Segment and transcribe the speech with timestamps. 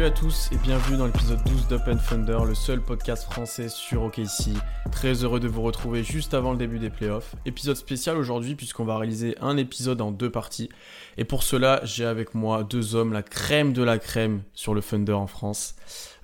[0.00, 4.04] Salut à tous et bienvenue dans l'épisode 12 d'Up Thunder, le seul podcast français sur
[4.04, 4.56] OKC.
[4.90, 7.34] Très heureux de vous retrouver juste avant le début des playoffs.
[7.44, 10.70] Épisode spécial aujourd'hui puisqu'on va réaliser un épisode en deux parties.
[11.18, 14.80] Et pour cela, j'ai avec moi deux hommes, la crème de la crème sur le
[14.80, 15.74] Thunder en France.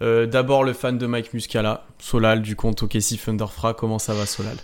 [0.00, 3.74] Euh, d'abord le fan de Mike Muscala, Solal du compte OKC Thunderfra.
[3.74, 4.56] Comment ça va Solal?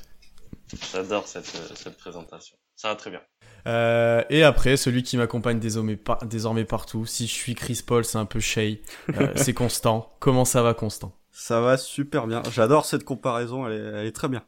[0.90, 2.56] J'adore cette, cette présentation.
[2.76, 3.20] Ça va très bien.
[3.66, 7.06] Euh, et après, celui qui m'accompagne désormais, désormais, partout.
[7.06, 8.82] Si je suis Chris Paul, c'est un peu Shay.
[9.16, 10.12] Euh, c'est Constant.
[10.20, 11.14] Comment ça va, Constant?
[11.30, 12.42] Ça va super bien.
[12.52, 13.66] J'adore cette comparaison.
[13.66, 14.44] Elle est, très bien.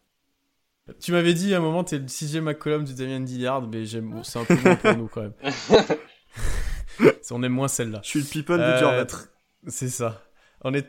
[1.00, 4.20] Tu m'avais dit à un moment, t'es le sixième McCollum du Damien Dillard, mais j'aime,
[4.22, 5.32] c'est un peu moins pour nous quand même.
[7.30, 8.00] On aime moins celle-là.
[8.02, 9.04] Je suis le people du euh,
[9.66, 10.22] C'est ça.
[10.60, 10.86] On est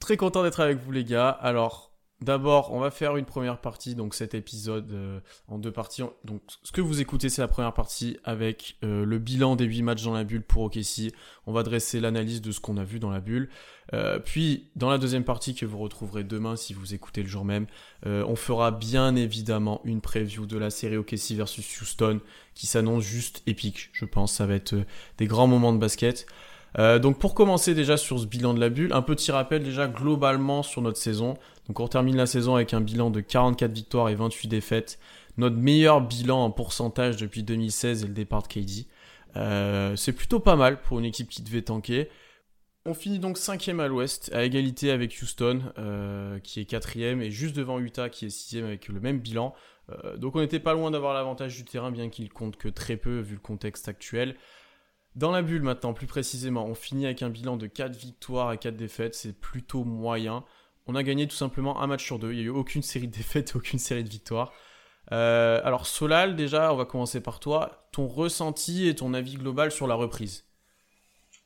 [0.00, 1.28] très content d'être avec vous les gars.
[1.28, 6.02] Alors, D'abord, on va faire une première partie, donc cet épisode euh, en deux parties.
[6.24, 9.82] Donc, ce que vous écoutez, c'est la première partie avec euh, le bilan des huit
[9.82, 11.12] matchs dans la bulle pour OKC.
[11.46, 13.50] On va dresser l'analyse de ce qu'on a vu dans la bulle.
[13.92, 17.44] Euh, puis, dans la deuxième partie que vous retrouverez demain si vous écoutez le jour
[17.44, 17.66] même,
[18.06, 22.20] on fera bien évidemment une preview de la série OKC versus Houston
[22.54, 23.90] qui s'annonce juste épique.
[23.92, 24.76] Je pense ça va être
[25.16, 26.26] des grands moments de basket.
[26.76, 30.62] donc pour commencer déjà sur ce bilan de la bulle, un petit rappel déjà globalement
[30.62, 31.38] sur notre saison.
[31.68, 34.98] Donc on termine la saison avec un bilan de 44 victoires et 28 défaites.
[35.36, 38.86] Notre meilleur bilan en pourcentage depuis 2016 et le départ de KD.
[39.36, 42.08] Euh, c'est plutôt pas mal pour une équipe qui devait tanker.
[42.86, 47.30] On finit donc cinquième à l'ouest, à égalité avec Houston, euh, qui est quatrième, et
[47.30, 49.54] juste devant Utah, qui est sixième avec le même bilan.
[49.90, 52.98] Euh, donc on n'était pas loin d'avoir l'avantage du terrain, bien qu'il compte que très
[52.98, 54.36] peu vu le contexte actuel.
[55.16, 58.58] Dans la bulle maintenant, plus précisément, on finit avec un bilan de 4 victoires et
[58.58, 60.44] 4 défaites, c'est plutôt moyen
[60.86, 62.32] on a gagné tout simplement un match sur deux.
[62.32, 64.52] Il n'y a eu aucune série de défaites, aucune série de victoires.
[65.12, 67.88] Euh, alors Solal, déjà, on va commencer par toi.
[67.92, 70.46] Ton ressenti et ton avis global sur la reprise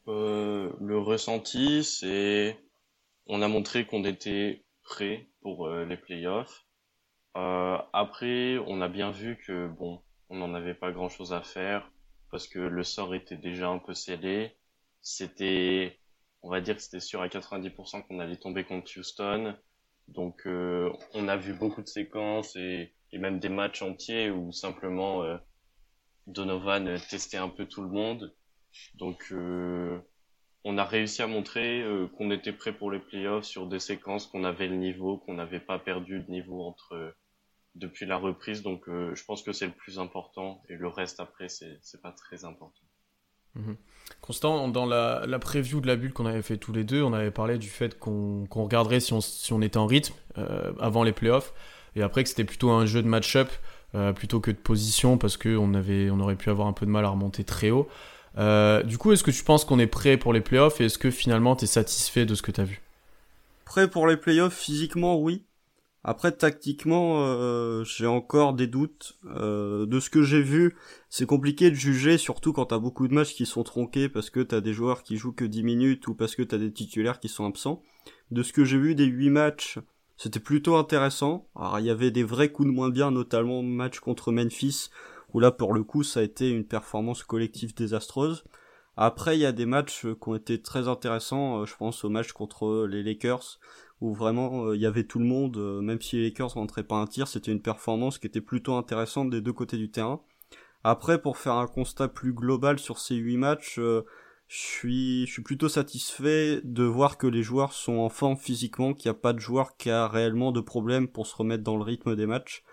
[0.09, 2.59] euh, Le ressenti, c'est...
[3.27, 6.65] On a montré qu'on était prêt pour euh, les playoffs.
[7.35, 11.91] après, on a bien vu que, bon, on n'en avait pas grand-chose à faire
[12.31, 14.57] parce que le sort était déjà un peu scellé.
[15.01, 15.98] C'était
[16.43, 19.57] on va dire que c'était sûr à 90% qu'on allait tomber contre Houston.
[20.09, 25.23] Donc euh, on a vu beaucoup de séquences et, même des matchs entiers où simplement
[25.23, 25.37] euh,
[26.27, 28.35] Donovan testait un peu tout le monde.
[28.95, 29.99] Donc euh,
[30.65, 31.85] on a réussi à montrer
[32.17, 35.61] qu'on était prêt pour les playoffs sur des séquences, qu'on avait le niveau, qu'on n'avait
[35.61, 37.15] pas perdu de niveau entre
[37.75, 38.63] depuis la reprise.
[38.63, 42.45] Donc je pense que c'est le plus important et le reste après c'est pas très
[42.45, 42.88] important.
[43.55, 43.77] Mhm.
[44.21, 47.31] Constant, dans la, preview de la bulle qu'on avait fait tous les deux, on avait
[47.31, 49.13] parlé du fait qu'on regarderait si
[49.53, 51.55] on, était en rythme euh, avant les playoffs,
[51.97, 53.49] et après que c'était plutôt un jeu de match-up
[53.95, 57.05] euh, plutôt que de position, parce qu'on on aurait pu avoir un peu de mal
[57.05, 57.89] à remonter très haut.
[58.37, 60.99] Euh, du coup, est-ce que tu penses qu'on est prêt pour les playoffs, et est-ce
[60.99, 62.83] que finalement tu es satisfait de ce que tu as vu?
[63.65, 65.43] Prêt pour les playoffs, physiquement, oui.
[66.05, 69.19] Après, tactiquement, euh, j'ai encore des doutes.
[69.27, 70.77] Euh, de ce que j'ai vu,
[71.11, 74.41] c'est compliqué de juger, surtout quand t'as beaucoup de matchs qui sont tronqués parce que
[74.41, 77.29] t'as des joueurs qui jouent que 10 minutes ou parce que t'as des titulaires qui
[77.29, 77.83] sont absents.
[78.31, 79.79] De ce que j'ai vu des 8 matchs,
[80.17, 81.49] c'était plutôt intéressant.
[81.57, 84.91] Alors, il y avait des vrais coups de moins bien, notamment match contre Memphis,
[85.35, 88.45] où là, pour le coup, ça a été une performance collective désastreuse.
[88.97, 91.61] Après, il y a des matchs qui ont été très intéressants.
[91.63, 93.61] Euh, je pense au match contre les Lakers,
[94.01, 96.85] où vraiment euh, il y avait tout le monde, euh, même si les Lakers rentraient
[96.85, 100.21] pas un tir, c'était une performance qui était plutôt intéressante des deux côtés du terrain.
[100.85, 104.05] Après, pour faire un constat plus global sur ces huit matchs, euh,
[104.47, 109.17] je suis, plutôt satisfait de voir que les joueurs sont en forme physiquement, qu'il n'y
[109.17, 112.17] a pas de joueur qui a réellement de problème pour se remettre dans le rythme
[112.17, 112.65] des matchs.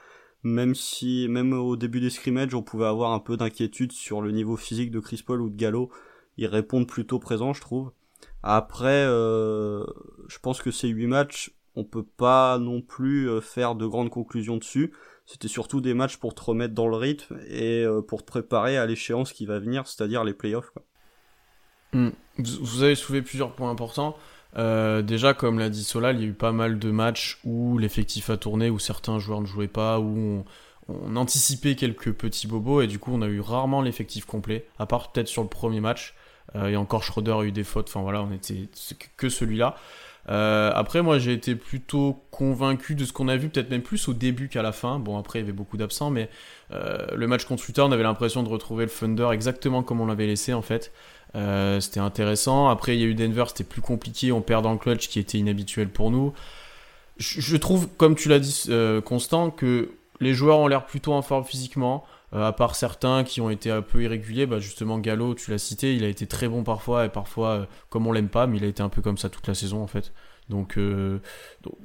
[0.44, 4.32] Même si, même au début des scrimmages, on pouvait avoir un peu d'inquiétude sur le
[4.32, 5.90] niveau physique de Chris Paul ou de Gallo.
[6.38, 7.92] Ils répondent plutôt présents, je trouve.
[8.48, 9.84] Après, euh,
[10.28, 14.12] je pense que ces huit matchs, on peut pas non plus euh, faire de grandes
[14.12, 14.94] conclusions dessus.
[15.26, 18.78] C'était surtout des matchs pour te remettre dans le rythme et euh, pour te préparer
[18.78, 20.72] à l'échéance qui va venir, c'est-à-dire les playoffs.
[21.92, 22.10] Hmm.
[22.38, 24.16] Vous avez soulevé plusieurs points importants.
[24.56, 28.30] déjà, comme l'a dit Solal, il y a eu pas mal de matchs où l'effectif
[28.30, 30.46] a tourné, où certains joueurs ne jouaient pas, où
[30.88, 34.86] on, anticipait quelques petits bobos, et du coup, on a eu rarement l'effectif complet, à
[34.86, 36.14] part peut-être sur le premier match.
[36.56, 37.88] Euh, et encore Schroeder a eu des fautes.
[37.90, 38.70] Enfin voilà, on était
[39.18, 39.76] que celui-là.
[40.30, 44.08] Euh, après, moi, j'ai été plutôt convaincu de ce qu'on a vu, peut-être même plus
[44.08, 44.98] au début qu'à la fin.
[44.98, 46.30] Bon, après, il y avait beaucoup d'absents, mais
[46.72, 50.08] euh, le match contre Utah, on avait l'impression de retrouver le Thunder exactement comme on
[50.08, 50.92] l'avait laissé, en fait.
[51.80, 52.70] c'était intéressant.
[52.70, 54.32] Après, il y a eu Denver, c'était plus compliqué.
[54.32, 56.34] On perd dans le clutch, qui était inhabituel pour nous.
[57.18, 58.70] Je, je trouve, comme tu l'as dit,
[59.06, 62.06] Constant, que les joueurs ont l'air plutôt en forme physiquement.
[62.44, 65.96] À part certains qui ont été un peu irréguliers, bah justement Gallo, tu l'as cité,
[65.96, 68.68] il a été très bon parfois et parfois comme on l'aime pas, mais il a
[68.68, 70.12] été un peu comme ça toute la saison en fait.
[70.50, 70.78] Donc,
[71.62, 71.76] donc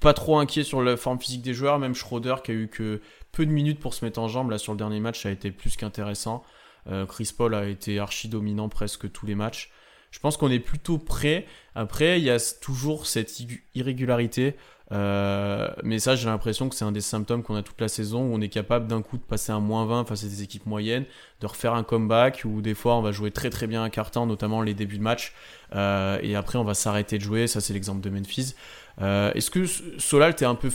[0.00, 3.00] pas trop inquiet sur la forme physique des joueurs, même Schroeder qui a eu que
[3.30, 5.32] peu de minutes pour se mettre en jambe là sur le dernier match, ça a
[5.32, 6.42] été plus qu'intéressant.
[6.88, 9.70] Euh, Chris Paul a été archi dominant presque tous les matchs.
[10.12, 11.46] Je pense qu'on est plutôt prêt.
[11.74, 13.32] Après, il y a toujours cette
[13.74, 14.54] irrégularité.
[14.92, 18.20] Euh, mais ça, j'ai l'impression que c'est un des symptômes qu'on a toute la saison
[18.20, 20.66] où on est capable d'un coup de passer un moins 20 face à des équipes
[20.66, 21.06] moyennes,
[21.40, 24.26] de refaire un comeback, ou des fois on va jouer très très bien un carton,
[24.26, 25.32] notamment les débuts de match,
[25.74, 27.46] euh, et après on va s'arrêter de jouer.
[27.46, 28.54] Ça, c'est l'exemple de Memphis.
[29.00, 29.64] Est-ce que
[29.98, 30.70] Solal, t'es un peu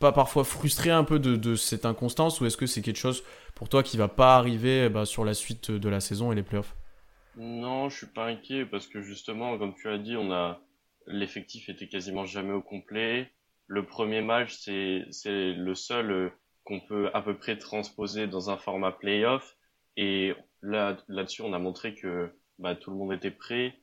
[0.00, 3.22] pas parfois frustré un peu de, cette inconstance ou est-ce que c'est quelque chose
[3.54, 6.42] pour toi qui va pas arriver bah, sur la suite de la saison et les
[6.42, 6.74] playoffs?
[7.40, 10.60] Non, je suis pas inquiet parce que justement, comme tu as dit, on a
[11.06, 13.32] l'effectif était quasiment jamais au complet.
[13.66, 16.30] Le premier match, c'est c'est le seul euh,
[16.64, 19.56] qu'on peut à peu près transposer dans un format playoff
[19.96, 23.74] et là là-dessus, on a montré que bah, tout le monde était prêt.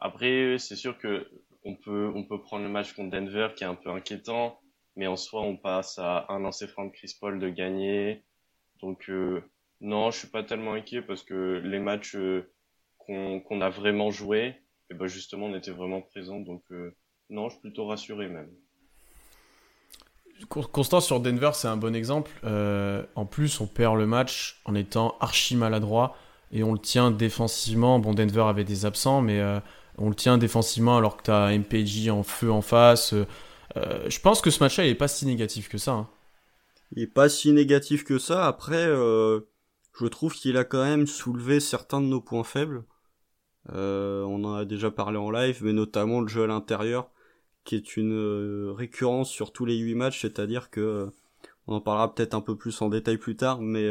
[0.00, 1.30] Après, c'est sûr que
[1.64, 4.60] on peut on peut prendre le match contre Denver qui est un peu inquiétant
[4.96, 8.22] mais en soi, on passe à un lancer franc de Chris Paul de gagner.
[8.80, 9.42] Donc, euh,
[9.80, 12.48] non, je suis pas tellement inquiet parce que les matchs euh,
[13.06, 14.54] qu'on a vraiment joués,
[14.90, 16.40] et ben justement, on était vraiment présents.
[16.40, 16.94] Donc, euh,
[17.30, 18.50] non, je suis plutôt rassuré même.
[20.48, 22.32] Constant sur Denver, c'est un bon exemple.
[22.42, 26.16] en plus, on perd le match en étant archi maladroit
[26.50, 28.00] et on le tient défensivement.
[28.00, 29.40] Bon, Denver avait des absents, mais
[29.96, 33.14] on le tient défensivement alors que tu as MPJ en feu en face.
[33.76, 35.92] Euh, je pense que ce match-là, il est pas si négatif que ça.
[35.92, 36.08] Hein.
[36.92, 38.46] Il est pas si négatif que ça.
[38.46, 39.40] Après, euh,
[39.98, 42.84] je trouve qu'il a quand même soulevé certains de nos points faibles.
[43.72, 47.10] Euh, on en a déjà parlé en live, mais notamment le jeu à l'intérieur,
[47.64, 51.08] qui est une récurrence sur tous les 8 matchs, c'est-à-dire que
[51.66, 53.88] on en parlera peut-être un peu plus en détail plus tard, mais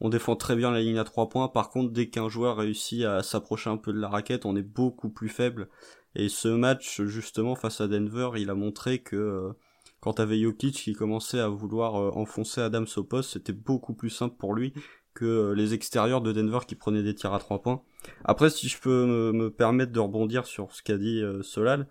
[0.00, 1.46] on défend très bien la ligne à 3 points.
[1.46, 4.62] Par contre, dès qu'un joueur réussit à s'approcher un peu de la raquette, on est
[4.62, 5.68] beaucoup plus faible
[6.14, 9.52] et ce match, justement, face à Denver, il a montré que euh,
[10.00, 14.10] quand t'avais Jokic qui commençait à vouloir euh, enfoncer Adams au poste, c'était beaucoup plus
[14.10, 14.74] simple pour lui
[15.14, 17.82] que euh, les extérieurs de Denver qui prenaient des tirs à trois points.
[18.24, 21.86] Après, si je peux me, permettre de rebondir sur ce qu'a dit Solal,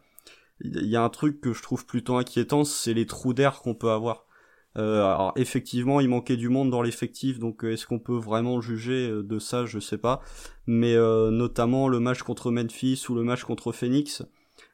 [0.63, 3.73] il y a un truc que je trouve plutôt inquiétant, c'est les trous d'air qu'on
[3.73, 4.25] peut avoir.
[4.77, 8.62] Euh, alors effectivement, il manquait du monde dans l'effectif, donc euh, est-ce qu'on peut vraiment
[8.62, 9.65] juger euh, de ça?
[9.65, 10.21] Je sais pas.
[10.67, 14.24] Mais notamment le match contre Memphis ou le match contre Phoenix,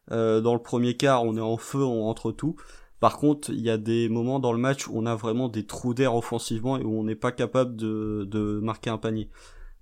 [0.09, 2.55] dans le premier quart, on est en feu entre tout.
[2.99, 5.65] Par contre, il y a des moments dans le match où on a vraiment des
[5.65, 9.29] trous d'air offensivement et où on n'est pas capable de, de marquer un panier.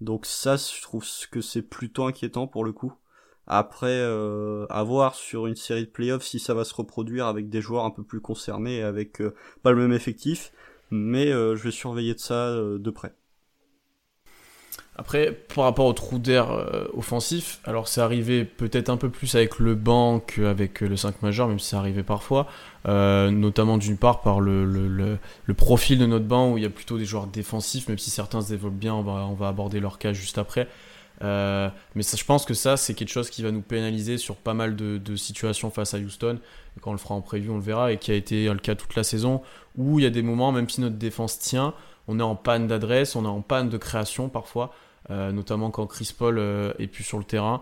[0.02, 2.94] Donc ça, je trouve que c'est plutôt inquiétant pour le coup.
[3.48, 7.48] Après, euh, à voir sur une série de playoffs si ça va se reproduire avec
[7.50, 10.52] des joueurs un peu plus concernés, avec euh, pas le même effectif,
[10.90, 13.14] mais euh, je vais surveiller de ça euh, de près.
[14.98, 16.48] Après, par rapport au trou d'air
[16.94, 21.50] offensif, alors c'est arrivé peut-être un peu plus avec le banc qu'avec le 5 majeur,
[21.50, 22.48] même si ça arrivait parfois,
[22.86, 26.98] notamment d'une part par le, le, profil de notre banc où il y a plutôt
[26.98, 29.98] des joueurs défensifs, même si certains se développent bien, on va, on va aborder leur
[29.98, 30.70] cas juste après.
[31.22, 34.54] Euh, mais je pense que ça, c'est quelque chose qui va nous pénaliser sur pas
[34.54, 36.40] mal de, situations face à Houston.
[36.82, 37.92] Quand on le fera en prévu, on le verra.
[37.92, 39.42] Et qui a été le cas toute la saison,
[39.78, 41.74] où il y a des moments, même si notre défense tient,
[42.08, 45.88] on est en panne d'adresse, on est en panne de création parfois, euh, notamment quand
[45.88, 47.62] Chris Paul euh, est plus sur le terrain.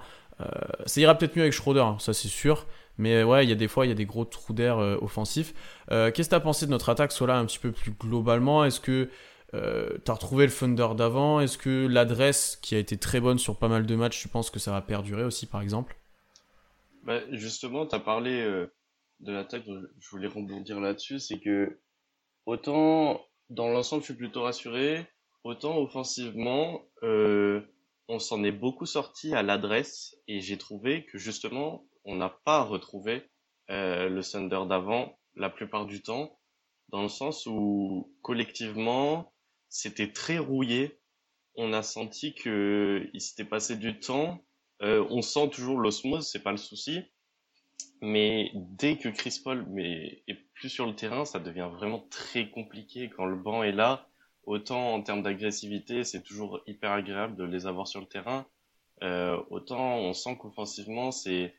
[0.86, 2.66] ça ira peut-être mieux avec Schroeder, hein, ça c'est sûr.
[3.00, 5.54] Mais ouais, il y a des fois, il y a des gros trous d'air offensifs.
[5.90, 8.64] Qu'est-ce que tu as pensé de notre attaque, soit là un petit peu plus globalement?
[8.64, 9.10] Est-ce que
[9.54, 11.40] euh, t'as retrouvé le Thunder d'avant?
[11.40, 14.50] Est-ce que l'adresse qui a été très bonne sur pas mal de matchs, tu penses
[14.50, 15.96] que ça va perdurer aussi par exemple?
[17.04, 18.74] Bah, Justement, t'as parlé euh,
[19.20, 21.80] de l'attaque, je voulais rebondir là-dessus, c'est que
[22.46, 25.06] autant dans l'ensemble je suis plutôt rassuré,
[25.44, 27.62] autant offensivement euh,
[28.08, 32.64] on s'en est beaucoup sorti à l'adresse et j'ai trouvé que justement on n'a pas
[32.64, 33.30] retrouvé
[33.70, 36.38] euh, le Thunder d'avant la plupart du temps
[36.90, 39.34] dans le sens où collectivement
[39.70, 41.00] c'était très rouillé.
[41.56, 44.44] On a senti que il s'était passé du temps.
[44.82, 47.02] Euh, on sent toujours l'osmose, c'est pas le souci.
[48.02, 53.10] Mais dès que Chris Paul est plus sur le terrain, ça devient vraiment très compliqué
[53.10, 54.08] quand le banc est là.
[54.46, 58.46] Autant en termes d'agressivité, c'est toujours hyper agréable de les avoir sur le terrain.
[59.02, 61.56] Euh, autant on sent qu'offensivement, c'est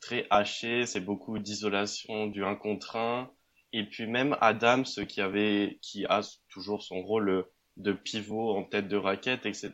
[0.00, 3.30] très haché, c'est beaucoup d'isolation du 1 contre 1.
[3.72, 8.88] Et puis même Adams qui avait, qui a toujours son rôle de pivot en tête
[8.88, 9.72] de raquette, etc.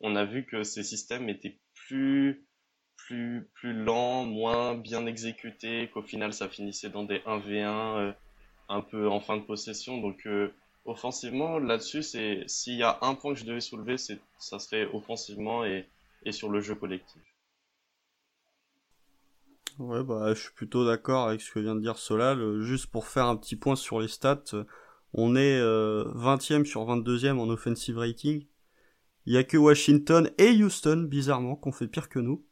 [0.00, 2.44] On a vu que ces systèmes étaient plus
[2.96, 8.12] plus plus lents, moins bien exécutés, qu'au final ça finissait dans des 1v1 euh,
[8.68, 9.98] un peu en fin de possession.
[9.98, 10.52] Donc euh,
[10.88, 14.86] offensivement, là-dessus, c'est s'il y a un point que je devais soulever, c'est ça serait
[14.92, 15.86] offensivement et,
[16.24, 17.22] et sur le jeu collectif.
[19.78, 22.60] Ouais, bah, je suis plutôt d'accord avec ce que vient de dire Solal.
[22.62, 24.42] Juste pour faire un petit point sur les stats,
[25.14, 28.44] on est 20e sur 22e en offensive rating.
[29.26, 32.44] Il y a que Washington et Houston, bizarrement, qu'on fait pire que nous.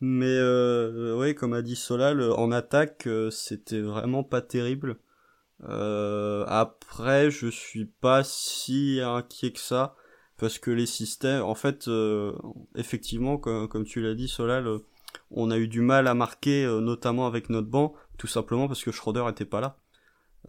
[0.00, 4.98] Mais euh, ouais, comme a dit Solal, en attaque, euh, c'était vraiment pas terrible.
[5.62, 9.96] Euh, après, je suis pas si inquiet que ça
[10.36, 12.32] parce que les systèmes, en fait, euh,
[12.74, 14.68] effectivement, comme, tu l'as dit, Solal,
[15.30, 18.90] on a eu du mal à marquer, notamment avec notre banc, tout simplement parce que
[18.90, 19.78] Schroeder était pas là.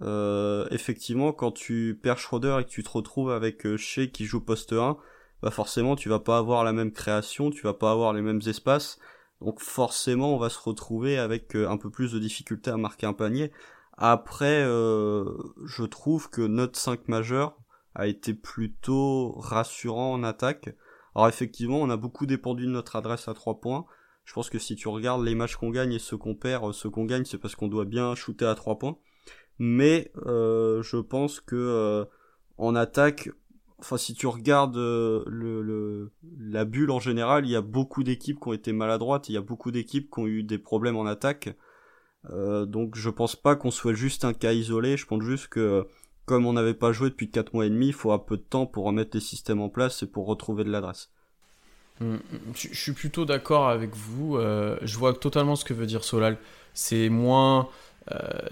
[0.02, 4.42] Euh, effectivement, quand tu perds Schroeder et que tu te retrouves avec Shea qui joue
[4.42, 4.98] poste 1,
[5.42, 8.42] bah forcément tu vas pas avoir la même création, tu vas pas avoir les mêmes
[8.48, 9.00] espaces,
[9.42, 13.14] donc forcément on va se retrouver avec un peu plus de difficulté à marquer un
[13.14, 13.52] panier.
[13.98, 15.26] Après, euh,
[15.66, 17.58] je trouve que notre 5 majeur
[17.94, 20.76] a été plutôt rassurant en attaque.
[21.16, 23.86] Alors effectivement, on a beaucoup dépendu de notre adresse à 3 points.
[24.26, 26.90] Je pense que si tu regardes les matchs qu'on gagne et ceux qu'on perd, ceux
[26.90, 28.98] qu'on gagne, c'est parce qu'on doit bien shooter à 3 points.
[29.60, 32.04] Mais euh, je pense que euh,
[32.58, 33.30] en attaque,
[33.80, 35.24] enfin si tu regardes le,
[35.62, 39.34] le, la bulle en général, il y a beaucoup d'équipes qui ont été maladroites, il
[39.34, 41.56] y a beaucoup d'équipes qui ont eu des problèmes en attaque.
[42.32, 45.88] Euh, donc je pense pas qu'on soit juste un cas isolé, je pense juste que
[46.26, 48.42] comme on n'avait pas joué depuis 4 mois et demi, il faut un peu de
[48.42, 51.10] temps pour remettre les systèmes en place et pour retrouver de l'adresse.
[52.02, 55.86] Hum, hum, je suis plutôt d'accord avec vous, euh, je vois totalement ce que veut
[55.86, 56.38] dire Solal.
[56.74, 57.70] C'est moins...
[58.12, 58.50] Euh,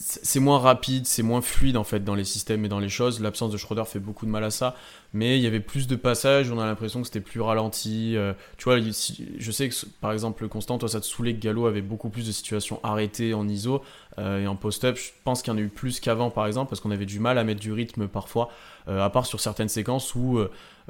[0.00, 3.20] c'est moins rapide, c'est moins fluide en fait dans les systèmes et dans les choses.
[3.20, 4.76] L'absence de Schroeder fait beaucoup de mal à ça,
[5.12, 8.16] mais il y avait plus de passages, on a l'impression que c'était plus ralenti.
[8.16, 11.66] Euh, tu vois, je sais que par exemple, Constant, toi ça te saoulait que Gallo
[11.66, 13.82] avait beaucoup plus de situations arrêtées en ISO
[14.18, 14.96] euh, et en post-up.
[14.96, 17.18] Je pense qu'il y en a eu plus qu'avant par exemple, parce qu'on avait du
[17.18, 18.50] mal à mettre du rythme parfois,
[18.86, 20.38] euh, à part sur certaines séquences où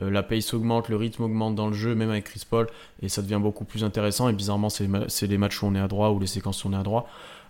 [0.01, 2.69] la pace augmente, le rythme augmente dans le jeu, même avec Chris Paul,
[3.03, 4.29] et ça devient beaucoup plus intéressant.
[4.29, 6.73] Et bizarrement, c'est les matchs où on est à droit ou les séquences où on
[6.73, 7.09] est à droit.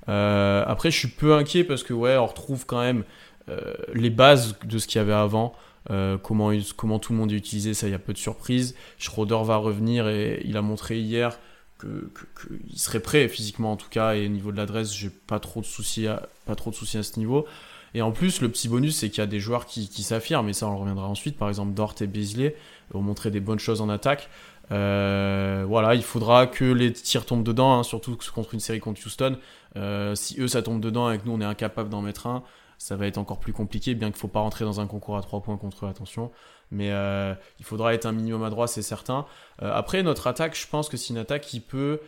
[0.08, 3.04] Euh, après, je suis peu inquiet parce que ouais, on retrouve quand même
[3.48, 5.54] euh, les bases de ce qu'il y avait avant.
[5.90, 8.74] Euh, comment, comment tout le monde est utilisé, ça, il y a peu de surprises.
[8.98, 11.38] Schroeder va revenir et il a montré hier
[11.80, 15.60] qu'il serait prêt physiquement en tout cas et au niveau de l'adresse, j'ai pas trop
[15.60, 17.46] de soucis à, pas trop de soucis à ce niveau.
[17.94, 20.52] Et en plus, le petit bonus, c'est qu'il y a des joueurs qui, s'affirment, et
[20.52, 21.38] ça, on reviendra ensuite.
[21.38, 22.54] Par exemple, Dort et Beasley
[22.92, 24.28] ont montré des bonnes choses en attaque.
[24.70, 29.00] Euh, voilà, il faudra que les tirs tombent dedans, hein, surtout contre une série contre
[29.04, 29.38] Houston.
[29.76, 32.42] Euh, si eux ça tombe dedans et que nous on est incapable d'en mettre un,
[32.78, 35.16] ça va être encore plus compliqué, bien qu'il ne faut pas rentrer dans un concours
[35.16, 36.30] à 3 points contre eux, attention.
[36.70, 39.26] Mais euh, il faudra être un minimum à c'est certain.
[39.60, 42.00] après, notre attaque, je pense que c'est une attaque qui peut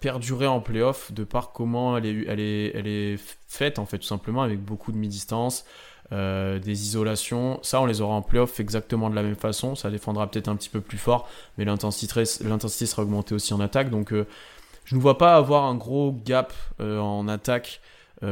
[0.00, 3.16] perdurer en playoff de par comment elle est, elle, est, elle est
[3.48, 5.64] faite, en fait, tout simplement, avec beaucoup de mi-distance.
[6.12, 7.58] Euh, des isolations.
[7.62, 9.74] Ça, on les aura en playoff exactement de la même façon.
[9.74, 11.26] Ça défendra peut-être un petit peu plus fort,
[11.56, 13.88] mais l'intensité sera augmentée aussi en attaque.
[13.88, 14.26] Donc, euh,
[14.84, 17.80] je ne vois pas avoir un gros gap euh, en attaque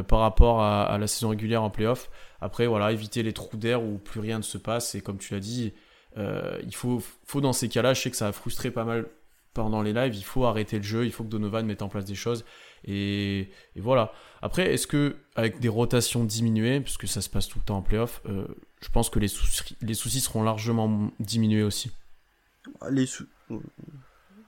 [0.07, 2.11] par rapport à, la saison régulière en playoff.
[2.41, 4.95] Après, voilà, éviter les trous d'air où plus rien ne se passe.
[4.95, 5.73] Et comme tu l'as dit,
[6.17, 9.07] il faut, faut dans ces cas-là, je sais que ça a frustré pas mal
[9.53, 12.05] pendant les lives, il faut arrêter le jeu, il faut que Donovan mette en place
[12.05, 12.45] des choses.
[12.85, 14.13] Et, voilà.
[14.43, 17.83] Après, est-ce que avec des rotations diminuées, puisque ça se passe tout le temps en
[17.83, 18.47] playoff, euh,
[18.83, 21.91] je pense que les soucis, les soucis seront largement diminués aussi.
[22.91, 23.07] Les,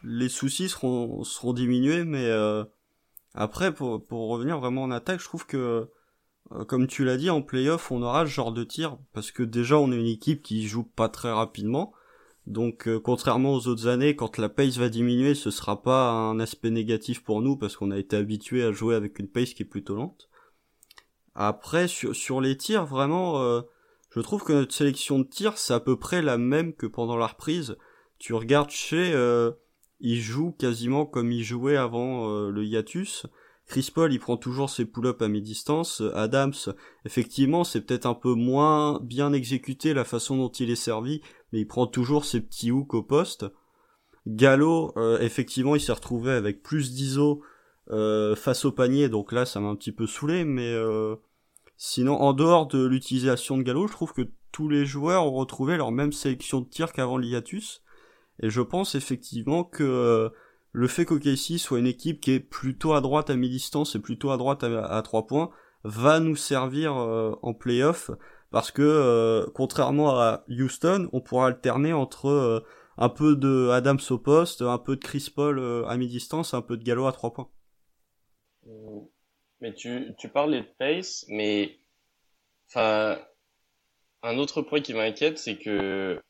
[0.03, 2.65] les soucis seront, seront diminués, mais euh,
[3.35, 5.89] après, pour, pour revenir vraiment en attaque, je trouve que,
[6.53, 9.43] euh, comme tu l'as dit, en playoff, on aura ce genre de tir, parce que
[9.43, 11.93] déjà, on est une équipe qui joue pas très rapidement.
[12.47, 16.41] Donc euh, contrairement aux autres années, quand la pace va diminuer, ce sera pas un
[16.41, 19.63] aspect négatif pour nous parce qu'on a été habitué à jouer avec une pace qui
[19.63, 20.29] est plutôt lente.
[21.35, 23.63] Après sur, sur les tirs, vraiment, euh,
[24.11, 27.17] je trouve que notre sélection de tirs c'est à peu près la même que pendant
[27.17, 27.77] la reprise.
[28.19, 29.53] Tu regardes chez, euh,
[30.01, 33.27] il joue quasiment comme il jouait avant euh, le hiatus.
[33.73, 36.03] Chris Paul, il prend toujours ses pull-ups à mi-distance.
[36.15, 36.53] Adams,
[37.07, 41.61] effectivement, c'est peut-être un peu moins bien exécuté la façon dont il est servi, mais
[41.61, 43.47] il prend toujours ses petits hooks au poste.
[44.27, 47.41] Gallo, euh, effectivement, il s'est retrouvé avec plus d'ISO
[47.91, 51.17] euh, face au panier, donc là, ça m'a un petit peu saoulé, mais euh,
[51.79, 55.79] sinon, en dehors de l'utilisation de Gallo, je trouve que tous les joueurs ont retrouvé
[55.79, 57.83] leur même sélection de tir qu'avant l'Iatus,
[58.43, 60.31] et je pense effectivement que
[60.73, 64.31] le fait qu'OKC soit une équipe qui est plutôt à droite à mi-distance et plutôt
[64.31, 65.51] à droite à, trois points
[65.85, 68.11] va nous servir en playoff
[68.53, 72.61] parce que euh, contrairement à Houston, on pourra alterner entre euh,
[72.99, 76.61] un peu de Adams au poste, un peu de Chris Paul euh, à mi-distance, un
[76.61, 77.51] peu de Gallo à trois points.
[79.61, 81.79] Mais tu, tu parlais de pace, mais
[82.69, 83.19] enfin,
[84.23, 86.21] un autre point qui m'inquiète, c'est que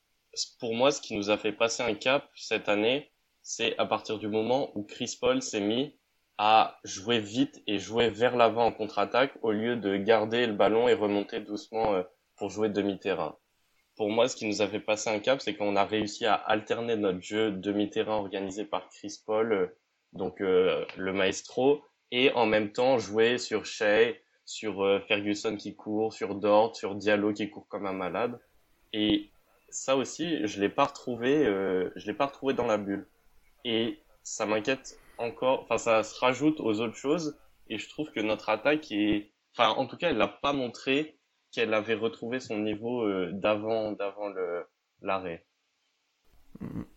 [0.61, 3.12] pour moi, ce qui nous a fait passer un cap cette année,
[3.43, 5.95] c'est à partir du moment où Chris Paul s'est mis
[6.39, 10.89] à jouer vite et jouer vers l'avant en contre-attaque au lieu de garder le ballon
[10.89, 12.03] et remonter doucement euh,
[12.37, 13.37] pour jouer demi-terrain.
[13.97, 16.35] Pour moi, ce qui nous a fait passer un cap, c'est qu'on a réussi à
[16.35, 19.67] alterner notre jeu demi-terrain organisé par Chris Paul, euh,
[20.15, 26.13] donc euh, le maestro, et en même temps jouer sur Shea, sur Ferguson qui court,
[26.13, 28.39] sur Dort, sur Diallo qui court comme un malade.
[28.93, 29.31] Et
[29.71, 33.09] ça aussi, je l'ai pas retrouvé, je l'ai pas retrouvé dans la bulle.
[33.65, 37.39] Et ça m'inquiète encore, enfin ça se rajoute aux autres choses
[37.69, 41.19] et je trouve que notre attaque est, enfin en tout cas elle n'a pas montré
[41.53, 44.33] qu'elle avait retrouvé son niveau euh, d'avant d'avant
[45.01, 45.47] l'arrêt.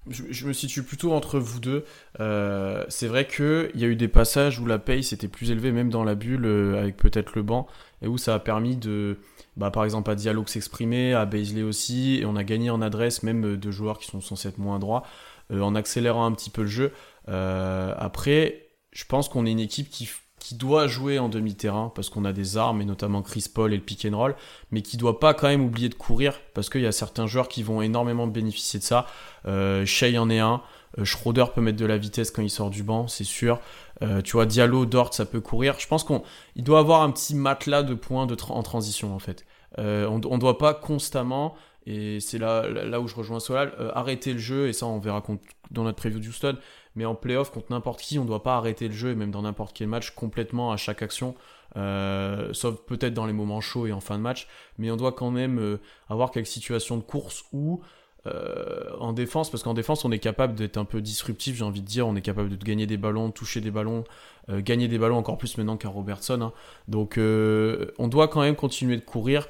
[0.07, 1.85] Je, me situe plutôt entre vous deux.
[2.19, 5.71] Euh, c'est vrai qu'il y a eu des passages où la pace était plus élevée,
[5.71, 7.65] même dans la bulle, euh, avec peut-être le banc,
[8.03, 9.17] et où ça a permis de,
[9.57, 13.23] bah, par exemple, à Diallo s'exprimer, à Baisley aussi, et on a gagné en adresse,
[13.23, 15.03] même de joueurs qui sont censés être moins droits,
[15.51, 16.91] en accélérant un petit peu le jeu.
[17.27, 20.09] Euh, après, je pense qu'on est une équipe qui,
[20.39, 23.77] qui doit jouer en demi-terrain parce qu'on a des armes, et notamment Chris Paul et
[23.77, 24.35] le pick and roll,
[24.71, 27.47] mais qui doit pas quand même oublier de courir parce qu'il y a certains joueurs
[27.47, 29.07] qui vont énormément bénéficier de ça.
[29.47, 30.61] Euh, Shea en est un.
[30.97, 33.59] Euh, Schroeder peut mettre de la vitesse quand il sort du banc, c'est sûr.
[34.01, 35.75] Euh, tu vois, Diallo, Dort, ça peut courir.
[35.79, 36.23] Je pense qu'on,
[36.55, 39.45] il doit avoir un petit matelas de points de en transition en fait.
[39.77, 44.33] Euh, on, ne doit pas constamment, et c'est là, là où je rejoins Solal, arrêter
[44.33, 45.23] le jeu, et ça on verra
[45.71, 46.57] dans notre preview de Houston,
[46.95, 49.31] mais en playoff contre n'importe qui, on ne doit pas arrêter le jeu, et même
[49.31, 51.35] dans n'importe quel match, complètement à chaque action,
[51.77, 55.11] euh, sauf peut-être dans les moments chauds et en fin de match, mais on doit
[55.11, 57.81] quand même euh, avoir quelques situations de course où
[58.27, 61.81] euh, en défense, parce qu'en défense, on est capable d'être un peu disruptif, j'ai envie
[61.81, 64.03] de dire, on est capable de gagner des ballons, toucher des ballons,
[64.49, 66.41] euh, gagner des ballons encore plus maintenant qu'un Robertson.
[66.41, 66.53] Hein.
[66.87, 69.47] Donc, euh, on doit quand même continuer de courir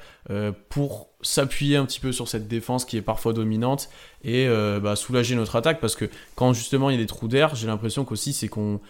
[0.68, 3.88] pour s'appuyer un petit peu sur cette défense qui est parfois dominante
[4.24, 4.48] et
[4.82, 7.66] bah, soulager notre attaque, parce que quand justement il y a des trous d'air, j'ai
[7.66, 8.80] l'impression qu'aussi c'est qu'on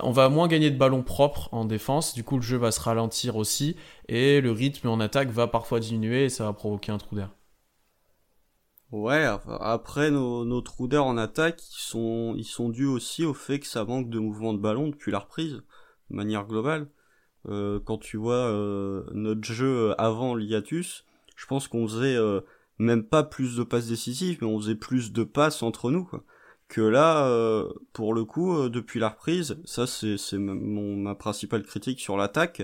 [0.00, 2.80] on va moins gagner de ballons propres en défense, du coup le jeu va se
[2.80, 3.76] ralentir aussi,
[4.08, 7.30] et le rythme en attaque va parfois diminuer et ça va provoquer un trou d'air.
[8.94, 13.34] Ouais, après nos, nos trous d'air en attaque, ils sont, ils sont dus aussi au
[13.34, 15.64] fait que ça manque de mouvement de ballon depuis la reprise,
[16.10, 16.88] de manière globale.
[17.48, 21.04] Euh, quand tu vois euh, notre jeu avant l'hiatus,
[21.34, 22.40] je pense qu'on faisait euh,
[22.78, 26.04] même pas plus de passes décisives, mais on faisait plus de passes entre nous.
[26.04, 26.22] Quoi.
[26.68, 32.16] Que là, euh, pour le coup, depuis la reprise, ça c'est, ma principale critique sur
[32.16, 32.62] l'attaque,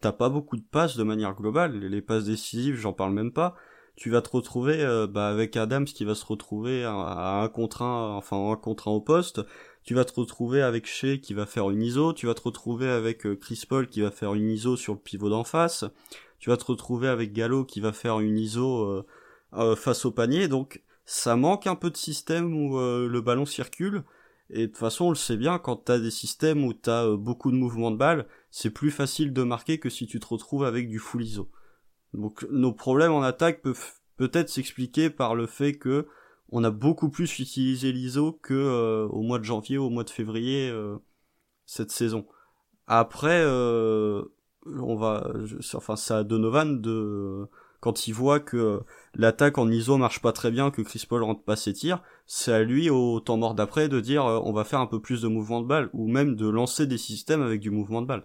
[0.00, 1.76] t'as pas beaucoup de passes de manière globale.
[1.76, 3.56] Les passes décisives, j'en parle même pas
[3.96, 7.82] tu vas te retrouver euh, bah, avec Adams qui va se retrouver à, un contre
[7.82, 9.40] un, enfin un contre un au poste.
[9.84, 12.12] Tu vas te retrouver avec Shea qui va faire une ISO.
[12.12, 14.98] Tu vas te retrouver avec euh, Chris Paul qui va faire une ISO sur le
[14.98, 15.84] pivot d'en face.
[16.38, 19.04] Tu vas te retrouver avec Gallo qui va faire une ISO
[19.54, 20.48] euh, face au panier.
[20.48, 24.02] Donc ça manque un peu de système où le ballon circule.
[24.50, 27.50] Et de toute façon, on le sait bien, quand t'as des systèmes où t'as beaucoup
[27.50, 30.88] de mouvements de balle, c'est plus facile de marquer que si tu te retrouves avec
[30.88, 31.48] du full ISO.
[32.16, 36.06] Donc nos problèmes en attaque peuvent peut-être s'expliquer par le fait que
[36.50, 40.10] on a beaucoup plus utilisé l'ISO que euh, au mois de janvier, au mois de
[40.10, 40.96] février euh,
[41.66, 42.26] cette saison.
[42.86, 44.22] Après, euh,
[44.64, 45.28] on va,
[45.74, 47.46] enfin, c'est à Donovan de
[47.80, 48.80] quand il voit que
[49.14, 52.52] l'attaque en ISO marche pas très bien, que Chris Paul rentre pas ses tirs, c'est
[52.52, 55.28] à lui au temps mort d'après de dire on va faire un peu plus de
[55.28, 58.24] mouvement de balle ou même de lancer des systèmes avec du mouvement de balle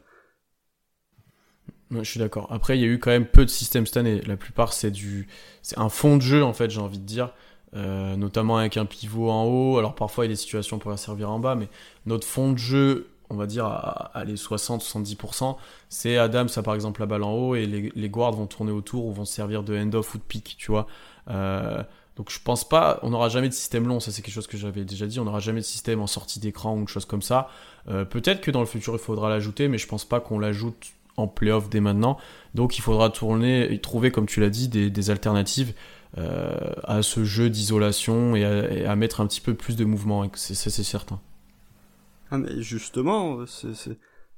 [1.91, 2.47] je suis d'accord.
[2.51, 4.21] Après, il y a eu quand même peu de systèmes cette année.
[4.21, 5.27] La plupart, c'est du,
[5.61, 7.31] c'est un fond de jeu en fait, j'ai envie de dire,
[7.75, 9.77] euh, notamment avec un pivot en haut.
[9.77, 11.67] Alors parfois, il y a des situations pour servir en bas, mais
[12.05, 15.57] notre fond de jeu, on va dire à, les 60-70%,
[15.89, 18.71] c'est Adam, ça par exemple la balle en haut et les, les guards vont tourner
[18.71, 20.87] autour ou vont se servir de end-off ou de pick, tu vois.
[21.29, 21.81] Euh,
[22.17, 24.57] donc je pense pas, on n'aura jamais de système long, ça c'est quelque chose que
[24.57, 27.21] j'avais déjà dit, on n'aura jamais de système en sortie d'écran ou une chose comme
[27.21, 27.49] ça.
[27.89, 30.91] Euh, peut-être que dans le futur il faudra l'ajouter, mais je pense pas qu'on l'ajoute
[31.17, 32.17] en playoff dès maintenant.
[32.53, 35.73] Donc il faudra tourner et trouver, comme tu l'as dit, des, alternatives
[36.17, 40.29] euh, à ce jeu d'isolation et, à mettre un petit peu plus de mouvement.
[40.35, 41.19] C'est certain.
[42.31, 43.39] Ah mais justement,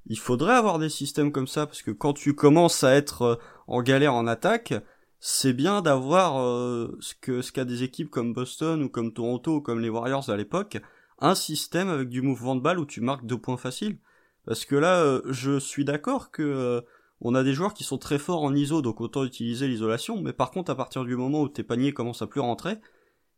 [0.07, 3.35] il faudrait avoir des systèmes comme ça parce que quand tu commences à être euh,
[3.67, 4.73] en galère en attaque,
[5.19, 9.57] c'est bien d'avoir euh, ce que ce qu'a des équipes comme Boston ou comme Toronto
[9.57, 10.79] ou comme les Warriors à l'époque,
[11.19, 13.97] un système avec du mouvement de balle où tu marques deux points faciles.
[14.45, 16.81] Parce que là, euh, je suis d'accord que euh,
[17.21, 20.21] on a des joueurs qui sont très forts en ISO, donc autant utiliser l'isolation.
[20.21, 22.77] Mais par contre, à partir du moment où tes paniers commencent à plus rentrer,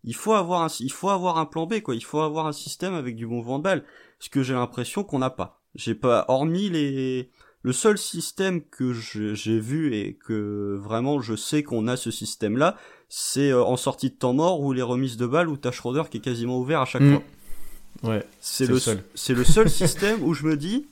[0.04, 1.96] il faut avoir un, il faut avoir un plan B, quoi.
[1.96, 3.84] Il faut avoir un système avec du mouvement de balle.
[4.20, 5.62] Ce que j'ai l'impression qu'on n'a pas.
[5.76, 7.30] J'ai pas, hormis les,
[7.64, 12.78] le seul système que j'ai vu et que vraiment je sais qu'on a ce système-là,
[13.10, 16.04] c'est euh, en sortie de temps mort ou les remises de balles où t'as Schroeder
[16.10, 17.14] qui est quasiment ouvert à chaque mm.
[17.14, 18.12] fois.
[18.12, 18.24] Ouais.
[18.40, 19.04] C'est le, seul.
[19.16, 20.86] C'est le seul système où je me dis,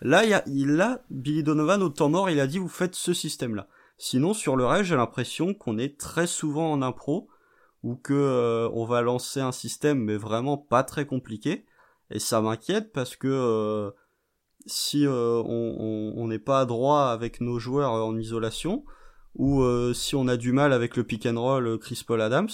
[0.00, 2.94] là, il, a, il a, Billy Donovan au temps mort, il a dit vous faites
[2.94, 3.68] ce système-là.
[3.98, 7.28] Sinon, sur le reste, j'ai l'impression qu'on est très souvent en impro
[7.82, 11.64] ou que euh, on va lancer un système mais vraiment pas très compliqué
[12.10, 13.90] et ça m'inquiète parce que euh,
[14.66, 18.84] si euh, on n'est pas adroit avec nos joueurs en isolation,
[19.34, 19.62] ou
[19.94, 22.48] si on a du mal avec le pick and roll Chris Paul Adams,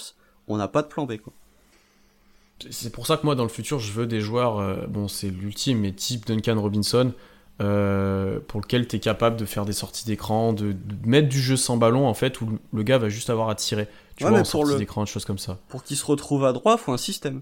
[0.47, 1.13] on n'a pas de plan B.
[2.69, 5.79] C'est pour ça que moi, dans le futur, je veux des joueurs, bon, c'est l'ultime,
[5.79, 7.11] mais type Duncan Robinson,
[7.57, 11.77] pour lequel tu es capable de faire des sorties d'écran, de, mettre du jeu sans
[11.77, 13.87] ballon, en fait, où le gars va juste avoir à tirer.
[14.17, 15.59] Tu vois, en sortie d'écran, des choses comme ça.
[15.67, 17.41] Pour qu'il se retrouve à droit, faut un système.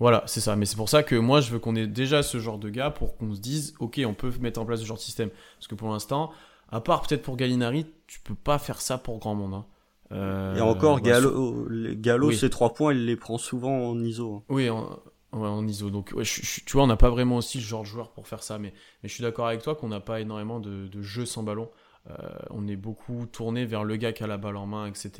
[0.00, 0.56] Voilà, c'est ça.
[0.56, 2.90] Mais c'est pour ça que moi, je veux qu'on ait déjà ce genre de gars
[2.90, 5.30] pour qu'on se dise, ok, on peut mettre en place ce genre de système.
[5.58, 6.30] Parce que pour l'instant,
[6.70, 9.54] à part peut-être pour Gallinari, tu peux pas faire ça pour grand monde.
[9.54, 9.66] Hein.
[10.12, 14.36] Euh, et encore, bah, Gallo, Gallo ses trois points, il les prend souvent en ISO.
[14.36, 14.42] Hein.
[14.48, 14.98] Oui, en,
[15.34, 15.90] en ISO.
[15.90, 18.58] Donc, tu vois, on n'a pas vraiment aussi le genre de joueur pour faire ça.
[18.58, 21.70] Mais, je suis d'accord avec toi qu'on n'a pas énormément de, de, jeux sans ballon.
[22.10, 22.14] Euh,
[22.50, 25.12] on est beaucoup tourné vers le gars qui a la balle en main, etc.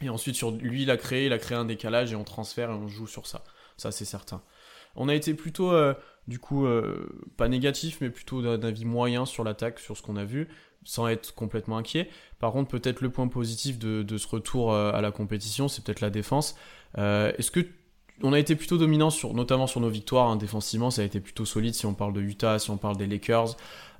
[0.00, 2.70] Et ensuite, sur lui, il a créé, il a créé un décalage et on transfère
[2.70, 3.44] et on joue sur ça
[3.76, 4.42] ça c'est certain.
[4.94, 5.94] On a été plutôt, euh,
[6.28, 10.16] du coup, euh, pas négatif, mais plutôt d'un avis moyen sur l'attaque, sur ce qu'on
[10.16, 10.48] a vu,
[10.84, 12.08] sans être complètement inquiet.
[12.38, 16.10] Par contre, peut-être le point positif de, ce retour à la compétition, c'est peut-être la
[16.10, 16.56] défense.
[16.96, 17.60] Est-ce que
[18.22, 21.20] on a été plutôt dominant, sur, notamment sur nos victoires hein, défensivement, ça a été
[21.20, 23.56] plutôt solide si on parle de Utah, si on parle des Lakers.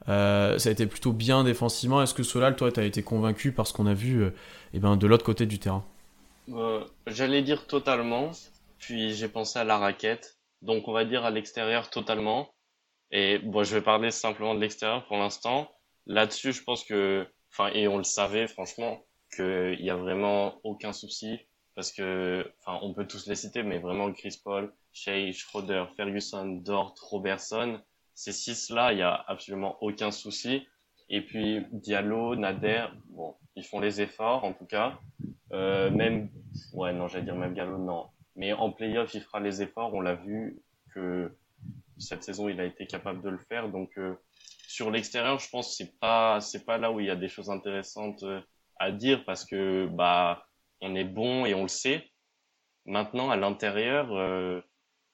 [0.06, 2.02] ça a été plutôt bien défensivement.
[2.02, 4.26] Est-ce que Solal, toi, tu as été convaincu par ce qu'on a vu
[4.74, 5.84] eh ben, de l'autre côté du terrain?
[7.06, 8.32] J'allais dire totalement.
[8.82, 10.38] Puis j'ai pensé à la raquette.
[10.60, 12.52] Donc on va dire à l'extérieur totalement.
[13.12, 15.70] Et bon, je vais parler simplement de l'extérieur pour l'instant.
[16.06, 20.92] Là-dessus, je pense que, enfin, et on le savait franchement, qu'il y a vraiment aucun
[20.92, 21.38] souci
[21.74, 26.46] parce que, enfin, on peut tous les citer, mais vraiment Chris Paul, Shea, Schroeder, Ferguson,
[26.46, 27.80] Dort, Robertson,
[28.14, 30.66] ces six-là, il y a absolument aucun souci.
[31.08, 34.98] Et puis Diallo, Nader, bon, ils font les efforts en tout cas.
[35.52, 36.30] Euh, même,
[36.72, 38.08] ouais, non, j'allais dire même Diallo, non.
[38.36, 39.92] Mais en playoff, il fera les efforts.
[39.94, 40.62] On l'a vu
[40.94, 41.34] que
[41.98, 43.68] cette saison, il a été capable de le faire.
[43.68, 44.14] Donc, euh,
[44.66, 47.28] sur l'extérieur, je pense que c'est pas, c'est pas là où il y a des
[47.28, 48.40] choses intéressantes euh,
[48.78, 50.46] à dire parce que, bah,
[50.82, 52.04] on est bon et on le sait.
[52.84, 54.60] Maintenant, à l'intérieur, euh,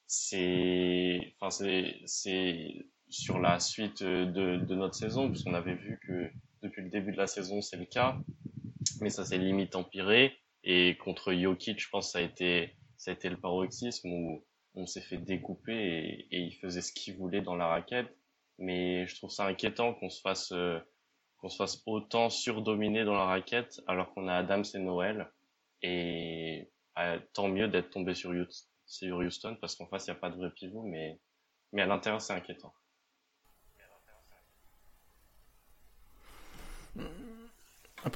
[0.07, 6.31] c'est, enfin, c'est, c'est sur la suite de, de notre saison, puisqu'on avait vu que
[6.63, 8.19] depuis le début de la saison, c'est le cas.
[9.01, 10.37] Mais ça s'est limite empiré.
[10.65, 14.45] Et contre Jokic, je pense que ça a été ça a été le paroxysme où
[14.75, 18.13] on s'est fait découper et, et, il faisait ce qu'il voulait dans la raquette.
[18.59, 20.81] Mais je trouve ça inquiétant qu'on se fasse euh,
[21.39, 25.31] qu'on se fasse autant surdominer dans la raquette alors qu'on a Adams et Noël.
[25.83, 30.31] Et euh, tant mieux d'être tombé sur, Houston parce qu'en face il n'y a pas
[30.31, 31.21] de vrai pivot, mais
[31.73, 32.73] mais à l'intérieur c'est inquiétant.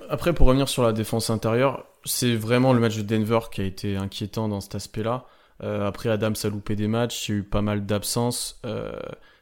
[0.08, 3.64] Après, pour revenir sur la défense intérieure, c'est vraiment le match de Denver qui a
[3.64, 5.26] été inquiétant dans cet aspect-là.
[5.62, 8.60] Euh, après, Adams a loupé des matchs, il y a eu pas mal d'absences.
[8.64, 8.92] Euh,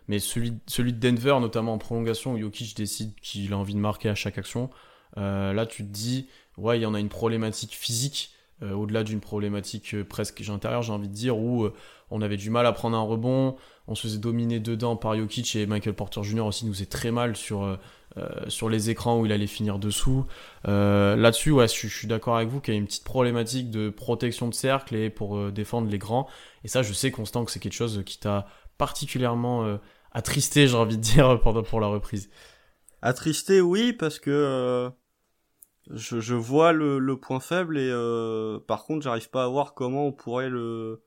[0.08, 3.80] mais celui, celui de Denver, notamment en prolongation, où Jokic décide qu'il a envie de
[3.80, 4.70] marquer à chaque action,
[5.16, 8.32] là tu te dis, ouais, il y en a une problématique physique,
[8.62, 11.70] au-delà d'une problématique presque intérieure, j'ai envie de dire, où
[12.10, 13.56] on avait du mal à prendre un rebond,
[13.88, 16.42] on se faisait dominer dedans par Jokic et Michael Porter Jr.
[16.42, 17.78] aussi nous faisait très mal sur
[18.16, 20.26] euh, sur les écrans où il allait finir dessous.
[20.66, 23.88] Euh, là-dessus, ouais, je, suis d'accord avec vous qu'il y a une petite problématique de
[23.88, 26.28] protection de cercle et pour euh, défendre les grands.
[26.64, 29.78] Et ça, je sais, Constant, que c'est quelque chose qui t'a particulièrement
[30.12, 32.30] attristé, j'ai envie de dire, pendant, pour la reprise.
[33.00, 34.90] Attristé, oui, parce que
[35.92, 37.90] je, vois le, point faible et
[38.66, 41.02] par contre, j'arrive pas à voir comment on pourrait le,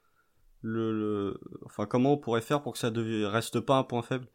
[1.65, 4.27] enfin comment on pourrait faire pour que ça ne reste pas un point faible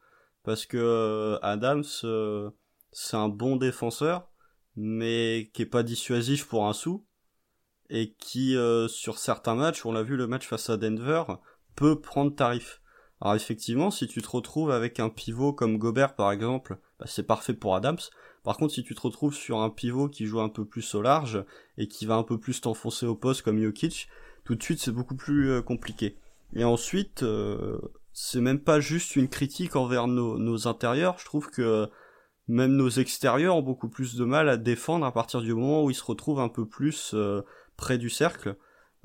[0.44, 2.50] parce que euh, Adams euh,
[2.92, 4.28] c'est un bon défenseur
[4.76, 7.06] mais qui est pas dissuasif pour un sou
[7.90, 11.24] et qui euh, sur certains matchs, on l'a vu le match face à Denver,
[11.74, 12.82] peut prendre tarif.
[13.20, 17.26] Alors effectivement, si tu te retrouves avec un pivot comme Gobert par exemple, bah, c'est
[17.26, 17.98] parfait pour Adams.
[18.48, 21.02] Par contre, si tu te retrouves sur un pivot qui joue un peu plus au
[21.02, 21.44] large
[21.76, 24.08] et qui va un peu plus t'enfoncer au poste comme Jokic,
[24.44, 26.16] tout de suite c'est beaucoup plus compliqué.
[26.54, 27.22] Et ensuite,
[28.14, 31.18] c'est même pas juste une critique envers nos, intérieurs.
[31.18, 31.90] Je trouve que
[32.48, 35.90] même nos extérieurs ont beaucoup plus de mal à défendre à partir du moment où
[35.90, 37.42] ils se retrouvent un peu plus euh,
[37.76, 38.56] près du cercle.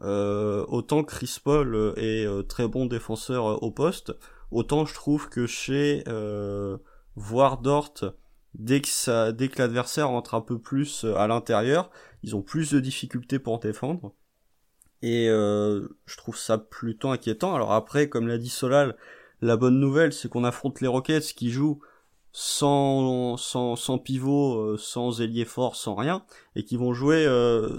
[0.04, 4.14] Euh, autant Chris Paul est euh, très bon défenseur au poste,
[4.52, 6.06] autant je trouve que chez
[7.18, 8.16] voire Dort,
[8.56, 11.90] dès que ça, dès que l'adversaire entre un peu plus à l'intérieur,
[12.24, 14.14] ils ont plus de difficultés pour défendre.
[15.02, 17.54] Et euh, je trouve ça plutôt inquiétant.
[17.56, 18.96] Alors après, comme l'a dit Solal,
[19.42, 21.82] la bonne nouvelle, c'est qu'on affronte les Rockets qui jouent
[22.34, 23.38] sans
[24.04, 27.78] pivot, euh, sans ailier fort, sans rien, et qui vont jouer euh,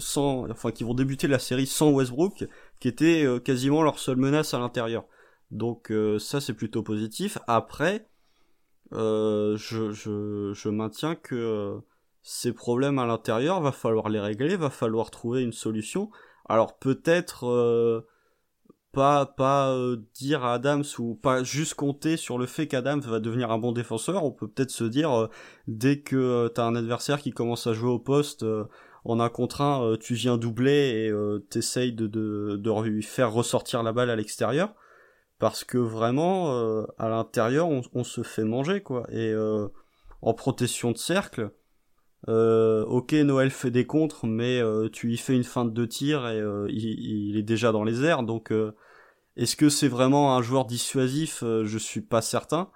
[0.75, 2.47] qui vont débuter la série sans Westbrook,
[2.81, 5.05] qui était euh, quasiment leur seule menace à l'intérieur.
[5.51, 7.39] Donc ça c'est plutôt positif.
[7.47, 8.09] Après,
[8.93, 9.57] je,
[9.93, 11.81] je je maintiens que
[12.25, 16.11] ces problèmes à l'intérieur va falloir les régler, va falloir trouver une solution.
[16.49, 18.01] Alors peut-être euh,
[18.93, 23.21] pas pas euh, dire à Adams ou pas juste compter sur le fait qu'Adams va
[23.21, 24.25] devenir un bon défenseur.
[24.25, 25.29] On peut peut-être se dire euh,
[25.69, 28.45] dès que t'as un adversaire qui commence à jouer au poste
[29.05, 31.13] en un contre un, tu viens doubler et
[31.51, 34.75] t'essayes de, de, de lui faire ressortir la balle à l'extérieur.
[35.39, 39.07] Parce que vraiment, à l'intérieur, on, on, se fait manger, quoi.
[39.11, 39.35] Et
[40.23, 41.51] en protection de cercle,
[42.29, 46.27] euh, ok, Noël fait des contres, mais euh, tu y fais une feinte de tir
[46.29, 48.23] et euh, il, est déjà dans les airs.
[48.23, 48.53] Donc,
[49.37, 51.43] est-ce que c'est vraiment un joueur dissuasif?
[51.43, 52.71] Je suis pas certain.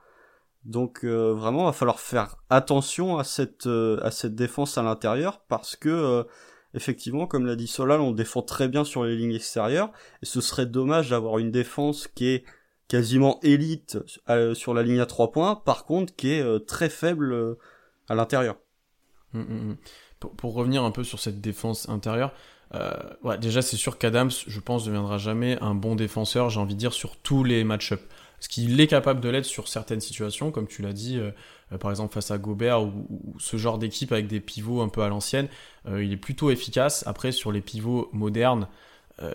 [0.65, 6.27] Donc, vraiment, va falloir faire attention à cette à cette défense à l'intérieur parce que
[6.75, 9.91] effectivement, comme l'a dit Solal, on défend très bien sur les lignes extérieures
[10.23, 12.45] et ce serait dommage d'avoir une défense qui est
[12.89, 13.99] quasiment élite
[14.55, 17.57] sur la ligne à trois points, par contre qui est très faible
[18.09, 18.57] à l'intérieur.
[19.33, 19.77] Mm, mm, mm.
[20.37, 22.33] Pour, revenir un peu sur cette défense intérieure,
[22.75, 26.75] euh, déjà c'est sûr qu'Adams, je pense, ne deviendra jamais un bon défenseur, j'ai envie
[26.75, 28.03] de dire, sur tous les match-ups.
[28.39, 31.31] Parce qu'il est capable de l'être sur certaines situations, comme tu l'as dit, euh,
[31.73, 33.07] euh, par exemple face à Gobert ou,
[33.39, 35.49] ce genre d'équipe avec des pivots un peu à l'ancienne,
[35.91, 37.03] il est plutôt efficace.
[37.07, 38.69] Après, sur les pivots modernes,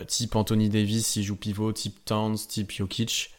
[0.06, 3.34] type Anthony Davis s'il joue pivot, type Towns, type Jokic,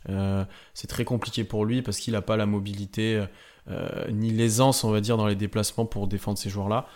[0.74, 3.26] c'est très compliqué pour lui parce qu'il n'a pas la mobilité
[3.70, 6.88] euh, ni l'aisance, on va dire, dans les déplacements pour défendre ces joueurs-là.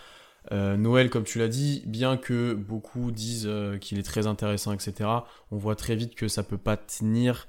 [0.52, 4.72] Euh, Noël, comme tu l'as dit, bien que beaucoup disent euh, qu'il est très intéressant,
[4.72, 5.10] etc.,
[5.50, 7.46] on voit très vite que ça peut pas tenir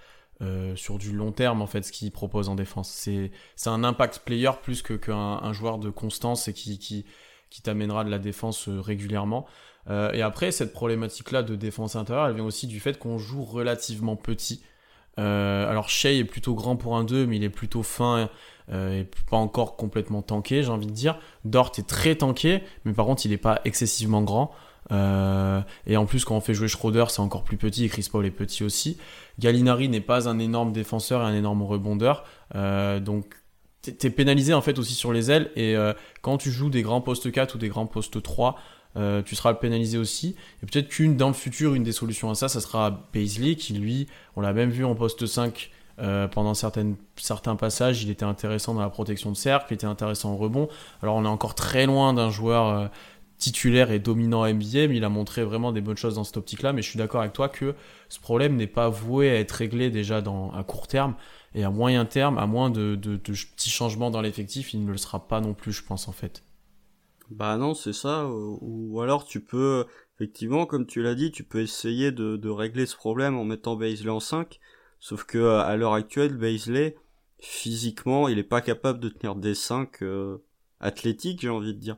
[0.76, 2.90] sur du long terme, en fait, ce qu'il propose en défense.
[2.90, 7.06] C'est un impact player plus qu'un joueur de constance et qui, qui,
[7.50, 9.46] qui t'amènera de la défense régulièrement.
[9.90, 14.16] et après, cette problématique-là de défense intérieure, elle vient aussi du fait qu'on joue relativement
[14.16, 14.64] petit.
[15.18, 18.30] alors Shea est plutôt grand pour un 2, mais il est plutôt fin
[18.72, 21.18] euh, pas encore complètement tanké, j'ai envie de dire.
[21.46, 24.52] Dort est très tanké, mais par contre, il n'est pas excessivement grand.
[24.92, 28.08] Euh, et en plus, quand on fait jouer Schroeder, c'est encore plus petit et Chris
[28.12, 28.98] Paul est petit aussi.
[29.40, 32.24] Gallinari n'est pas un énorme défenseur et un énorme rebondeur.
[32.56, 33.36] Euh, donc,
[33.82, 35.52] t'es pénalisé en fait aussi sur les ailes.
[35.56, 38.58] Et euh, quand tu joues des grands postes 4 ou des grands postes 3,
[38.98, 40.36] euh, tu seras pénalisé aussi.
[40.62, 43.74] Et peut-être qu'une dans le futur, une des solutions à ça, ça sera Paisley, qui
[43.74, 48.74] lui, on l'a même vu en poste 5 euh, pendant certains passages, il était intéressant
[48.74, 50.68] dans la protection de cercle, il était intéressant en rebond.
[51.04, 52.90] Alors on est encore très loin d'un joueur
[53.42, 56.74] titulaire et dominant NBA, il a montré vraiment des bonnes choses dans cette optique-là.
[56.74, 57.74] Mais je suis d'accord avec toi que
[58.08, 61.16] ce problème n'est pas voué à être réglé déjà dans, à court terme
[61.56, 64.98] et à moyen terme, à moins de, de, petits changements dans l'effectif, il ne le
[64.98, 66.44] sera pas non plus, je pense en fait.
[67.32, 68.30] Bah non, c'est ça.
[68.30, 72.96] Ou alors tu peux, effectivement, comme tu l'as dit, tu peux essayer de, régler ce
[72.96, 74.60] problème en mettant Baisley en 5
[75.00, 76.96] Sauf que à l'heure actuelle, Baisley,
[77.40, 80.38] physiquement, il est pas capable de tenir des 5 euh,
[80.80, 81.98] athlétiques, j'ai envie de dire.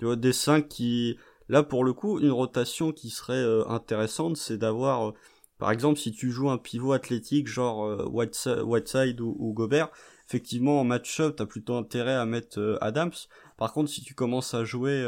[0.00, 1.16] Tu vois, des 5 qui...
[1.48, 5.10] Là, pour le coup, une rotation qui serait euh, intéressante, c'est d'avoir...
[5.10, 5.12] Euh,
[5.58, 9.90] par exemple, si tu joues un pivot athlétique, genre Whiteside, ou, Gobert,
[10.26, 13.12] effectivement, en match-up, t'as plutôt intérêt à mettre Adams.
[13.58, 15.06] Par contre, si tu commences à jouer...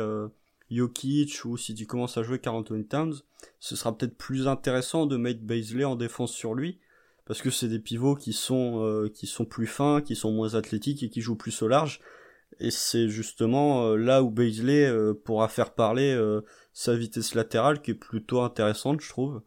[0.70, 3.14] Jokic ou si tu commences à jouer Carl Towns,
[3.60, 6.78] ce sera peut-être plus intéressant de mettre Baisley en défense sur lui
[7.24, 10.54] parce que c'est des pivots qui sont euh, qui sont plus fins, qui sont moins
[10.54, 12.00] athlétiques et qui jouent plus au large.
[12.60, 16.18] Et c'est justement euh, là où Baisley euh, pourra faire parler
[16.72, 19.42] sa vitesse latérale qui est plutôt intéressante, je trouve.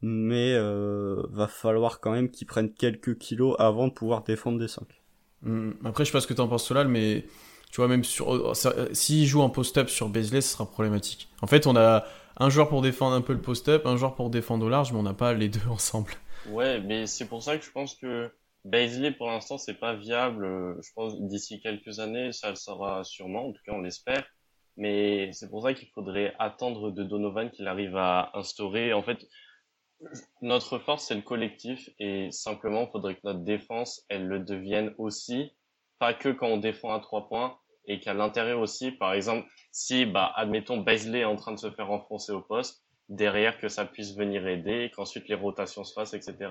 [0.00, 4.84] Mais va falloir quand même qu'il prenne quelques kilos avant de pouvoir défendre des 5.
[5.44, 7.26] Hum, après, je sais pas ce que t'en penses, Solal, mais
[7.70, 8.54] tu vois, même sur,
[8.92, 11.28] s'il joue en post-up sur Baisley, ce sera problématique.
[11.42, 12.04] En fait, on a
[12.38, 14.98] un joueur pour défendre un peu le post-up, un joueur pour défendre au large, mais
[14.98, 16.12] on n'a pas les deux ensemble.
[16.48, 18.30] Ouais, mais c'est pour ça que je pense que
[18.68, 20.76] Baisley, pour l'instant, c'est pas viable.
[20.82, 23.48] Je pense d'ici quelques années, ça le sera sûrement.
[23.48, 24.24] En tout cas, on l'espère.
[24.76, 28.92] Mais c'est pour ça qu'il faudrait attendre de Donovan qu'il arrive à instaurer.
[28.92, 29.26] En fait,
[30.42, 31.88] notre force, c'est le collectif.
[31.98, 35.56] Et simplement, il faudrait que notre défense, elle le devienne aussi.
[35.98, 37.58] Pas que quand on défend à trois points.
[37.86, 41.70] Et qu'à l'intérieur aussi, par exemple, si, bah, admettons, Baisley est en train de se
[41.70, 46.12] faire enfoncer au poste, derrière que ça puisse venir aider, qu'ensuite les rotations se fassent,
[46.12, 46.50] etc.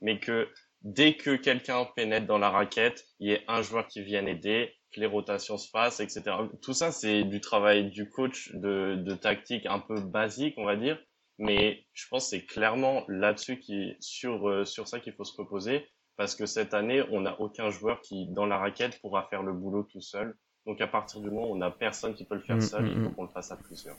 [0.00, 0.48] Mais que
[0.82, 4.72] dès que quelqu'un pénètre dans la raquette, il y ait un joueur qui vienne aider,
[4.92, 6.22] que les rotations se fassent, etc.
[6.62, 10.76] Tout ça, c'est du travail du coach de, de tactique un peu basique, on va
[10.76, 10.98] dire.
[11.38, 15.36] Mais je pense que c'est clairement là-dessus qui, sur, euh, sur ça qu'il faut se
[15.36, 15.86] reposer.
[16.16, 19.54] Parce que cette année, on n'a aucun joueur qui, dans la raquette, pourra faire le
[19.54, 20.36] boulot tout seul.
[20.66, 22.84] Donc à partir du moment où on n'a personne qui peut le faire Mm, seul,
[22.84, 23.14] mm, il faut mm.
[23.14, 23.96] qu'on le fasse à plusieurs.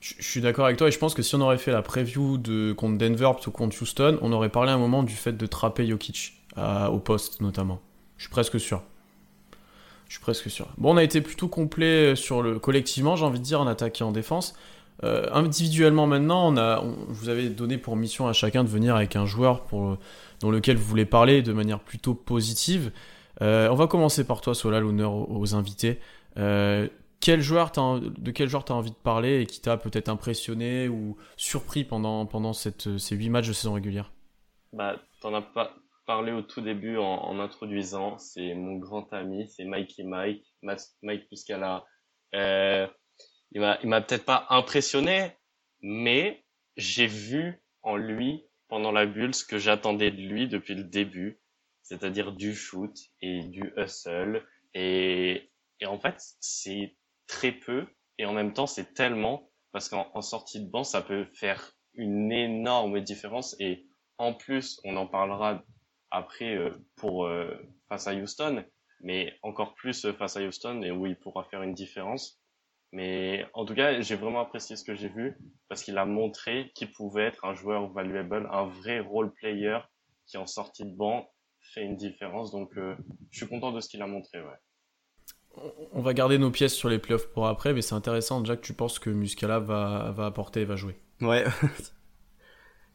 [0.00, 2.38] Je suis d'accord avec toi et je pense que si on aurait fait la preview
[2.38, 5.46] de contre Denver plutôt contre Houston, on aurait parlé à un moment du fait de
[5.46, 7.80] trapper Jokic à- au poste notamment.
[8.16, 8.82] Je suis presque sûr.
[10.08, 10.68] Je suis presque sûr.
[10.78, 14.00] Bon, on a été plutôt complet sur le collectivement, j'ai envie de dire, en attaque
[14.00, 14.54] et en défense.
[15.04, 19.16] Euh, individuellement maintenant, on a, vous avez donné pour mission à chacun de venir avec
[19.16, 19.98] un joueur pour,
[20.40, 22.90] dans lequel vous voulez parler de manière plutôt positive.
[23.42, 26.00] Euh, on va commencer par toi, Sola, l'honneur aux, invités.
[26.36, 26.88] Euh,
[27.20, 30.88] quel joueur de quel joueur tu as envie de parler et qui t'a peut-être impressionné
[30.88, 32.72] ou surpris pendant, pendant ces
[33.10, 34.10] 8 matchs de saison régulière?
[34.72, 35.74] Bah, t'en as pas
[36.06, 38.18] parlé au tout début en, en introduisant.
[38.18, 40.44] C'est mon grand ami, c'est Mikey Mike,
[41.02, 41.84] Mike Muscala.
[42.34, 42.86] Euh,
[43.52, 45.32] il m'a peut-être pas impressionné,
[45.82, 46.44] mais
[46.76, 51.40] j'ai vu en lui pendant la bulle ce que j'attendais de lui depuis le début,
[51.82, 54.46] c'est-à-dire du shoot et du hustle.
[54.74, 56.94] Et, et en fait, c'est
[57.30, 57.86] très peu
[58.18, 61.72] et en même temps, c'est tellement parce qu'en en sortie de banc, ça peut faire
[61.94, 63.86] une énorme différence et
[64.18, 65.62] en plus, on en parlera
[66.10, 67.56] après euh, pour euh,
[67.88, 68.64] face à Houston,
[69.00, 72.42] mais encore plus euh, face à Houston et où il pourra faire une différence.
[72.92, 75.38] Mais en tout cas, j'ai vraiment apprécié ce que j'ai vu
[75.68, 79.78] parce qu'il a montré qu'il pouvait être un joueur valuable, un vrai role player
[80.26, 82.50] qui en sortie de banc fait une différence.
[82.50, 82.96] Donc, je
[83.38, 84.42] suis content de ce qu'il a montré.
[84.42, 84.58] Ouais.
[85.92, 88.62] On va garder nos pièces sur les playoffs pour après, mais c'est intéressant déjà que
[88.64, 90.96] tu penses que Muscala va, va apporter et va jouer?
[91.20, 91.44] Ouais.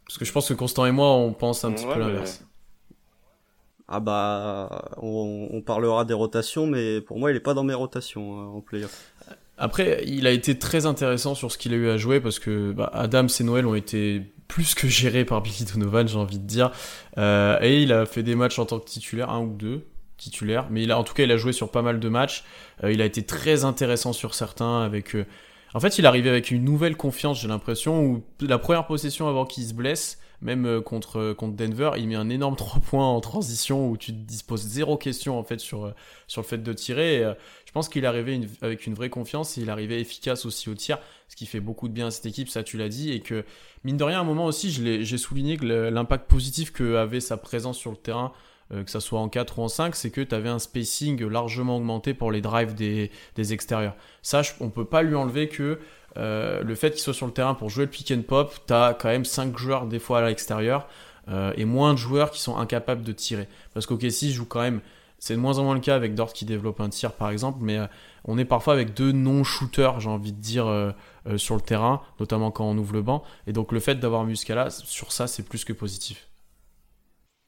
[0.06, 2.08] Parce que je pense que Constant et moi, on pense un petit Ouais, peu mais-
[2.08, 2.44] l'inverse.
[3.88, 7.76] Ah bah, on, on parlera des rotations, mais pour moi, il est pas dans mes
[7.76, 9.12] rotations euh, en playoff.
[9.60, 12.72] Après, il a été très intéressant sur ce qu'il a eu à jouer parce que
[12.72, 16.48] bah, Adams et Noël ont été plus que gérés par Billy Donovan, j'ai envie de
[16.48, 16.72] dire.
[17.20, 19.86] Euh, et il a fait des matchs en tant que titulaire, un ou deux
[20.17, 22.43] titulaires, mais il a, en tout cas, il a joué sur pas mal de matchs.
[22.84, 25.15] Euh, il a été très intéressant sur certains avec.
[25.15, 25.25] euh,
[25.73, 29.45] En fait, il arrivait avec une nouvelle confiance, j'ai l'impression, où la première possession avant
[29.45, 33.19] qu'il se blesse, même euh, contre, contre Denver, il met un énorme 3 points en
[33.21, 35.93] transition où tu te disposes zéro question en fait sur,
[36.28, 37.23] sur le fait de tirer.
[37.65, 40.97] Je pense qu'il arrivait avec une vraie confiance et il arrivait efficace aussi au tir,
[41.28, 43.12] ce qui fait beaucoup de bien à cette équipe, ça tu l'as dit.
[43.12, 43.43] Et que,
[43.84, 47.36] mine de rien, à un moment aussi, j'ai souligné que l'impact positif que avait sa
[47.36, 48.32] présence sur le terrain,
[48.73, 51.23] euh, que ça soit en 4 ou en 5, c'est que tu avais un spacing
[51.28, 53.95] largement augmenté pour les drives des, des extérieurs.
[54.21, 55.80] Ça, je- on peut pas lui enlever que
[56.17, 58.73] euh, le fait qu'il soit sur le terrain pour jouer le pick and pop, tu
[58.73, 60.88] as quand même 5 joueurs des fois à l'extérieur
[61.28, 63.47] euh, et moins de joueurs qui sont incapables de tirer.
[63.73, 64.82] Parce qu'OKC joue quand même,
[65.19, 67.60] c'est de moins en moins le cas avec Dort qui développe un tir par exemple,
[67.62, 67.88] mais euh,
[68.25, 70.91] on est parfois avec deux non-shooters, j'ai envie de dire, euh,
[71.28, 73.23] euh, sur le terrain, notamment quand on ouvre le banc.
[73.47, 76.28] Et donc le fait d'avoir Muscala, sur ça, c'est plus que positif.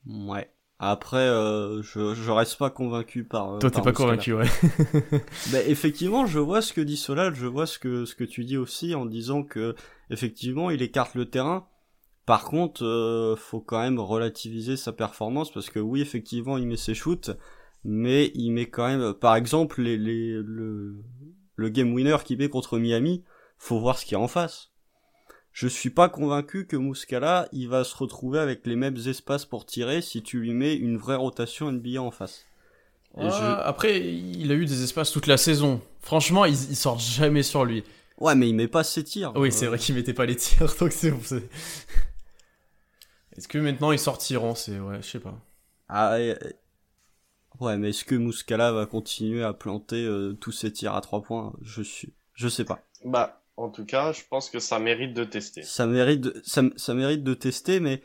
[0.07, 0.49] Ouais.
[0.79, 3.53] Après, euh, je, je reste pas convaincu par.
[3.55, 4.45] euh, Toi, t'es pas convaincu, ouais.
[5.51, 8.45] Ben, effectivement, je vois ce que dit Solal, je vois ce que ce que tu
[8.45, 9.75] dis aussi en disant que
[10.11, 11.67] effectivement, il écarte le terrain.
[12.27, 16.77] Par contre, euh, faut quand même relativiser sa performance parce que oui, effectivement, il met
[16.77, 17.31] ses shoots,
[17.83, 20.97] mais il met quand même, par exemple, les, les le
[21.55, 23.23] le game winner qu'il met contre Miami,
[23.57, 24.71] faut voir ce qu'il y a en face.
[25.57, 29.65] Je suis pas convaincu que Muscala, il va se retrouver avec les mêmes espaces pour
[29.65, 32.45] tirer si tu lui mets une vraie rotation NBA en face.
[33.17, 35.81] Et Ouais, je- Après, il a eu des espaces toute la saison.
[36.01, 37.83] Franchement, ils, ils sortent jamais sur lui.
[38.19, 39.33] Ouais, mais il met pas ses tirs.
[39.35, 41.21] Oui, c'est Euh, vrai qu'il mettait pas les tirs, donc c'est bon.
[41.23, 41.49] c'est-
[43.35, 45.39] Est-ce que maintenant ils sortiront C'est ouais, je sais pas.
[45.89, 46.37] Ah, ouais,
[47.59, 51.21] ouais, mais est-ce que Muscala va continuer à planter euh, tous ses tirs à trois
[51.21, 51.53] points?
[51.61, 52.83] Je suis, je sais pas.
[53.05, 55.63] Bah, en tout cas, je pense que ça mérite de tester.
[55.63, 58.01] Ça mérite, de, ça, ça mérite de tester, mais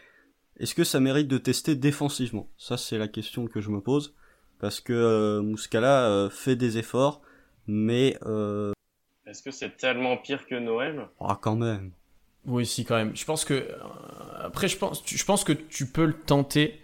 [0.59, 2.48] est-ce que ça mérite de tester défensivement?
[2.59, 4.14] Ça, c'est la question que je me pose
[4.61, 7.22] parce que euh, Muscala euh, fait des efforts,
[7.66, 8.72] mais euh,
[9.26, 11.09] Est-ce que c'est tellement pire que Noël?
[11.20, 11.92] Ah, quand même.
[12.46, 13.14] Oui, si quand même.
[13.16, 13.76] Je pense que euh,
[14.40, 16.80] après, je pense, tu- je pense que tu peux le tenter.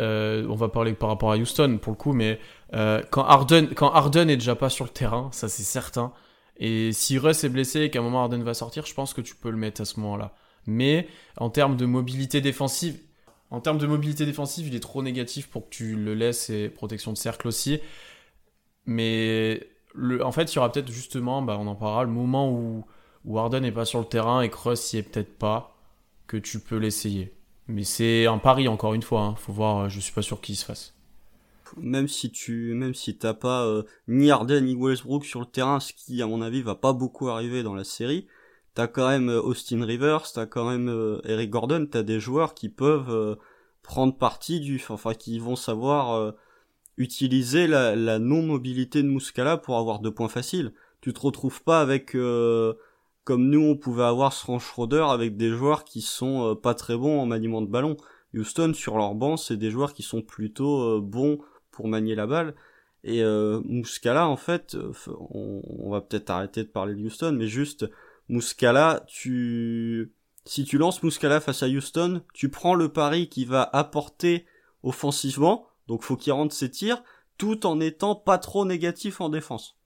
[0.00, 2.40] Euh, on va parler par rapport à Houston pour le coup, mais
[2.74, 6.12] euh, quand Harden, quand Harden est déjà pas sur le terrain, ça c'est certain.
[6.56, 9.20] Et si Russ est blessé et qu'à un moment Harden va sortir, je pense que
[9.20, 10.34] tu peux le mettre à ce moment-là.
[10.66, 12.98] Mais en termes de mobilité défensive,
[13.50, 16.68] en termes de mobilité défensive, il est trop négatif pour que tu le laisses et
[16.68, 17.80] protection de cercle aussi.
[18.86, 22.50] Mais le, en fait, il y aura peut-être justement, bah, on en parlera, le moment
[22.50, 22.84] où,
[23.24, 25.76] où Harden n'est pas sur le terrain et que Russ y est peut-être pas,
[26.26, 27.34] que tu peux l'essayer.
[27.68, 29.22] Mais c'est un pari encore une fois.
[29.22, 29.34] Hein.
[29.36, 29.88] Faut voir.
[29.88, 30.93] Je suis pas sûr qu'il se fasse.
[31.76, 35.80] Même si tu, même si t'as pas euh, ni Harden ni Westbrook sur le terrain,
[35.80, 38.26] ce qui à mon avis va pas beaucoup arriver dans la série,
[38.74, 42.54] t'as quand même euh, Austin Rivers, t'as quand même euh, Eric Gordon, t'as des joueurs
[42.54, 43.38] qui peuvent
[43.82, 46.34] prendre parti du, enfin qui vont savoir
[46.96, 50.72] utiliser la, la non-mobilité de Muscala pour avoir deux points faciles.
[51.00, 52.14] Tu te retrouves pas avec
[53.24, 56.96] comme nous on pouvait avoir Frank Schroeder avec des joueurs qui sont euh, pas très
[56.96, 57.96] bons en maniement de ballon.
[58.34, 61.38] Houston sur leur banc c'est des joueurs qui sont plutôt euh, bons
[61.74, 62.54] pour manier la balle.
[63.02, 63.60] Et euh,
[64.06, 64.76] en fait
[65.20, 67.84] on, va peut-être arrêter de parler de Houston mais juste
[68.30, 70.14] Muscala tu
[70.46, 74.46] si tu lances Muscala face à Houston tu prends le pari qui va apporter
[74.82, 75.66] offensivement.
[75.86, 77.02] Donc faut qu'il rentre ses tirs
[77.36, 79.76] tout en étant pas trop négatif en défense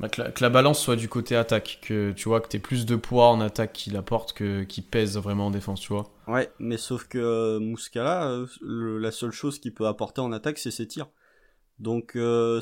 [0.00, 2.96] bah, que, la, balance soit du côté attaque, que tu vois que t'aies plus de
[2.96, 6.10] poids en attaque qu'il apporte que qui pèse vraiment en défense, tu vois.
[6.26, 10.58] Ouais, mais sauf que euh, Muscala, euh, la seule chose qu'il peut apporter en attaque,
[10.58, 11.08] c'est ses tirs.
[11.78, 12.60] Donc, euh,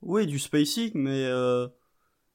[0.00, 1.66] oui, du spacing, mais euh,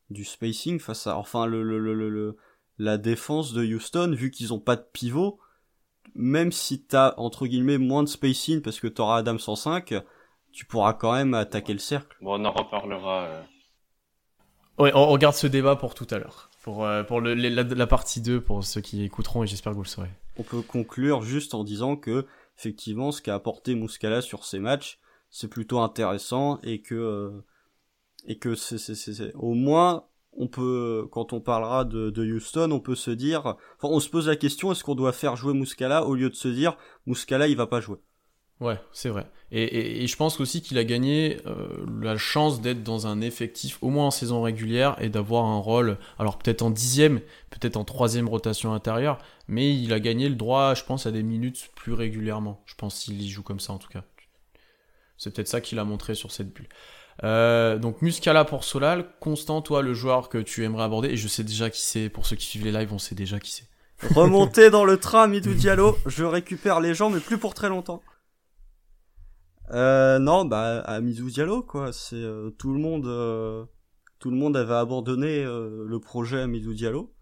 [0.10, 2.38] du spacing face à, enfin, le, le, le, le
[2.78, 5.40] la défense de Houston, vu qu'ils ont pas de pivot,
[6.16, 9.94] même si t'as entre guillemets moins de spacing parce que t'auras Adam 105,
[10.52, 12.18] tu pourras quand même attaquer le cercle.
[12.22, 13.46] Bon, on en reparlera.
[14.82, 16.50] Ouais, on regarde ce débat pour tout à l'heure.
[16.64, 19.84] Pour, euh, pour le, la, partie 2, pour ceux qui écouteront, et j'espère que vous
[19.84, 20.10] le saurez.
[20.40, 22.26] On peut conclure juste en disant que,
[22.58, 24.98] effectivement, ce qu'a apporté Muscala sur ces matchs,
[25.30, 27.46] c'est plutôt intéressant et que, euh,
[28.26, 32.80] et que c'est, c'est, au moins, on peut, quand on parlera de, de, Houston, on
[32.80, 36.06] peut se dire, enfin, on se pose la question, est-ce qu'on doit faire jouer Muscala
[36.06, 36.76] au lieu de se dire,
[37.06, 38.00] Muscala, il va pas jouer?
[38.62, 39.26] Ouais, c'est vrai.
[39.52, 41.68] Et, et, je pense aussi qu'il a gagné euh,
[42.00, 45.98] la chance d'être dans un effectif, au moins en saison régulière, et d'avoir un rôle,
[46.20, 50.76] alors peut-être en dixième, peut-être en troisième rotation intérieure, mais il a gagné le droit,
[50.76, 52.62] je pense, à des minutes plus régulièrement.
[52.68, 54.04] Je pense s'il y joue comme ça en tout cas.
[55.18, 56.70] C'est peut-être ça qu'il a montré sur cette bulle.
[57.24, 61.28] Euh, donc Muscala pour Solal, Constant, toi le joueur que tu aimerais aborder, et je
[61.28, 63.68] sais déjà qui c'est, pour ceux qui suivent les lives, on sait déjà qui c'est.
[64.16, 68.04] Remonter dans le train, Midou Diallo, je récupère les gens, mais plus pour très longtemps.
[69.74, 71.94] Euh, non, bah à Diallo quoi.
[71.94, 73.64] C'est euh, tout le monde, euh,
[74.20, 77.14] tout le monde avait abandonné euh, le projet à Diallo.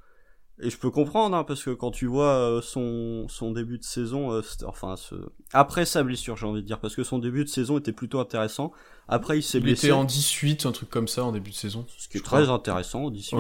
[0.61, 4.41] Et je peux comprendre, hein, parce que quand tu vois son son début de saison,
[4.65, 5.15] enfin ce...
[5.53, 8.19] après sa blessure, j'ai envie de dire, parce que son début de saison était plutôt
[8.19, 8.73] intéressant.
[9.07, 9.87] Après, il s'est blessé.
[9.87, 11.85] Il était en 18, un truc comme ça en début de saison.
[11.97, 13.37] Ce qui est très intéressant, en 18.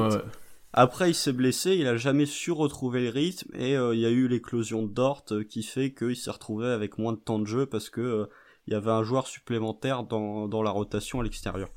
[0.71, 4.09] Après, il s'est blessé, il a jamais su retrouver le rythme, et il y a
[4.09, 7.65] eu l'éclosion de Dort qui fait qu'il s'est retrouvé avec moins de temps de jeu
[7.65, 8.29] parce que
[8.69, 11.69] il y avait un joueur supplémentaire dans, la rotation à l'extérieur.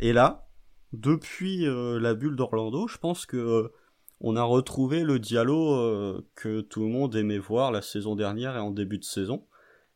[0.00, 0.48] Et là,
[0.92, 3.72] depuis euh, la bulle d'Orlando, je pense que euh,
[4.20, 8.56] on a retrouvé le Diallo euh, que tout le monde aimait voir la saison dernière
[8.56, 9.46] et en début de saison.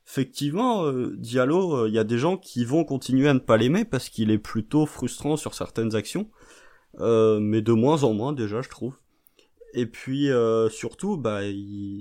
[0.06, 4.08] Effectivement, Diallo, il y a des gens qui vont continuer à ne pas l'aimer parce
[4.08, 6.30] qu'il est plutôt frustrant sur certaines actions,
[7.00, 8.98] mais de moins en moins déjà, je trouve.
[9.72, 10.28] Et puis
[10.68, 11.40] surtout, bah,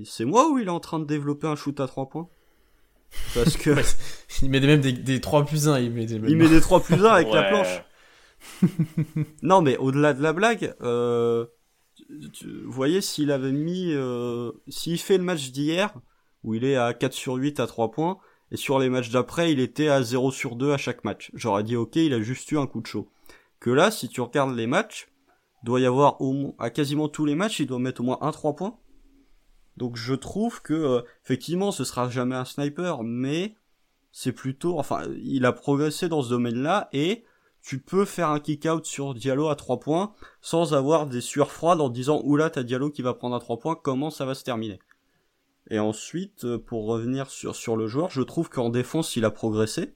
[0.04, 2.28] c'est moi où il est en train de développer un shoot à trois points.
[3.34, 3.70] Parce que.
[4.42, 6.82] il met même des, des 3 plus 1, il met des, il met des 3
[6.82, 7.82] plus 1 avec la planche.
[9.42, 11.46] non, mais au-delà de la blague, euh,
[12.10, 13.92] vous voyez, s'il avait mis.
[13.92, 15.94] Euh, s'il fait le match d'hier,
[16.42, 18.18] où il est à 4 sur 8 à 3 points,
[18.50, 21.30] et sur les matchs d'après, il était à 0 sur 2 à chaque match.
[21.34, 23.10] J'aurais dit, ok, il a juste eu un coup de chaud.
[23.60, 25.08] Que là, si tu regardes les matchs,
[25.62, 28.30] doit y avoir au, à quasiment tous les matchs, il doit mettre au moins un
[28.30, 28.76] 3 points.
[29.76, 33.56] Donc je trouve que euh, effectivement ce sera jamais un sniper, mais
[34.12, 37.24] c'est plutôt, enfin, il a progressé dans ce domaine-là et
[37.62, 41.80] tu peux faire un kick-out sur Diallo à 3 points sans avoir des sueurs froides
[41.80, 44.44] en disant oula t'as Diallo qui va prendre à 3 points, comment ça va se
[44.44, 44.78] terminer?
[45.70, 49.30] Et ensuite, euh, pour revenir sur, sur le joueur, je trouve qu'en défense il a
[49.30, 49.94] progressé.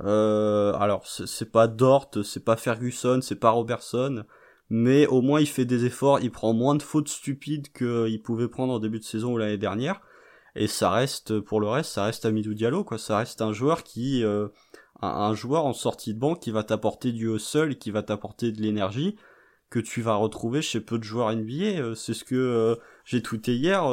[0.00, 4.24] Euh, alors c'est pas Dort, c'est pas Ferguson, c'est pas Robertson,
[4.70, 8.48] mais au moins il fait des efforts, il prend moins de fautes stupides qu'il pouvait
[8.48, 10.00] prendre en début de saison ou l'année dernière.
[10.58, 12.98] Et ça reste, pour le reste, ça reste Amidou Diallo, quoi.
[12.98, 14.48] Ça reste un joueur qui, euh,
[15.00, 18.50] un, joueur en sortie de banque qui va t'apporter du haut seul, qui va t'apporter
[18.50, 19.16] de l'énergie
[19.70, 21.80] que tu vas retrouver chez peu de joueurs NBA.
[21.80, 23.84] Euh, c'est ce que euh, j'ai tweeté hier.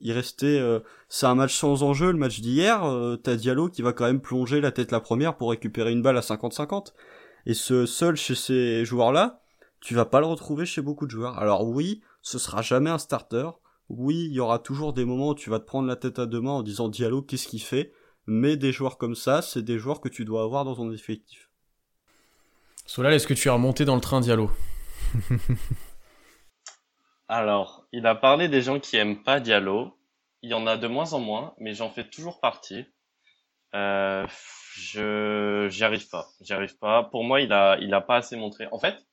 [0.00, 0.62] il restait,
[1.08, 2.82] c'est un match sans enjeu, le match d'hier.
[3.22, 6.18] T'as Diallo qui va quand même plonger la tête la première pour récupérer une balle
[6.18, 6.92] à 50-50.
[7.46, 9.42] Et ce seul chez ces joueurs-là,
[9.86, 11.38] tu vas pas le retrouver chez beaucoup de joueurs.
[11.38, 13.48] Alors oui, ce sera jamais un starter.
[13.88, 16.26] Oui, il y aura toujours des moments où tu vas te prendre la tête à
[16.26, 17.92] deux mains en disant Diallo, qu'est-ce qu'il fait?
[18.26, 21.50] Mais des joueurs comme ça, c'est des joueurs que tu dois avoir dans ton effectif.
[22.84, 24.50] Solal, est-ce que tu es remonté dans le train Diallo?
[27.28, 29.96] Alors, il a parlé des gens qui aiment pas Diallo.
[30.42, 32.86] il y en a de moins en moins, mais j'en fais toujours partie.
[33.76, 34.26] Euh,
[34.72, 37.04] je j'y arrive pas, j'y arrive pas.
[37.04, 38.66] Pour moi, il a il a pas assez montré.
[38.72, 39.06] En fait,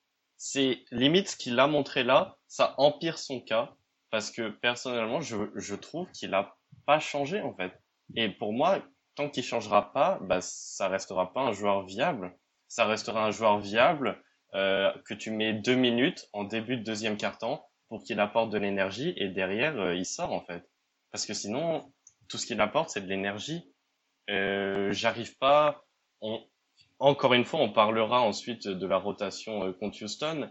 [0.46, 3.74] c'est limite ce qu'il a montré là, ça empire son cas
[4.12, 7.72] parce que personnellement, je je trouve qu'il a pas changé en fait.
[8.18, 8.84] Et pour moi,
[9.16, 12.38] tant qu'il changera pas, bah ça restera pas un joueur viable.
[12.68, 14.22] Ça restera un joueur viable
[14.54, 18.58] euh, que tu mets deux minutes en début de deuxième quart-temps pour qu'il apporte de
[18.58, 20.70] l'énergie et derrière euh, il sort en fait.
[21.14, 21.90] Parce que sinon,
[22.28, 23.74] tout ce qu'il apporte c'est de l'énergie.
[24.30, 25.86] Euh, J'arrive pas.
[27.04, 30.50] Encore une fois, on parlera ensuite de la rotation euh, contre Houston,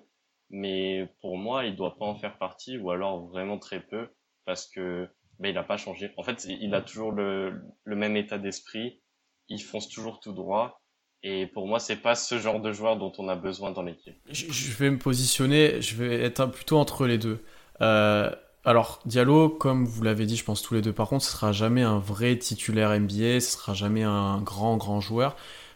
[0.50, 4.08] mais pour moi, il doit pas en faire partie ou alors vraiment très peu
[4.44, 6.12] parce que ben, il a pas changé.
[6.18, 9.00] En fait, il a toujours le, même état d'esprit.
[9.48, 10.82] Il fonce toujours tout droit
[11.22, 14.18] et pour moi, c'est pas ce genre de joueur dont on a besoin dans l'équipe.
[14.28, 17.42] Je vais me positionner, je vais être plutôt entre les deux.
[17.80, 18.30] Euh,
[18.66, 21.52] alors, Diallo, comme vous l'avez dit, je pense tous les deux, par contre, ce sera
[21.52, 25.34] jamais un vrai titulaire NBA, ce sera jamais un grand, grand joueur.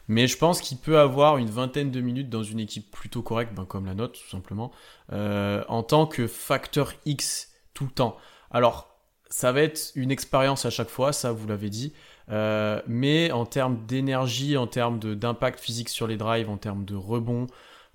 [0.08, 3.54] Mais je pense qu'il peut avoir une vingtaine de minutes dans une équipe plutôt correcte,
[3.54, 4.70] ben comme la note, tout simplement,
[5.12, 8.16] euh, en tant que facteur X tout le temps.
[8.50, 8.96] Alors,
[9.28, 11.92] ça va être une expérience à chaque fois, ça vous l'avez dit.
[12.30, 16.94] Euh, mais en termes d'énergie, en termes d'impact physique sur les drives, en termes de
[16.94, 17.46] rebond,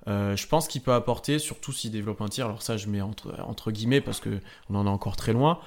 [0.08, 2.46] euh, je pense qu'il peut apporter, surtout s'il développe un tir.
[2.46, 4.40] Alors ça, je mets entre, entre guillemets parce que
[4.70, 5.60] on en est encore très loin.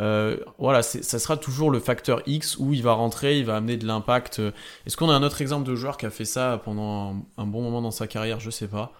[0.00, 3.76] Euh, voilà, ça sera toujours le facteur X où il va rentrer, il va amener
[3.76, 4.40] de l'impact.
[4.86, 7.62] Est-ce qu'on a un autre exemple de joueur qui a fait ça pendant un, bon
[7.62, 8.40] moment dans sa carrière?
[8.40, 8.92] Je sais pas.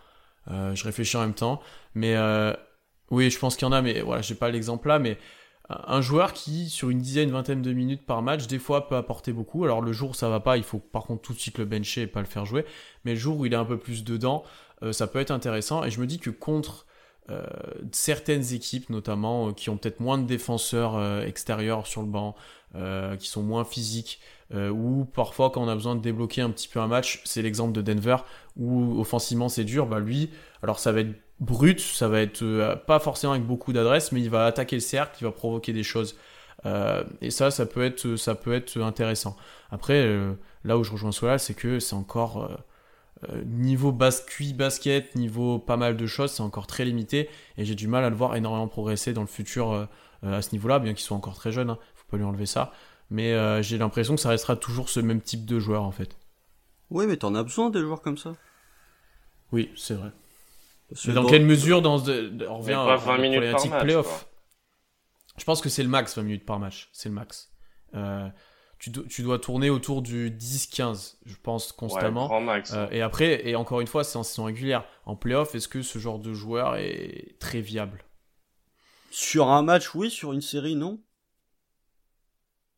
[0.51, 1.61] Euh, je réfléchis en même temps,
[1.95, 2.53] mais euh,
[3.11, 5.19] oui, je pense qu'il y en a, mais voilà, j'ai pas l'exemple là, mais
[5.87, 9.33] un joueur qui, sur une dizaine, vingtaine de minutes par match, des fois peut apporter
[9.33, 9.65] beaucoup.
[9.65, 11.65] Alors le jour où ça va pas, il faut par contre tout de suite le
[11.65, 12.65] bencher et pas le faire jouer.
[13.05, 14.43] Mais le jour où il est un peu plus dedans,
[14.83, 15.85] euh, ça peut être intéressant.
[15.85, 16.87] Et je me dis que contre
[17.31, 17.43] euh,
[17.93, 22.35] certaines équipes, notamment, euh, qui ont peut-être moins de défenseurs extérieurs sur le banc,
[23.19, 24.21] qui sont moins physiques,
[24.55, 27.73] ou parfois quand on a besoin de débloquer un petit peu un match, c'est l'exemple
[27.73, 28.19] de Denver,
[28.57, 30.31] où offensivement c'est dur, bah lui,
[30.63, 34.21] alors ça va être brut, ça va être euh, pas forcément avec beaucoup d'adresse, mais
[34.21, 36.17] il va attaquer le cercle, il va provoquer des choses.
[36.67, 39.37] Euh, et ça, ça peut être, ça peut être intéressant.
[39.71, 42.51] Après, euh, là où je rejoins Solal, c'est que c'est encore
[43.45, 47.87] niveau basket, basket, niveau pas mal de choses, c'est encore très limité, et j'ai du
[47.87, 49.89] mal à le voir énormément progresser dans le futur
[50.23, 52.73] à ce niveau-là, bien qu'il soit encore très jeune, hein, faut pas lui enlever ça.
[53.11, 56.17] Mais j'ai l'impression que ça restera toujours ce même type de joueur en fait.
[56.91, 58.33] Oui, mais t'en as besoin des joueurs comme ça.
[59.53, 60.11] Oui, c'est vrai.
[61.07, 64.29] Mais dans quelle mesure dans on revient à 20 minutes par match, playoff
[65.37, 67.53] Je pense que c'est le max 20 minutes par match, c'est le max.
[67.95, 68.29] Euh,
[68.81, 72.29] tu, tu, dois tourner autour du 10-15, je pense constamment.
[72.33, 72.73] Ouais, max.
[72.75, 74.85] Euh, et après, et encore une fois, c'est en saison régulière.
[75.05, 78.05] En playoff, est-ce que ce genre de joueur est très viable?
[79.11, 80.11] Sur un match, oui.
[80.11, 81.01] Sur une série, non.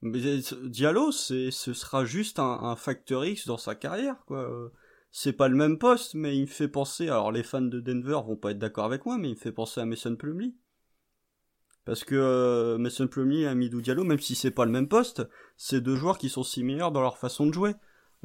[0.03, 0.21] Mais
[0.65, 4.71] Diallo, c'est, ce sera juste un, un facteur X dans sa carrière, quoi
[5.13, 7.09] c'est pas le même poste, mais il me fait penser.
[7.09, 9.53] Alors les fans de Denver vont pas être d'accord avec moi, mais il me fait
[9.53, 10.57] penser à Mason Plumlee.
[11.85, 15.27] Parce que euh, Mason Plumlee et Amidou Diallo, même si c'est pas le même poste,
[15.57, 17.75] c'est deux joueurs qui sont similaires dans leur façon de jouer.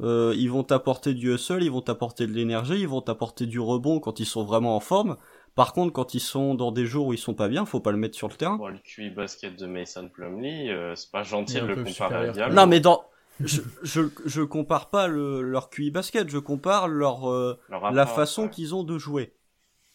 [0.00, 3.58] Euh, ils vont t'apporter du hustle, ils vont t'apporter de l'énergie, ils vont t'apporter du
[3.58, 5.16] rebond quand ils sont vraiment en forme.
[5.56, 7.90] Par contre, quand ils sont dans des jours où ils sont pas bien, faut pas
[7.90, 8.56] le mettre sur le terrain.
[8.58, 12.30] Bon, le QI basket de Mason Plumlee, euh, c'est pas gentil de le comparer à
[12.30, 12.54] Diallo.
[12.54, 13.04] Non, mais dans
[13.40, 18.48] je, je, je compare pas le, leur QI basket, je compare leur, euh, la façon
[18.48, 19.32] qu'ils ont de jouer.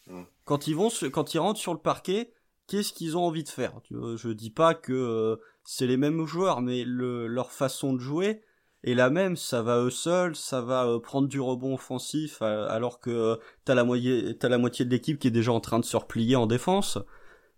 [0.06, 0.24] Hmm.
[0.44, 2.32] Quand ils vont, quand ils rentrent sur le parquet,
[2.66, 6.60] qu'est-ce qu'ils ont envie de faire Je dis pas que euh, c'est les mêmes joueurs,
[6.60, 8.42] mais le, leur façon de jouer
[8.82, 9.36] est la même.
[9.36, 13.84] Ça va eux seuls, ça va euh, prendre du rebond offensif, alors que t'as la
[13.84, 16.98] moitié, la moitié de l'équipe qui est déjà en train de se replier en défense.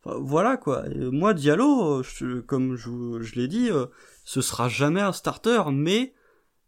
[0.05, 0.85] voilà quoi.
[0.95, 2.03] moi Diallo,
[2.47, 3.71] comme je, l'ai dit
[4.25, 6.13] ce sera jamais un starter, mais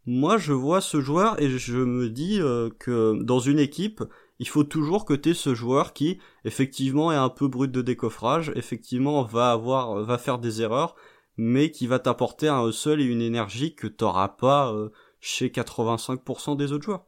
[0.08, 4.02] moi je vois ce joueur et je me dis euh, que dans une équipe,
[4.38, 8.52] il faut toujours que tu ce joueur qui effectivement est un peu brut de décoffrage,
[8.54, 10.94] effectivement va avoir va faire des erreurs,
[11.36, 16.56] mais qui va t'apporter un seul et une énergie que t'auras pas euh, chez 85%
[16.56, 17.06] des autres joueurs.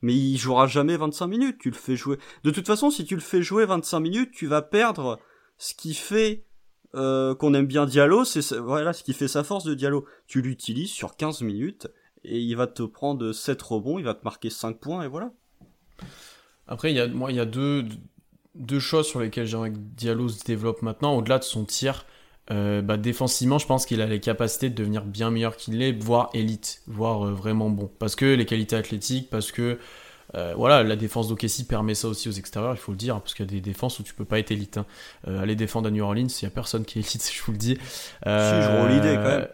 [0.00, 2.18] Mais il jouera jamais 25 minutes, tu le fais jouer.
[2.44, 5.18] De toute façon, si tu le fais jouer 25 minutes, tu vas perdre
[5.56, 6.46] ce qui fait
[6.94, 10.06] euh, qu'on aime bien Diallo, c'est voilà ce qui fait sa force de Diallo.
[10.26, 11.88] Tu l'utilises sur 15 minutes
[12.24, 15.32] et il va te prendre 7 rebonds, il va te marquer 5 points et voilà.
[16.66, 17.86] Après, il y a, moi, il y a deux,
[18.54, 22.04] deux choses sur lesquelles j'aimerais que Diallo se développe maintenant, au-delà de son tir.
[22.50, 25.92] Euh, bah, défensivement, je pense qu'il a les capacités de devenir bien meilleur qu'il est,
[25.92, 27.90] voire élite, voire euh, vraiment bon.
[27.98, 29.78] Parce que les qualités athlétiques, parce que
[30.34, 33.20] euh, voilà, la défense d'Okessi permet ça aussi aux extérieurs, il faut le dire, hein,
[33.20, 34.76] parce qu'il y a des défenses où tu peux pas être élite.
[34.76, 34.86] Hein.
[35.26, 37.52] Euh, aller défendre à New Orleans, il y a personne qui est élite, je vous
[37.52, 37.76] le dis.
[37.76, 37.80] si,
[38.24, 39.48] je Holiday quand même.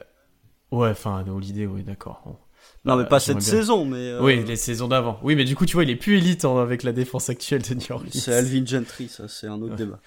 [0.70, 2.43] Ouais, enfin, Holiday, oui, d'accord.
[2.84, 4.18] Non, mais pas cette saison, mais.
[4.18, 5.18] Oui, les saisons d'avant.
[5.22, 7.62] Oui, mais du coup, tu vois, il est plus élite hein, avec la défense actuelle
[7.62, 8.10] de New Orleans.
[8.12, 10.00] C'est Alvin Gentry, ça, c'est un autre débat.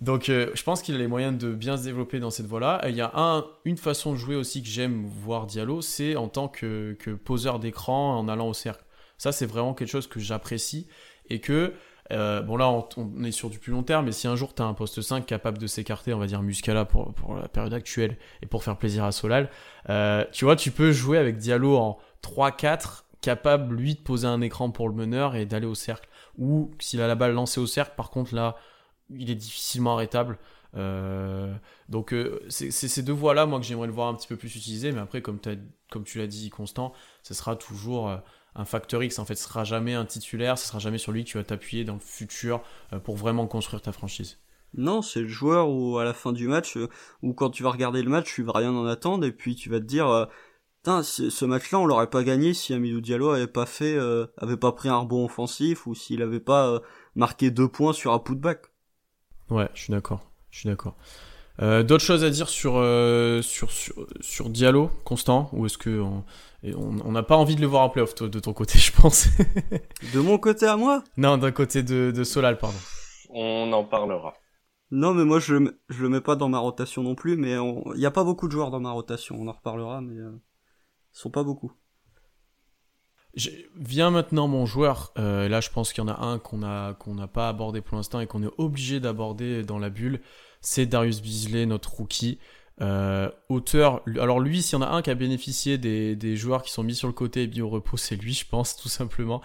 [0.00, 2.84] Donc, je pense qu'il a les moyens de bien se développer dans cette voie-là.
[2.88, 6.28] Il y a un, une façon de jouer aussi que j'aime voir Diallo, c'est en
[6.28, 8.84] tant que, que poseur d'écran en allant au cercle.
[9.18, 10.88] Ça, c'est vraiment quelque chose que j'apprécie
[11.30, 11.72] et que,
[12.12, 14.62] euh, bon là, on, est sur du plus long terme, mais si un jour tu
[14.62, 17.72] as un poste 5 capable de s'écarter, on va dire Muscala pour, pour la période
[17.72, 19.48] actuelle et pour faire plaisir à Solal,
[19.88, 24.42] euh, tu vois, tu peux jouer avec Diallo en 3-4, capable lui de poser un
[24.42, 26.08] écran pour le meneur et d'aller au cercle.
[26.36, 28.56] Ou s'il a la balle lancée au cercle, par contre là,
[29.10, 30.38] il est difficilement arrêtable.
[30.76, 31.54] Euh,
[31.88, 32.14] donc
[32.48, 35.00] c'est ces deux voies-là, moi, que j'aimerais le voir un petit peu plus utilisé, mais
[35.00, 35.38] après, comme,
[35.90, 36.92] comme tu l'as dit, Constant,
[37.22, 38.10] ce sera toujours
[38.54, 39.18] un facteur X.
[39.18, 41.44] En fait, ce sera jamais un titulaire, ce sera jamais sur lui que tu vas
[41.44, 44.38] t'appuyer dans le futur euh, pour vraiment construire ta franchise.
[44.76, 46.88] Non, c'est le joueur où à la fin du match, euh,
[47.22, 49.70] ou quand tu vas regarder le match, tu vas rien en attendre et puis tu
[49.70, 50.26] vas te dire, euh,
[51.02, 53.96] ce match-là, on l'aurait pas gagné si Amidou Diallo avait pas fait,
[54.36, 56.82] avait pas pris un rebond offensif ou s'il avait pas
[57.14, 58.66] marqué deux points sur un putback.
[59.48, 60.30] Ouais, je suis d'accord.
[60.50, 60.94] Je suis d'accord.
[61.58, 62.72] D'autres choses à dire sur,
[63.42, 66.02] sur, sur, sur, Diallo, Constant Ou est-ce que
[66.72, 69.28] on n'a pas envie de le voir en playoff de ton côté, je pense?
[70.14, 71.04] de mon côté à moi?
[71.16, 72.78] Non, d'un côté de, Solal, pardon.
[73.30, 74.34] On en parlera.
[74.90, 75.54] Non, mais moi je,
[75.88, 78.46] je le mets pas dans ma rotation non plus, mais il n'y a pas beaucoup
[78.46, 80.30] de joueurs dans ma rotation, on en reparlera, mais euh,
[81.12, 81.72] ils sont pas beaucoup.
[83.74, 86.94] Viens maintenant mon joueur, euh, là je pense qu'il y en a un qu'on n'a
[87.00, 90.20] qu'on n'a pas abordé pour l'instant et qu'on est obligé d'aborder dans la bulle,
[90.64, 92.38] c'est Darius Beasley, notre rookie.
[92.80, 96.72] Euh, auteur, alors lui, s'il y en a un qui a bénéficié des, joueurs qui
[96.72, 99.42] sont mis sur le côté et mis au repos, c'est lui, je pense, tout simplement.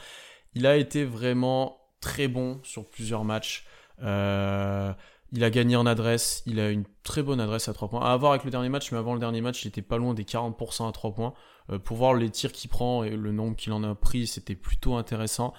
[0.56, 3.66] Il a été vraiment très bon sur plusieurs matchs.
[4.02, 4.94] Euh,
[5.32, 8.02] il a gagné en adresse, il a une très bonne adresse à 3 points.
[8.02, 10.14] À voir avec le dernier match, mais avant le dernier match, il était pas loin
[10.14, 11.34] des 40% à 3 points.
[11.70, 14.56] Euh, pour voir les tirs qu'il prend et le nombre qu'il en a pris, c'était
[14.56, 15.54] plutôt intéressant.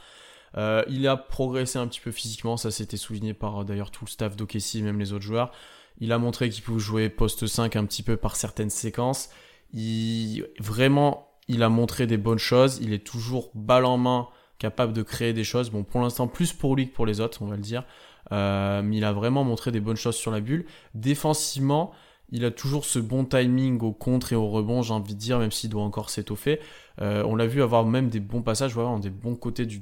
[0.56, 4.10] Euh, il a progressé un petit peu physiquement, ça c'était souligné par d'ailleurs tout le
[4.10, 5.52] staff d'Okessi même les autres joueurs.
[6.00, 9.28] Il a montré qu'il pouvait jouer poste 5 un petit peu par certaines séquences.
[9.72, 12.78] Il, vraiment, il a montré des bonnes choses.
[12.80, 14.28] Il est toujours balle en main,
[14.58, 15.70] capable de créer des choses.
[15.70, 17.84] Bon, pour l'instant, plus pour lui que pour les autres, on va le dire.
[18.32, 20.64] Euh, mais il a vraiment montré des bonnes choses sur la bulle.
[20.94, 21.92] Défensivement,
[22.30, 25.38] il a toujours ce bon timing au contre et au rebond, j'ai envie de dire,
[25.38, 26.60] même s'il doit encore s'étoffer.
[27.00, 29.80] Euh, on l'a vu avoir même des bons passages, voilà, des bons côtés du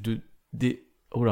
[0.59, 1.25] des oh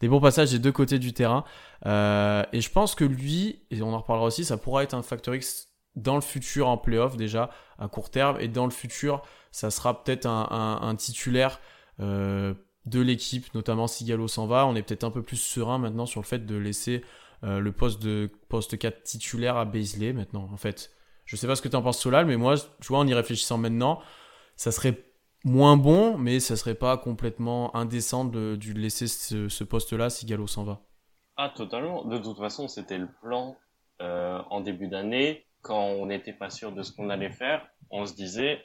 [0.00, 1.44] des bons passages des deux côtés du terrain.
[1.86, 5.02] Euh, et je pense que lui, et on en reparlera aussi, ça pourra être un
[5.02, 8.36] facteur X dans le futur en playoff déjà, à court terme.
[8.40, 11.60] Et dans le futur, ça sera peut-être un, titulaire
[12.00, 12.54] euh,
[12.86, 14.66] de l'équipe, notamment si Gallo s'en va.
[14.66, 17.04] On est peut-être un peu plus serein maintenant sur le fait de laisser
[17.44, 20.48] euh, le poste de poste 4 titulaire à Baisley maintenant.
[20.52, 20.90] En fait,
[21.24, 23.14] je sais pas ce que tu en penses, Solal, mais moi, tu vois, en y
[23.14, 24.00] réfléchissant maintenant,
[24.56, 25.04] ça serait
[25.44, 30.46] moins bon, mais ça serait pas complètement indécent de, de laisser ce, poste-là si Gallo
[30.46, 30.80] s'en va.
[31.36, 32.04] Ah, totalement.
[32.04, 33.56] De toute façon, c'était le plan
[34.00, 35.46] euh, en début d'année.
[35.62, 38.62] Quand on n'était pas sûr de ce qu'on allait faire, on se disait,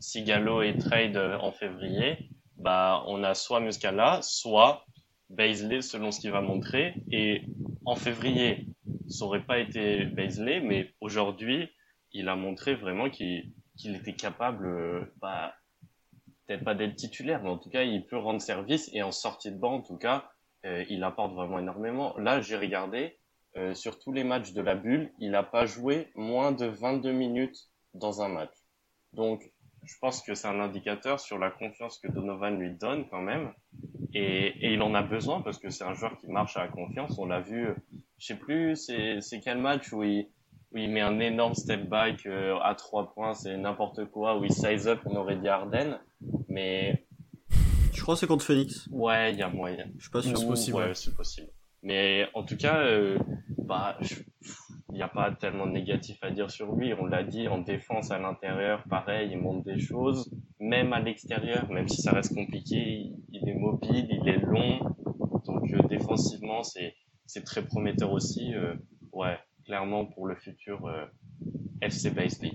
[0.00, 4.84] si Gallo est trade en février, bah, on a soit Muscala, soit
[5.30, 6.94] Baisley selon ce qu'il va montrer.
[7.10, 7.42] Et
[7.84, 8.68] en février,
[9.08, 11.68] ça aurait pas été Baisley, mais aujourd'hui,
[12.12, 15.54] il a montré vraiment qu'il était capable, euh, bah,
[16.46, 19.50] peut-être pas d'être titulaire, mais en tout cas, il peut rendre service et en sortie
[19.50, 20.30] de banc, en tout cas,
[20.64, 22.16] euh, il apporte vraiment énormément.
[22.18, 23.18] Là, j'ai regardé,
[23.56, 27.12] euh, sur tous les matchs de la bulle, il n'a pas joué moins de 22
[27.12, 28.54] minutes dans un match.
[29.12, 29.52] Donc,
[29.84, 33.52] je pense que c'est un indicateur sur la confiance que Donovan lui donne quand même.
[34.14, 36.68] Et, et il en a besoin parce que c'est un joueur qui marche à la
[36.68, 37.18] confiance.
[37.18, 37.68] On l'a vu,
[38.18, 40.28] je sais plus, c'est quel match où il,
[40.72, 44.44] où il met un énorme step back euh, à trois points, c'est n'importe quoi, où
[44.44, 45.98] il size up, on aurait dit Arden.
[46.48, 47.06] Mais.
[47.92, 48.88] Je crois que c'est contre Phoenix.
[48.90, 49.86] Ouais, il y a moyen.
[49.96, 50.36] Je suis pas sûr.
[50.36, 50.76] C'est possible.
[50.76, 51.48] Ouais, c'est possible.
[51.82, 53.18] Mais en tout cas, euh,
[53.58, 53.98] bah,
[54.88, 56.94] il n'y a pas tellement de négatif à dire sur lui.
[56.94, 60.30] On l'a dit, en défense à l'intérieur, pareil, il montre des choses.
[60.60, 64.78] Même à l'extérieur, même si ça reste compliqué, il est mobile, il est long.
[65.46, 66.94] Donc euh, défensivement, c'est
[67.26, 68.54] c'est très prometteur aussi.
[68.54, 68.74] Euh,
[69.12, 71.04] ouais, clairement pour le futur euh,
[71.80, 72.52] FC Baisley.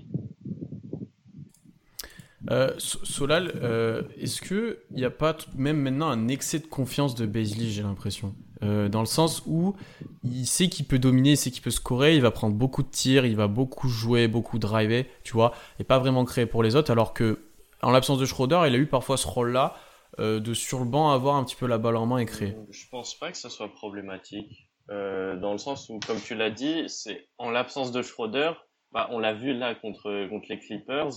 [2.50, 7.16] Euh, Solal, euh, est-ce que il n'y a pas même maintenant un excès de confiance
[7.16, 9.76] de Baisley, j'ai l'impression, dans le sens où
[10.24, 12.90] il sait qu'il peut dominer, il sait qu'il peut scorer, il va prendre beaucoup de
[12.90, 16.76] tirs, il va beaucoup jouer, beaucoup driver, tu vois, et pas vraiment créer pour les
[16.76, 17.40] autres, alors que
[17.82, 19.76] en l'absence de Schroeder, il a eu parfois ce rôle-là
[20.18, 22.88] de sur le banc avoir un petit peu la balle en main et créer Je
[22.90, 24.67] pense pas que ça soit problématique.
[24.90, 28.54] Dans le sens où, comme tu l'as dit, c'est en l'absence de Schroeder,
[28.92, 31.12] bah, on l'a vu là contre, contre les Clippers,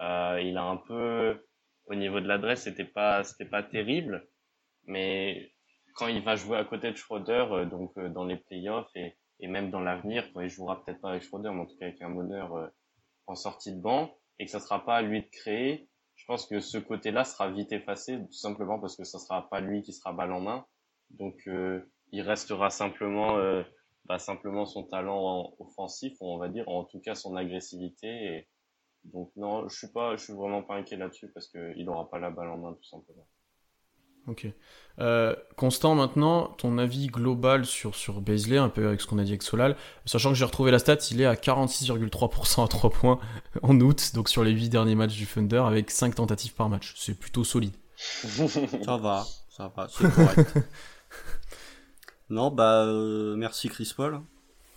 [0.00, 1.44] il a un peu,
[1.86, 4.28] au niveau de l'adresse, c'était pas, c'était pas terrible,
[4.84, 5.50] mais
[5.94, 9.70] quand il va jouer à côté de Schroeder, donc dans les playoffs et, et même
[9.70, 12.08] dans l'avenir, quand il jouera peut-être pas avec Schroeder, mais en tout cas avec un
[12.08, 12.70] meneur
[13.26, 16.46] en sortie de banc, et que ça sera pas à lui de créer, je pense
[16.46, 19.92] que ce côté-là sera vite effacé, tout simplement parce que ça sera pas lui qui
[19.92, 20.66] sera balle en main.
[21.10, 23.62] Donc euh, il restera simplement, euh,
[24.06, 28.08] bah, simplement son talent offensif, on va dire, en tout cas son agressivité.
[28.08, 28.48] Et
[29.04, 32.18] donc non, je suis pas, je suis vraiment pas inquiet là-dessus parce qu'il n'aura pas
[32.18, 33.26] la balle en main tout simplement.
[34.28, 34.46] Ok.
[34.98, 39.24] Euh, Constant, maintenant, ton avis global sur, sur Baisley, un peu avec ce qu'on a
[39.24, 42.90] dit avec Solal, sachant que j'ai retrouvé la stat, il est à 46,3% à 3
[42.90, 43.18] points
[43.62, 46.94] en août, donc sur les 8 derniers matchs du Thunder, avec 5 tentatives par match.
[46.96, 47.74] C'est plutôt solide.
[47.96, 50.58] ça va, ça va, c'est correct.
[52.30, 54.20] Non, bah, euh, merci Chris Paul.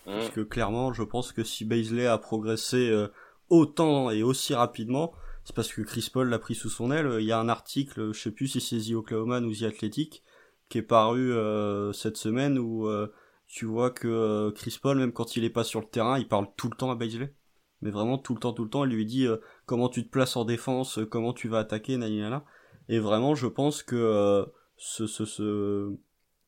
[0.06, 3.08] Parce que clairement, je pense que si Baisley a progressé euh,
[3.50, 7.18] autant et aussi rapidement, c'est parce que Chris Paul l'a pris sous son aile.
[7.20, 10.24] Il y a un article, je sais plus si c'est The Oklahoma ou The Athletic,
[10.70, 13.12] qui est paru euh, cette semaine où euh,
[13.48, 16.28] tu vois que euh, Chris Paul, même quand il est pas sur le terrain, il
[16.28, 17.34] parle tout le temps à Baisley.
[17.82, 19.28] Mais vraiment tout le temps, tout le temps, il lui dit
[19.66, 22.46] comment tu te places en défense, comment tu vas attaquer, nanana.
[22.90, 24.46] Et vraiment, je pense que
[24.78, 25.96] ce, ce, ce,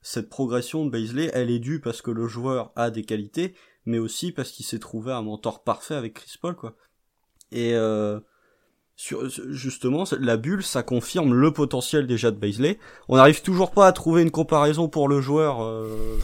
[0.04, 3.98] cette progression de Baisley, elle est due parce que le joueur a des qualités, mais
[3.98, 6.76] aussi parce qu'il s'est trouvé un mentor parfait avec Chris Paul, quoi.
[7.52, 7.76] Et
[8.96, 12.78] sur, justement, la bulle, ça confirme le potentiel déjà de Baisley.
[13.10, 15.64] On n'arrive toujours pas à trouver une comparaison pour le joueur.
[15.64, 16.20] Euh...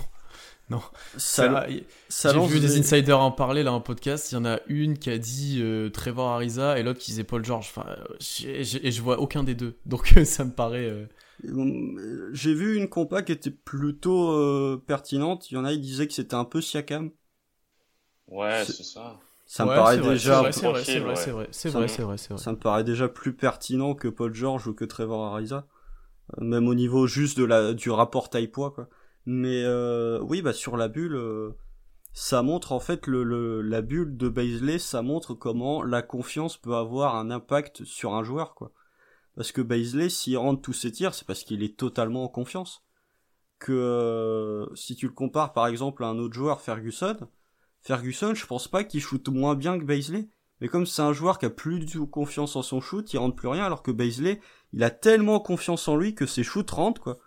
[0.69, 0.81] Non.
[1.17, 1.65] Ça,
[2.09, 2.77] ça J'ai vu des...
[2.77, 4.31] insiders en parler là en podcast.
[4.31, 7.23] Il y en a une qui a dit euh, Trevor Ariza et l'autre qui disait
[7.23, 7.73] Paul George.
[7.75, 7.87] Enfin,
[8.45, 9.75] et je vois aucun des deux.
[9.87, 11.09] Donc ça me paraît.
[11.45, 12.29] Euh...
[12.33, 15.51] J'ai vu une compa qui était plutôt euh, pertinente.
[15.51, 17.11] Il y en a, ils disaient que c'était un peu Siakam.
[18.27, 19.19] Ouais, c'est ça.
[19.45, 20.51] Ça me paraît déjà.
[20.51, 23.33] C'est vrai, c'est vrai, c'est vrai, c'est vrai, c'est vrai, Ça me paraît déjà plus
[23.33, 25.65] pertinent que Paul George ou que Trevor Ariza.
[26.37, 28.89] Euh, même au niveau juste de la, du rapport taille-poids, quoi.
[29.25, 31.51] Mais euh, oui, bah sur la bulle, euh,
[32.13, 36.57] ça montre en fait le, le, la bulle de Baisley, ça montre comment la confiance
[36.57, 38.71] peut avoir un impact sur un joueur, quoi.
[39.35, 42.83] Parce que Baisley, s'il rentre tous ses tirs, c'est parce qu'il est totalement en confiance.
[43.57, 47.17] Que euh, si tu le compares par exemple à un autre joueur, Ferguson,
[47.81, 50.29] Ferguson, je pense pas qu'il shoot moins bien que Baisley.
[50.61, 53.17] Mais comme c'est un joueur qui a plus du tout confiance en son shoot, il
[53.17, 54.41] rentre plus rien, alors que Baisley,
[54.73, 57.19] il a tellement confiance en lui que ses shoots rentrent, quoi.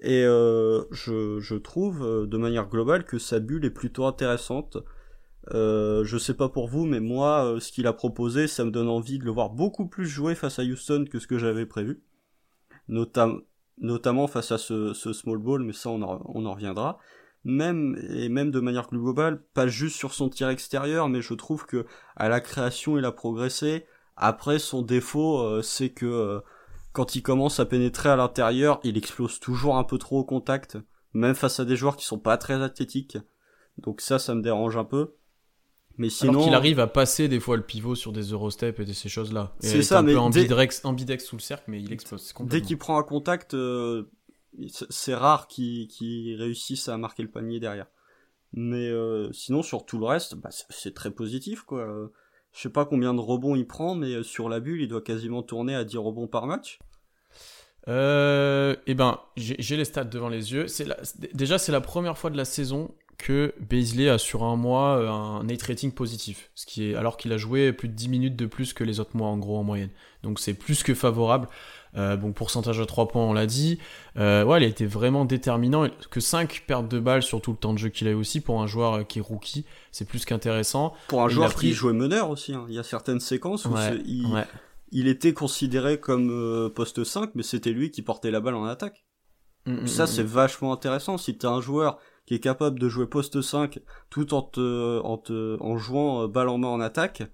[0.00, 4.78] Et euh, je, je trouve, euh, de manière globale, que sa bulle est plutôt intéressante.
[5.52, 8.70] Euh, je sais pas pour vous, mais moi, euh, ce qu'il a proposé, ça me
[8.70, 11.66] donne envie de le voir beaucoup plus jouer face à Houston que ce que j'avais
[11.66, 12.02] prévu.
[13.78, 16.98] notamment face à ce, ce small ball, mais ça, on on en reviendra
[17.44, 21.34] même et même de manière plus globale, pas juste sur son tir extérieur, mais je
[21.34, 21.86] trouve que
[22.16, 23.86] à la création il a progressé.
[24.16, 26.40] Après son défaut, euh, c'est que euh,
[26.92, 30.78] quand il commence à pénétrer à l'intérieur, il explose toujours un peu trop au contact,
[31.14, 33.18] même face à des joueurs qui sont pas très athlétiques.
[33.78, 35.14] Donc ça, ça me dérange un peu.
[36.00, 38.86] Mais sinon, Alors qu'il arrive à passer des fois le pivot sur des Eurostep et
[38.86, 39.54] de ces choses-là.
[39.60, 42.32] C'est ça, un mais peu ambidex, ambidex sous le cercle, mais il explose.
[42.40, 44.04] Dès qu'il prend un contact, euh,
[44.70, 47.86] c'est rare qu'ils réussissent à marquer le panier derrière.
[48.54, 52.10] Mais euh, sinon, sur tout le reste, bah, c'est très positif, quoi.
[52.52, 55.02] Je sais pas combien de rebonds il prend, mais euh, sur la bulle, il doit
[55.02, 56.78] quasiment tourner à 10 rebonds par match.
[57.88, 60.66] Euh, eh ben, j'ai les stats devant les yeux.
[60.86, 60.96] La,
[61.32, 65.08] déjà, c'est la première fois de la saison que Beasley a sur un mois euh,
[65.08, 68.36] un net rating positif, ce qui est alors qu'il a joué plus de 10 minutes
[68.36, 69.90] de plus que les autres mois en gros en moyenne.
[70.22, 71.48] Donc c'est plus que favorable.
[71.96, 73.78] Euh, bon, pourcentage à 3 points, on l'a dit.
[74.16, 75.88] Euh, ouais, il a été vraiment déterminant.
[76.10, 78.40] Que 5 pertes de balles sur tout le temps de jeu qu'il a eu aussi
[78.40, 80.94] pour un joueur qui est rookie, c'est plus qu'intéressant.
[81.08, 82.54] Pour un joueur qui jouait meneur aussi.
[82.54, 82.64] Hein.
[82.68, 83.74] Il y a certaines séquences où
[84.92, 88.64] il, était considéré comme euh, poste 5, mais c'était lui qui portait la balle en
[88.64, 89.04] attaque.
[89.66, 91.18] Mm, mm, ça, mm, c'est vachement intéressant.
[91.18, 91.98] Si t'es un joueur
[92.30, 96.80] qui est capable de jouer poste 5 tout en, en, jouant balle en main en
[96.80, 97.24] attaque.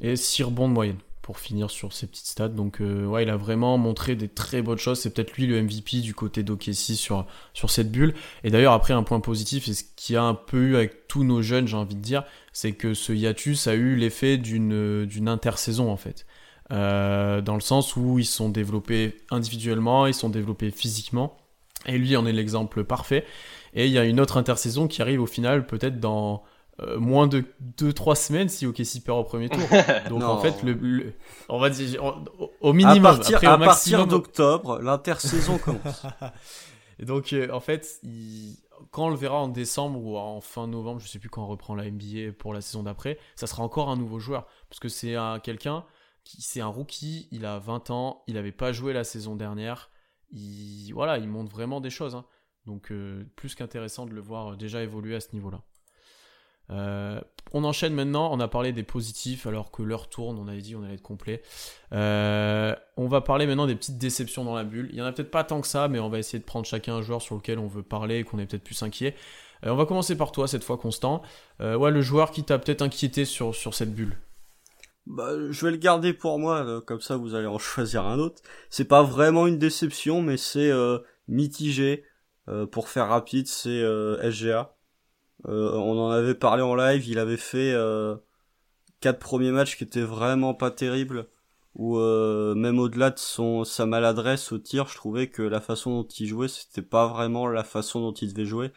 [0.00, 2.48] Et 6 rebonds de moyenne pour finir sur ces petites stats.
[2.48, 4.98] Donc euh, ouais, il a vraiment montré des très bonnes choses.
[4.98, 7.24] C'est peut-être lui le MVP du côté d'Okessi sur,
[7.68, 8.14] cette bulle.
[8.42, 11.06] Et d'ailleurs, après, un point positif, et ce qu'il y a un peu eu avec
[11.06, 15.06] tous nos jeunes, j'ai envie de dire, c'est que ce hiatus a eu l'effet d'une,
[15.06, 16.26] d'une intersaison en fait.
[16.72, 21.36] Euh, dans le sens où ils sont développés individuellement, ils sont développés physiquement.
[21.86, 23.24] Et lui en est l'exemple parfait.
[23.74, 26.42] Et il y a une autre intersaison qui arrive au final peut-être dans
[26.80, 27.44] euh, moins de
[27.78, 29.62] 2-3 semaines si OKC perd au premier tour.
[30.10, 31.14] Donc en fait, le,
[31.48, 32.02] on va dire
[32.60, 33.06] au, minimum.
[33.06, 36.06] À partir, à partir d'octobre, l'intersaison commence.
[36.98, 38.00] Et donc euh, en fait,
[38.90, 41.46] quand on le verra en décembre ou en fin novembre, je sais plus quand on
[41.46, 44.88] reprend la NBA pour la saison d'après, ça sera encore un nouveau joueur parce que
[44.88, 45.84] c'est quelqu'un
[46.24, 49.90] qui c'est un rookie, il a 20 ans, il n'avait pas joué la saison dernière.
[50.30, 52.14] Il, voilà, il montre vraiment des choses.
[52.14, 52.24] Hein.
[52.66, 55.62] Donc euh, plus qu'intéressant de le voir déjà évoluer à ce niveau-là.
[56.70, 57.20] Euh,
[57.52, 60.74] on enchaîne maintenant, on a parlé des positifs alors que l'heure tourne, on avait dit
[60.74, 61.42] on allait être complet.
[61.92, 64.88] Euh, on va parler maintenant des petites déceptions dans la bulle.
[64.90, 66.66] Il y en a peut-être pas tant que ça, mais on va essayer de prendre
[66.66, 69.14] chacun un joueur sur lequel on veut parler et qu'on est peut-être plus inquiet.
[69.62, 71.22] on va commencer par toi cette fois, Constant.
[71.60, 74.16] ouais, le joueur qui t'a peut-être inquiété sur cette bulle.
[75.06, 78.42] Bah, je vais le garder pour moi, comme ça vous allez en choisir un autre.
[78.70, 80.72] C'est pas vraiment une déception, mais c'est
[81.28, 82.04] mitigé.
[82.72, 83.82] pour faire rapide, c'est
[84.22, 84.76] SGA.
[85.48, 88.16] Euh, on en avait parlé en live, il avait fait euh,
[89.00, 91.28] quatre premiers matchs qui étaient vraiment pas terribles
[91.74, 95.90] où euh, même au-delà de son sa maladresse au tir, je trouvais que la façon
[96.02, 98.72] dont il jouait, c'était pas vraiment la façon dont il devait jouer.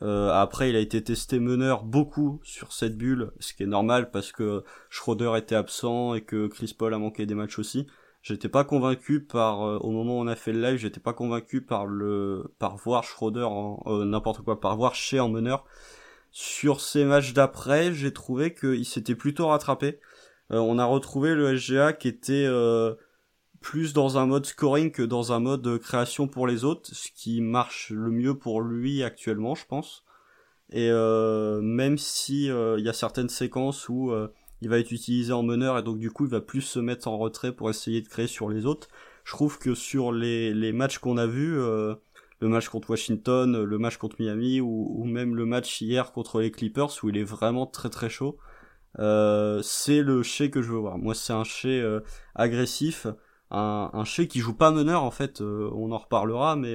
[0.00, 4.32] Après, il a été testé meneur beaucoup sur cette bulle, ce qui est normal parce
[4.32, 7.86] que Schroeder était absent et que Chris Paul a manqué des matchs aussi.
[8.22, 11.62] J'étais pas convaincu par au moment où on a fait le live, j'étais pas convaincu
[11.62, 15.64] par le par voir Schroeder en n'importe quoi, par voir chez en meneur.
[16.30, 19.98] Sur ces matchs d'après, j'ai trouvé qu'il s'était plutôt rattrapé.
[20.52, 22.94] Euh, on a retrouvé le SGA qui était euh,
[23.60, 27.40] plus dans un mode scoring que dans un mode création pour les autres, ce qui
[27.40, 30.04] marche le mieux pour lui actuellement, je pense.
[30.70, 34.12] Et euh, même si il y a certaines séquences où
[34.60, 37.08] il va être utilisé en meneur et donc du coup il va plus se mettre
[37.08, 38.88] en retrait pour essayer de créer sur les autres,
[39.24, 41.58] je trouve que sur les, les matchs qu'on a vus,
[42.40, 46.50] le match contre Washington, le match contre Miami ou, même le match hier contre les
[46.50, 48.38] Clippers où il est vraiment très très chaud.
[48.98, 50.98] Euh, c'est le Shea que je veux voir.
[50.98, 52.00] Moi, c'est un euh,
[52.34, 53.06] agressif,
[53.50, 55.40] un, un Shea qui joue pas meneur en fait.
[55.40, 56.74] Euh, on en reparlera, mais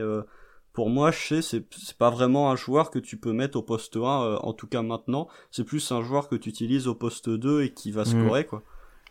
[0.74, 3.98] pour moi, Shea c'est c'est pas vraiment un joueur que tu peux mettre au poste
[3.98, 5.28] 1 en tout cas maintenant.
[5.52, 8.06] C'est plus un joueur que tu utilises au poste 2 et qui va mmh.
[8.06, 8.64] scorer quoi.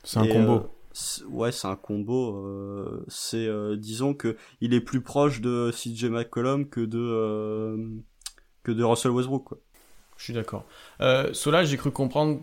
[0.04, 0.62] C'est un combo
[1.30, 2.36] ouais, c'est un combo.
[2.36, 7.76] Euh, c'est, euh, disons que il est plus proche de CJ McCollum que de euh,
[8.62, 9.44] que de Russell Westbrook.
[9.44, 9.58] Quoi.
[10.16, 10.64] Je suis d'accord.
[11.00, 12.40] Euh, Sola, j'ai cru comprendre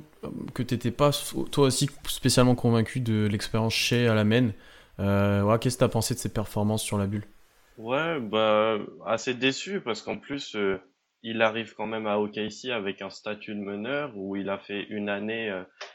[0.53, 1.11] que t'étais pas
[1.51, 4.49] toi aussi spécialement convaincu de l'expérience chez Alamen.
[4.49, 4.51] Euh,
[4.99, 7.25] ouais, qu'est-ce que t'as pensé de ses performances sur la bulle?
[7.77, 10.57] Ouais, bah assez déçu parce qu'en plus
[11.23, 14.83] il arrive quand même à OKC avec un statut de meneur où il a fait
[14.83, 15.51] une année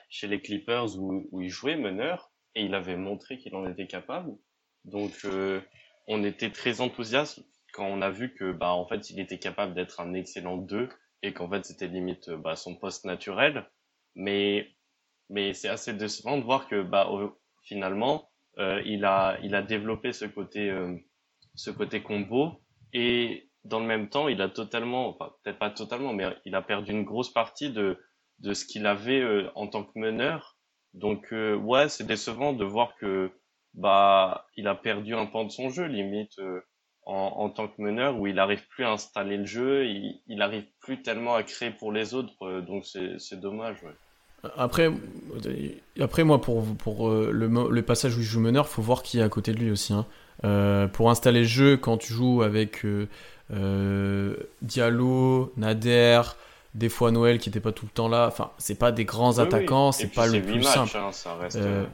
[0.09, 4.33] chez les Clippers où, il jouait meneur et il avait montré qu'il en était capable.
[4.85, 5.61] Donc euh,
[6.07, 7.41] on était très enthousiaste
[7.73, 10.89] quand on a vu que bah en fait il était capable d'être un excellent 2
[11.23, 13.69] et qu'en fait c'était limite bah, son poste naturel.
[14.15, 14.69] Mais
[15.31, 17.09] mais c'est assez décevant de voir que bah
[17.63, 20.97] finalement euh, il a il a développé ce côté euh,
[21.55, 22.61] ce côté combo
[22.93, 26.63] et dans le même temps il a totalement enfin peut-être pas totalement mais il a
[26.63, 27.99] perdu une grosse partie de
[28.41, 30.55] de ce qu'il avait euh, en tant que meneur
[30.95, 33.33] donc euh, ouais, c'est décevant de voir que
[33.75, 36.61] bah il a perdu un pan de son jeu limite euh,
[37.05, 40.41] en, en, tant que meneur où il arrive plus à installer le jeu, il, il
[40.41, 43.83] arrive plus tellement à créer pour les autres, euh, donc c'est dommage.
[43.83, 43.95] Ouais.
[44.57, 44.91] Après,
[46.01, 49.23] après moi pour pour le, le passage où il joue meneur, faut voir qui est
[49.23, 49.93] à côté de lui aussi.
[49.93, 50.07] Hein.
[50.45, 52.85] Euh, pour installer le jeu, quand tu joues avec
[53.53, 56.23] euh, Diallo, Nader,
[56.75, 58.27] des fois Noël qui n'était pas tout le temps là.
[58.27, 60.97] Enfin, c'est pas des grands attaquants, c'est pas le plus simple.
[60.97, 61.57] Hein, ça reste...
[61.57, 61.87] Euh, euh,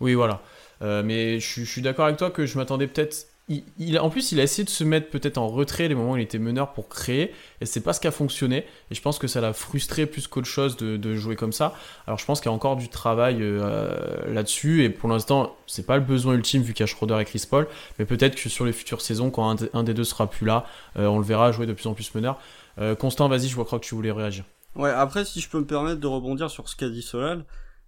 [0.00, 0.40] oui, voilà.
[0.82, 3.26] Euh, mais je, suis d'accord avec toi que je m'attendais peut-être.
[3.48, 6.16] Il, en plus, il a essayé de se mettre peut-être en retrait les moments où
[6.16, 8.64] il était meneur pour créer, et c'est pas ce qui a fonctionné.
[8.90, 11.74] Et je pense que ça l'a frustré plus qu'autre chose de, jouer comme ça.
[12.06, 13.44] Alors je pense qu'il y a encore du travail
[14.26, 17.26] là-dessus, et pour l'instant, c'est pas le besoin ultime vu qu'il y a Schroeder et
[17.26, 17.68] Chris Paul,
[17.98, 20.64] mais peut-être que sur les futures saisons, quand un, des deux sera plus là,
[20.96, 22.38] on le verra jouer de plus en plus meneur.
[22.78, 24.44] Euh, Constant, vas-y, je crois que tu voulais réagir.
[24.74, 27.44] Ouais, après, si je peux me permettre de rebondir sur ce qu'a dit Solal,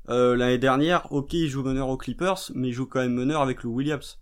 [0.09, 3.43] euh, l'année dernière, ok, il joue meneur aux Clippers, mais il joue quand même meneur
[3.43, 4.19] avec Lou Williams.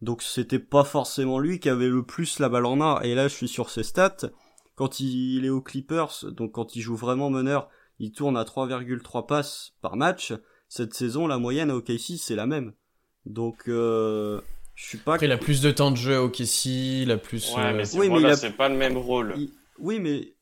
[0.00, 3.00] Donc c'était pas forcément lui qui avait le plus la balle en main.
[3.02, 4.30] Et là, je suis sur ses stats.
[4.74, 7.68] Quand il est aux Clippers, donc quand il joue vraiment meneur,
[7.98, 10.32] il tourne à 3,3 passes par match.
[10.68, 12.74] Cette saison, la moyenne à OKC, c'est la même.
[13.26, 14.40] Donc, euh,
[14.74, 15.14] je suis pas.
[15.14, 17.54] Après, il a plus de temps de jeu à OKC, il a plus.
[17.56, 19.34] Ouais, mais oui, mais c'est pas le même rôle.
[19.78, 20.34] Oui, mais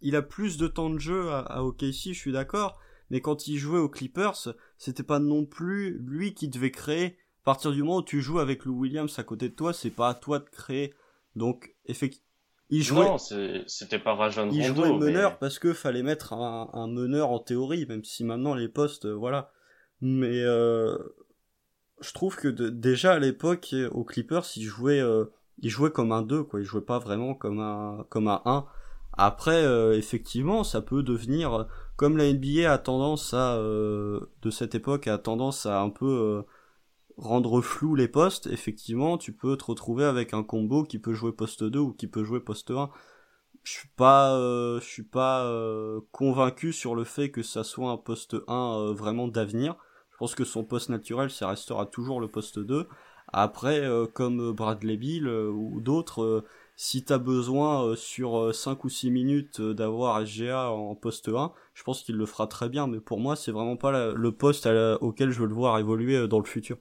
[0.00, 2.78] il a plus de temps de jeu à, à OKC, je suis d'accord.
[3.10, 7.18] Mais quand il jouait aux Clippers, c'était pas non plus lui qui devait créer.
[7.46, 9.90] À partir du moment où tu joues avec Lou Williams à côté de toi, c'est
[9.90, 10.92] pas à toi de créer.
[11.36, 12.26] Donc, effectivement,
[12.70, 13.04] il jouait.
[13.04, 13.18] Non,
[13.68, 17.30] c'était pas Rajon Il Rondo, jouait meneur mais- parce que fallait mettre un, un meneur
[17.30, 19.52] en théorie, même si maintenant les postes, euh, voilà.
[20.00, 20.98] Mais euh,
[22.00, 25.26] je trouve que de- déjà à l'époque, euh, aux Clippers, il jouait, euh,
[25.62, 26.58] il jouait comme un 2, quoi.
[26.60, 28.66] Il jouait pas vraiment comme un, comme un 1.
[29.16, 34.50] Après, euh, effectivement, ça peut devenir, euh, comme la NBA a tendance à, euh, de
[34.50, 36.42] cette époque, a tendance à un peu
[37.16, 41.32] rendre flou les postes, effectivement, tu peux te retrouver avec un combo qui peut jouer
[41.32, 42.90] poste 2 ou qui peut jouer poste 1.
[43.62, 47.90] Je suis pas, euh, je suis pas euh, convaincu sur le fait que ça soit
[47.90, 49.76] un poste 1 euh, vraiment d'avenir.
[50.12, 52.86] Je pense que son poste naturel, ça restera toujours le poste 2.
[53.32, 53.82] Après,
[54.14, 56.44] comme Bradley Bill ou d'autres,
[56.76, 62.02] si t'as besoin sur 5 ou 6 minutes d'avoir SGA en poste 1, je pense
[62.02, 62.86] qu'il le fera très bien.
[62.86, 64.68] Mais pour moi, c'est vraiment pas le poste
[65.00, 66.78] auquel je veux le voir évoluer dans le futur.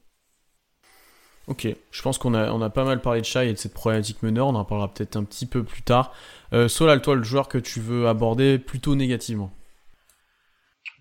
[1.48, 3.74] Ok, je pense qu'on a, on a pas mal parlé de Shai et de cette
[3.74, 6.14] problématique meneur, on en parlera peut-être un petit peu plus tard.
[6.54, 9.52] Euh, Solal, toi, le joueur que tu veux aborder plutôt négativement.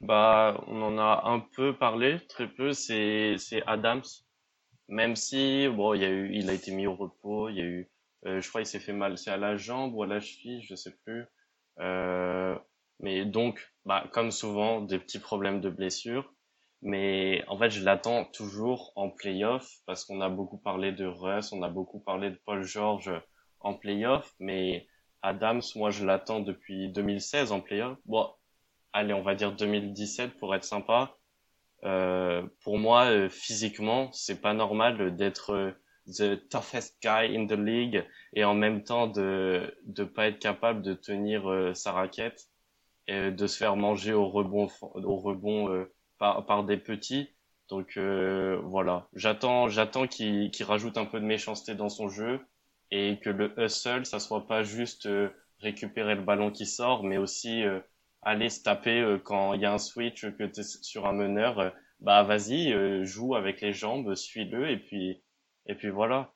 [0.01, 4.03] Bah, on en a un peu parlé, très peu, c'est c'est Adams.
[4.89, 7.91] Même si bon, il a été mis au repos, il y a eu
[8.27, 10.63] euh, je crois il s'est fait mal, c'est à la jambe ou à la cheville,
[10.63, 11.25] je sais plus.
[11.81, 12.55] Euh,
[13.01, 16.34] mais donc bah comme souvent des petits problèmes de blessure,
[16.85, 21.51] mais en fait, je l'attends toujours en playoff parce qu'on a beaucoup parlé de Russ,
[21.53, 23.11] on a beaucoup parlé de Paul George
[23.61, 24.87] en playoff, mais
[25.23, 27.97] Adams, moi je l'attends depuis 2016 en playoff.
[28.05, 28.29] Bon,
[28.93, 31.17] allez, on va dire 2017 pour être sympa.
[31.85, 35.71] Euh, pour moi, euh, physiquement, c'est pas normal d'être euh,
[36.07, 40.83] the toughest guy in the league et en même temps de de pas être capable
[40.83, 42.51] de tenir euh, sa raquette
[43.09, 45.87] et de se faire manger au rebond au rebond
[46.19, 47.31] par par des petits.
[47.69, 52.41] Donc euh, voilà, j'attends j'attends qu'il qu'il rajoute un peu de méchanceté dans son jeu
[52.91, 57.17] et que le hustle, ça soit pas juste euh, récupérer le ballon qui sort, mais
[57.17, 57.81] aussi euh,
[58.23, 61.13] aller se taper euh, quand il y a un switch, que tu es sur un
[61.13, 65.23] meneur, euh, bah vas-y, euh, joue avec les jambes, suis-le et puis
[65.67, 66.33] et puis voilà.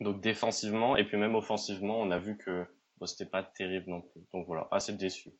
[0.00, 2.66] Donc défensivement et puis même offensivement, on a vu que
[2.98, 4.22] bon, c'était pas terrible non plus.
[4.32, 5.30] Donc voilà, assez déçu.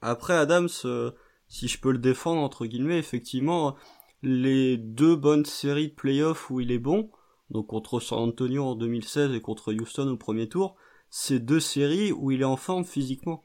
[0.00, 1.12] Après Adams, euh,
[1.54, 3.76] si je peux le défendre entre guillemets, effectivement,
[4.22, 7.10] les deux bonnes séries de playoffs où il est bon,
[7.50, 10.74] donc contre San Antonio en 2016 et contre Houston au premier tour,
[11.10, 13.44] c'est deux séries où il est en forme physiquement.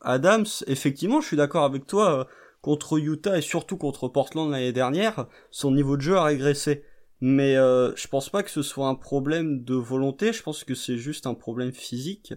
[0.00, 2.24] Adams, effectivement, je suis d'accord avec toi, euh,
[2.62, 6.84] contre Utah et surtout contre Portland l'année dernière, son niveau de jeu a régressé.
[7.20, 10.74] Mais euh, je pense pas que ce soit un problème de volonté, je pense que
[10.74, 12.32] c'est juste un problème physique.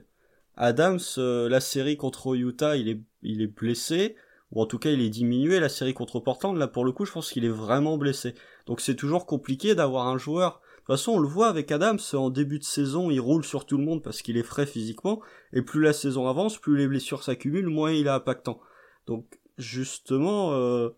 [0.57, 4.17] Adams, euh, la série contre Utah, il est, il est blessé,
[4.53, 5.59] ou en tout cas il est diminué.
[5.59, 8.35] La série contre Portland, là pour le coup, je pense qu'il est vraiment blessé.
[8.65, 10.61] Donc c'est toujours compliqué d'avoir un joueur.
[10.61, 13.65] De toute façon, on le voit avec Adams, en début de saison, il roule sur
[13.65, 15.21] tout le monde parce qu'il est frais physiquement,
[15.53, 18.59] et plus la saison avance, plus les blessures s'accumulent, moins il est impactant.
[19.07, 20.89] Donc justement, euh,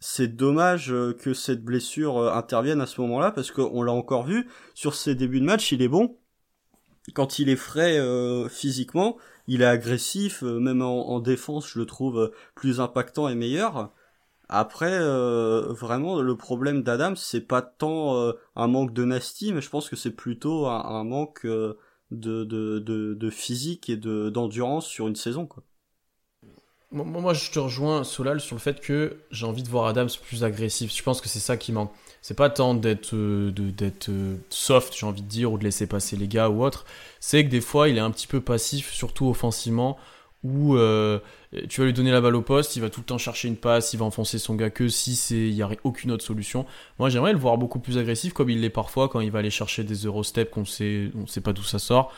[0.00, 4.24] c'est dommage euh, que cette blessure euh, intervienne à ce moment-là, parce qu'on l'a encore
[4.24, 6.16] vu, sur ses débuts de match, il est bon,
[7.14, 9.16] quand il est frais euh, physiquement,
[9.46, 13.34] il est agressif, euh, même en, en défense, je le trouve euh, plus impactant et
[13.34, 13.92] meilleur.
[14.48, 19.70] Après, euh, vraiment, le problème d'Adams, c'est pas tant un manque de nasty, mais je
[19.70, 21.78] pense que c'est plutôt un, manque de,
[22.10, 25.62] de, de, physique et de d'endurance sur une saison, quoi.
[26.90, 30.08] Moi, moi, je te rejoins, Solal, sur le fait que j'ai envie de voir Adams
[30.20, 30.92] plus agressif.
[30.92, 31.92] Je pense que c'est ça qui manque.
[32.22, 33.52] C'est pas tant d'être euh,
[34.08, 36.84] euh, soft, j'ai envie de dire, ou de laisser passer les gars ou autre.
[37.18, 39.96] C'est que des fois, il est un petit peu passif, surtout offensivement,
[40.42, 41.18] où euh,
[41.68, 43.56] tu vas lui donner la balle au poste, il va tout le temps chercher une
[43.56, 46.66] passe, il va enfoncer son gars que si c'est il y a aucune autre solution.
[46.98, 49.50] Moi, j'aimerais le voir beaucoup plus agressif, comme il l'est parfois quand il va aller
[49.50, 52.12] chercher des Eurostep qu'on sait, on sait pas d'où ça sort,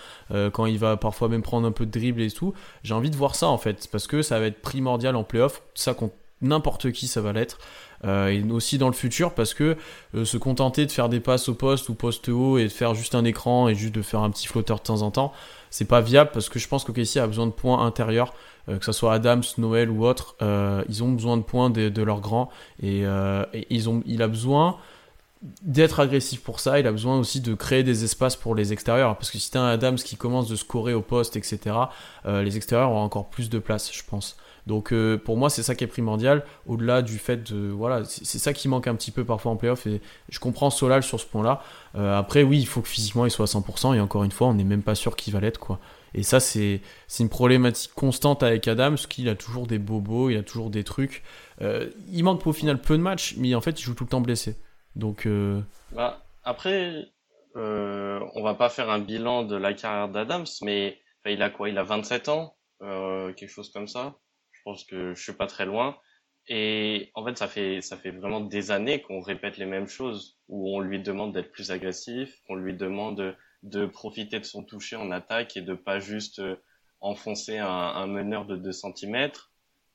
[0.53, 2.55] quand il va parfois même prendre un peu de dribble et tout.
[2.84, 5.62] J'ai envie de voir ça en fait, parce que ça va être primordial en playoff.
[5.74, 7.59] Ça contre n'importe qui, ça va l'être.
[8.05, 9.76] Euh, et aussi dans le futur, parce que
[10.14, 12.95] euh, se contenter de faire des passes au poste ou poste haut et de faire
[12.95, 15.32] juste un écran et juste de faire un petit flotteur de temps en temps,
[15.70, 18.34] c'est pas viable parce que je pense qu'OKC a besoin de points intérieurs,
[18.68, 20.36] euh, que ce soit Adams, Noël ou autre.
[20.88, 22.51] ils ont besoin de points de, de leurs grands
[22.82, 23.05] et,
[23.70, 24.76] ils ont, il a besoin
[25.62, 29.16] d'être agressif pour ça, il a besoin aussi de créer des espaces pour les extérieurs.
[29.16, 31.76] Parce que si t'as un Adams qui commence de scorer au poste, etc.,
[32.24, 34.36] les extérieurs auront encore plus de place, je pense.
[34.66, 37.68] Donc euh, pour moi, c'est ça qui est primordial, au-delà du fait de...
[37.68, 41.02] Voilà, c'est ça qui manque un petit peu parfois en playoff, et je comprends Solal
[41.02, 41.62] sur ce point-là.
[41.96, 44.48] Euh, après, oui, il faut que physiquement il soit à 100%, et encore une fois,
[44.48, 45.78] on n'est même pas sûr qu'il va l'être, quoi.
[46.14, 46.82] Et ça, c'est
[47.20, 51.22] une problématique constante avec Adams, qu'il a toujours des bobos, il a toujours des trucs.
[51.62, 54.10] Euh, il manque au final peu de matchs, mais en fait, il joue tout le
[54.10, 54.56] temps blessé.
[54.94, 55.26] Donc...
[55.92, 57.06] Bah, après,
[57.54, 61.70] on va pas faire un bilan de la carrière d'Adams, mais il a quoi?
[61.70, 64.14] Il a 27 ans, quelque chose comme ça.
[64.62, 65.96] Je pense que je suis pas très loin.
[66.46, 70.38] Et en fait, ça fait ça fait vraiment des années qu'on répète les mêmes choses,
[70.48, 74.94] où on lui demande d'être plus agressif, qu'on lui demande de, profiter de son toucher
[74.94, 76.54] en attaque et de pas juste euh,
[77.00, 79.32] enfoncer un, un meneur de 2 cm.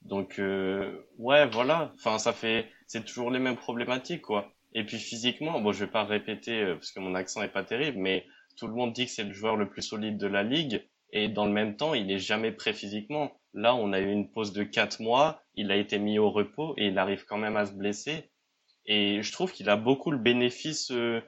[0.02, 1.94] Donc euh, ouais, voilà.
[1.96, 4.52] Enfin, ça fait c'est toujours les mêmes problématiques quoi.
[4.74, 7.64] Et puis physiquement, bon, je vais pas répéter euh, parce que mon accent est pas
[7.64, 8.26] terrible, mais
[8.58, 11.30] tout le monde dit que c'est le joueur le plus solide de la ligue et
[11.30, 13.32] dans le même temps, il est jamais prêt physiquement.
[13.54, 16.74] Là, on a eu une pause de quatre mois, il a été mis au repos
[16.78, 18.30] et il arrive quand même à se blesser.
[18.86, 21.22] Et je trouve qu'il a beaucoup le bénéfice euh,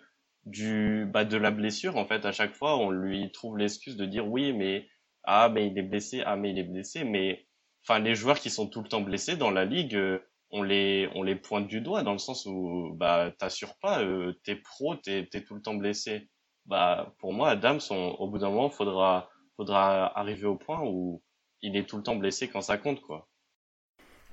[0.46, 1.98] du bah, de la blessure.
[1.98, 4.88] En fait, à chaque fois, on lui trouve l'excuse de dire oui, mais
[5.24, 7.04] ah, mais il est blessé, ah, mais il est blessé.
[7.04, 7.46] Mais
[7.84, 10.20] enfin, les joueurs qui sont tout le temps blessés dans la ligue, euh,
[10.52, 14.34] on les on les pointe du doigt dans le sens où bah t'assures pas, euh,
[14.44, 16.30] t'es pro, t'es t'es tout le temps blessé.
[16.66, 21.22] Bah pour moi, Adams, au bout d'un moment, faudra faudra arriver au point où
[21.62, 23.28] il est tout le temps blessé quand ça compte, quoi.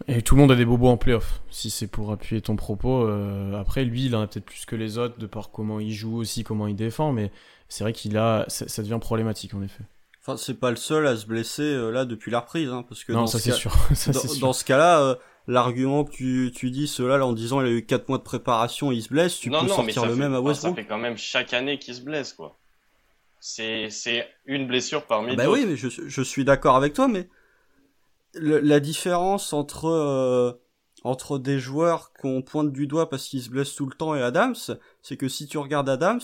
[0.06, 3.02] Et tout le monde a des bobos en playoff, si c'est pour appuyer ton propos.
[3.02, 5.92] Euh, après, lui, il en a peut-être plus que les autres, de par comment il
[5.92, 7.32] joue aussi, comment il défend, mais
[7.68, 9.82] c'est vrai qu'il a, ça, devient problématique en effet.
[10.20, 13.02] Enfin, c'est pas le seul à se blesser euh, là depuis la reprise, hein, parce
[13.02, 13.72] que non, ça c'est sûr.
[14.40, 15.14] dans, ce cas-là, euh,
[15.48, 18.22] l'argument que tu, tu dis, cela là, en disant il a eu 4 mois de
[18.22, 20.76] préparation, il se blesse, tu peux sortir le même à Westbrook.
[20.76, 22.56] Ça fait quand même chaque année qu'il se blesse, quoi.
[23.48, 27.28] C'est, une blessure parmi bah oui, mais je, je suis d'accord avec toi, mais
[28.34, 30.52] la différence entre euh,
[31.04, 34.22] entre des joueurs qu'on pointe du doigt parce qu'ils se blessent tout le temps et
[34.22, 34.56] Adams,
[35.00, 36.20] c'est que si tu regardes Adams,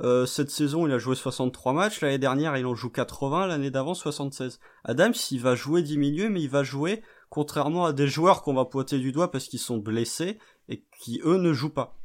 [0.00, 3.70] euh, cette saison il a joué 63 matchs, l'année dernière il en joue 80, l'année
[3.70, 4.58] d'avant 76.
[4.84, 8.54] Adams il va jouer 10 milieux mais il va jouer contrairement à des joueurs qu'on
[8.54, 10.38] va pointer du doigt parce qu'ils sont blessés
[10.70, 11.98] et qui eux ne jouent pas.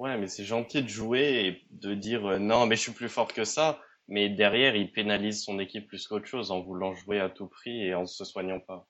[0.00, 3.08] Ouais mais c'est gentil de jouer et de dire euh, non mais je suis plus
[3.08, 3.78] fort que ça
[4.10, 7.86] mais derrière, il pénalise son équipe plus qu'autre chose en voulant jouer à tout prix
[7.86, 8.86] et en se soignant pas.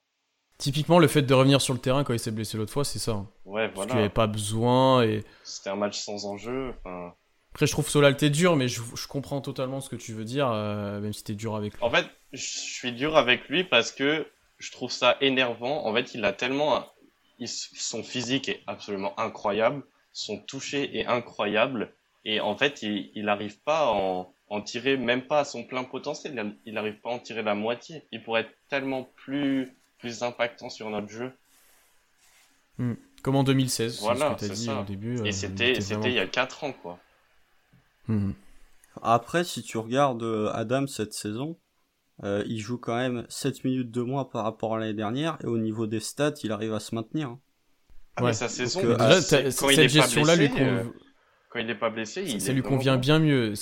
[0.57, 2.99] Typiquement, le fait de revenir sur le terrain quand il s'est blessé l'autre fois, c'est
[2.99, 3.11] ça.
[3.11, 3.29] Hein.
[3.45, 3.71] Ouais, voilà.
[3.73, 5.23] Parce qu'il n'y avait pas besoin et.
[5.43, 6.73] C'était un match sans enjeu.
[7.51, 10.49] Après, je trouve Solal t'es dur, mais je, comprends totalement ce que tu veux dire,
[10.49, 11.83] euh, même si t'es dur avec lui.
[11.83, 14.25] En fait, je suis dur avec lui parce que
[14.57, 15.85] je trouve ça énervant.
[15.85, 16.87] En fait, il a tellement.
[17.45, 19.83] Son physique est absolument incroyable.
[20.13, 21.93] Son toucher est incroyable.
[22.25, 26.57] Et en fait, il n'arrive pas en en tirer même pas à son plein potentiel.
[26.65, 28.03] Il n'arrive pas à en tirer la moitié.
[28.11, 31.31] Il pourrait être tellement plus, plus impactant sur notre jeu.
[32.77, 32.95] Hmm.
[33.23, 35.15] Comme en 2016, voilà, c'est ce que dit au début.
[35.19, 36.99] Et euh, c'était il y a 4 ans, quoi.
[38.07, 38.31] Hmm.
[39.01, 41.57] Après, si tu regardes euh, Adam cette saison,
[42.23, 45.47] euh, il joue quand même 7 minutes de moins par rapport à l'année dernière, et
[45.47, 47.29] au niveau des stats, il arrive à se maintenir.
[47.29, 47.39] Hein.
[48.15, 50.49] Ah, mais sa saison, quand il est pas blessé,
[51.49, 53.53] quand il n'est pas blessé, ça, ça lui convient bien mieux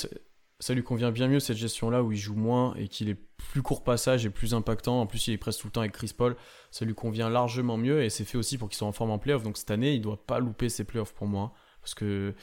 [0.59, 3.17] ça lui convient bien mieux cette gestion-là où il joue moins et qu'il est
[3.51, 4.99] plus court passage et plus impactant.
[4.99, 6.35] En plus, il est presque tout le temps avec Chris Paul.
[6.69, 9.19] Ça lui convient largement mieux et c'est fait aussi pour qu'il soit en forme en
[9.19, 9.41] playoff.
[9.41, 12.33] Donc cette année, il doit pas louper ses playoffs pour moi parce que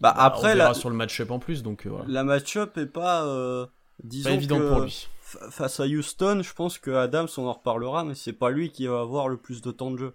[0.00, 1.62] bah après on verra sur le match-up en plus.
[1.62, 3.66] Donc euh, la match-up est pas euh,
[4.04, 5.08] disons pas évident pour lui.
[5.22, 8.86] Face à Houston, je pense que Adams, on en reparlera, mais c'est pas lui qui
[8.86, 10.14] va avoir le plus de temps de jeu.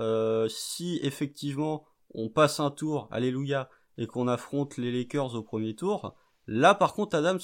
[0.00, 1.84] Euh, si effectivement
[2.14, 6.14] on passe un tour, alléluia, et qu'on affronte les Lakers au premier tour,
[6.48, 7.38] Là, par contre, Adams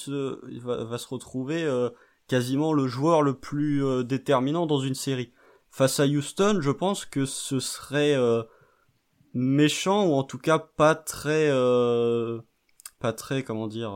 [0.62, 1.90] va, se retrouver euh,
[2.26, 5.30] quasiment le joueur le plus euh, déterminant dans une série.
[5.70, 8.42] Face à Houston, je pense que ce serait euh,
[9.34, 11.50] méchant ou en tout cas pas très,
[12.98, 13.90] pas très, comment dire.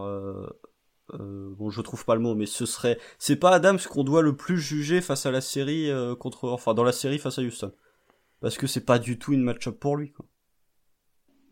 [1.15, 4.37] bon, je trouve pas le mot, mais ce serait, c'est pas Adams qu'on doit le
[4.37, 7.73] plus juger face à la série contre, enfin dans la série face à Houston,
[8.41, 10.13] parce que c'est pas du tout une match-up pour lui.
[10.13, 10.27] Quoi.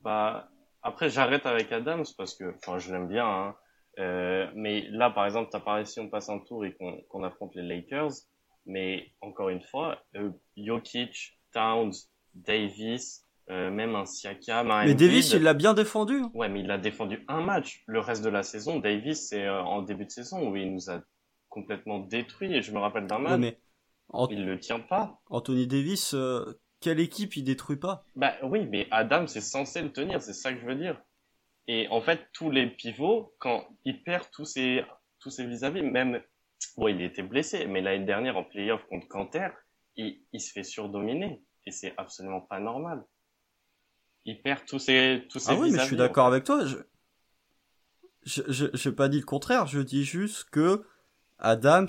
[0.02, 0.50] Bah,
[0.82, 3.26] après, j'arrête avec Adams parce que, enfin, je l'aime bien.
[3.26, 3.56] Hein.
[3.98, 6.76] Euh, mais là, par exemple, t'as parlé si on passe un tour et
[7.08, 8.12] qu'on affronte les Lakers.
[8.66, 11.92] Mais encore une fois, euh, Jokic, Towns,
[12.34, 16.14] Davis, euh, même un Siakam, un Mais Davis, il l'a bien défendu.
[16.16, 16.30] Hein.
[16.34, 17.84] Ouais, mais il a défendu un match.
[17.86, 20.90] Le reste de la saison, Davis, c'est euh, en début de saison où il nous
[20.90, 21.00] a
[21.48, 22.52] complètement détruit.
[22.54, 23.38] Et je me rappelle d'un match.
[23.38, 23.60] mais
[24.30, 25.20] Il le tient pas.
[25.30, 28.04] Anthony Davis, euh, quelle équipe il détruit pas?
[28.14, 31.00] Bah oui, mais Adam c'est censé le tenir, c'est ça que je veux dire.
[31.68, 34.84] Et en fait, tous les pivots, quand il perd tous ses
[35.20, 36.22] tous ses vis-à-vis, même
[36.76, 39.48] bon, il était blessé, mais l'année dernière en playoff contre Canter,
[39.96, 43.04] il, il se fait surdominer et c'est absolument pas normal.
[44.24, 46.64] Il perd tous ses tous ses Ah oui, mais je suis d'accord avec toi.
[46.64, 46.76] Je
[48.24, 49.66] je j'ai pas dit le contraire.
[49.66, 50.84] Je dis juste que
[51.38, 51.88] Adams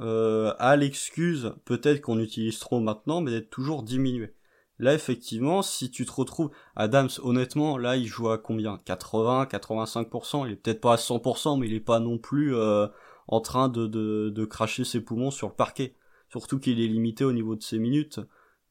[0.00, 4.34] euh, à l'excuse, peut-être qu'on utilise trop maintenant, mais d'être toujours diminué.
[4.78, 8.78] Là, effectivement, si tu te retrouves, Adams, honnêtement, là, il joue à combien?
[8.84, 10.46] 80, 85%.
[10.46, 12.86] Il est peut-être pas à 100%, mais il est pas non plus euh,
[13.26, 15.94] en train de, de, de cracher ses poumons sur le parquet.
[16.30, 18.20] Surtout qu'il est limité au niveau de ses minutes.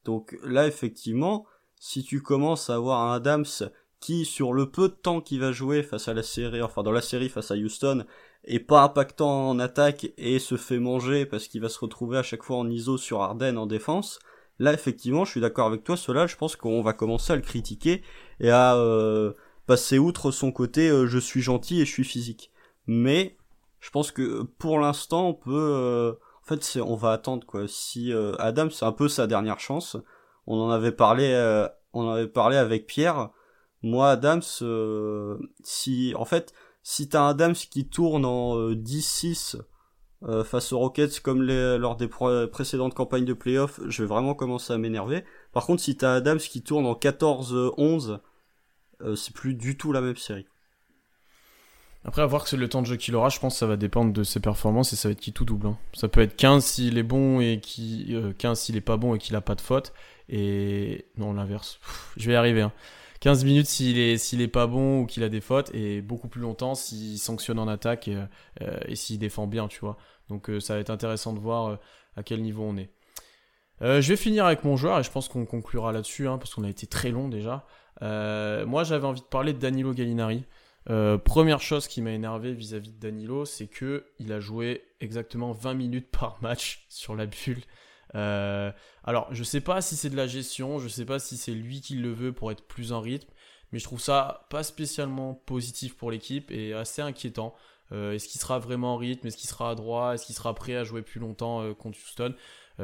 [0.05, 1.45] Donc là, effectivement,
[1.75, 3.45] si tu commences à avoir un Adams
[3.99, 6.91] qui, sur le peu de temps qu'il va jouer face à la série, enfin dans
[6.91, 8.05] la série face à Houston,
[8.47, 12.23] est pas impactant en attaque et se fait manger parce qu'il va se retrouver à
[12.23, 14.19] chaque fois en ISO sur Arden en défense,
[14.59, 17.41] là effectivement je suis d'accord avec toi, cela je pense qu'on va commencer à le
[17.41, 18.01] critiquer
[18.39, 19.33] et à euh,
[19.65, 22.51] passer outre son côté euh, je suis gentil et je suis physique.
[22.87, 23.37] Mais
[23.79, 25.51] je pense que pour l'instant on peut...
[25.53, 26.13] Euh,
[26.43, 27.67] en fait c'est on va attendre quoi.
[27.67, 29.97] Si Adam c'est un peu sa dernière chance,
[30.45, 31.35] on en avait parlé,
[31.91, 33.31] on en avait parlé avec Pierre,
[33.83, 36.53] moi, Adams, euh, si en fait,
[36.89, 39.61] si t'as un Adams qui tourne en 10-6 euh,
[40.23, 44.71] euh, face aux Rockets comme lors des précédentes campagnes de playoffs, je vais vraiment commencer
[44.71, 45.25] à m'énerver.
[45.51, 48.19] Par contre, si t'as Adams qui tourne en 14-11,
[49.17, 50.47] c'est plus du tout la même série.
[52.05, 53.67] Après, à voir que c'est le temps de jeu qu'il aura, je pense que ça
[53.67, 55.67] va dépendre de ses performances et ça va être qui tout double.
[55.67, 55.77] Hein.
[55.91, 59.17] Ça peut être 15 s'il est bon et qui 15 s'il est pas bon et
[59.17, 59.91] qu'il a pas de faute.
[60.29, 61.81] Et non, l'inverse.
[62.15, 62.61] Je vais y arriver.
[62.61, 62.71] Hein.
[63.27, 66.75] 15 minutes s'il est, pas bon ou qu'il a des fautes et beaucoup plus longtemps
[66.75, 68.23] s'il sanctionne en attaque et,
[68.61, 69.97] euh, s'il défend bien, tu vois.
[70.29, 71.75] Donc euh, ça va être intéressant de voir euh,
[72.15, 72.89] à quel niveau on est.
[73.81, 76.63] je vais finir avec mon joueur et je pense qu'on conclura là-dessus hein, parce qu'on
[76.63, 77.65] a été très long déjà.
[77.99, 80.45] moi j'avais envie de parler de Danilo Gallinari.
[81.25, 85.73] première chose qui m'a énervé vis-à-vis de Danilo, c'est que il a joué exactement 20
[85.73, 87.61] minutes par match sur la bulle.
[88.17, 88.71] Euh,
[89.03, 91.81] alors, je sais pas si c'est de la gestion, je sais pas si c'est lui
[91.81, 93.29] qui le veut pour être plus en rythme,
[93.71, 97.53] mais je trouve ça pas spécialement positif pour l'équipe et assez inquiétant.
[97.91, 99.27] Euh, est-ce qu'il sera vraiment en rythme?
[99.27, 100.13] Est-ce qu'il sera à droit?
[100.13, 102.33] Est-ce qu'il sera prêt à jouer plus longtemps euh, contre Houston?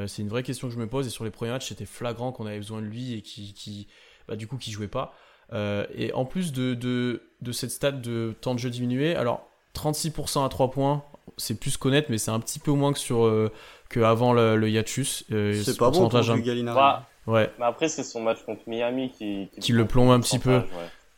[0.08, 2.32] C'est une vraie question que je me pose et sur les premiers matchs, c'était flagrant
[2.32, 3.88] qu'on avait besoin de lui et qui,
[4.28, 5.14] bah, du coup, qui jouait pas.
[5.54, 10.44] et en plus de, de, de cette stade de temps de jeu diminué, alors 36%
[10.44, 11.06] à 3 points,
[11.38, 13.52] c'est plus connaître, mais c'est un petit peu moins que sur
[13.98, 15.26] avant le, le hiatus.
[15.32, 17.02] Euh, c'est pas bon pour Gallinari.
[17.28, 17.52] ouais.
[17.60, 20.62] Mais après, c'est son match contre Miami qui, qui, le plombe un petit peu.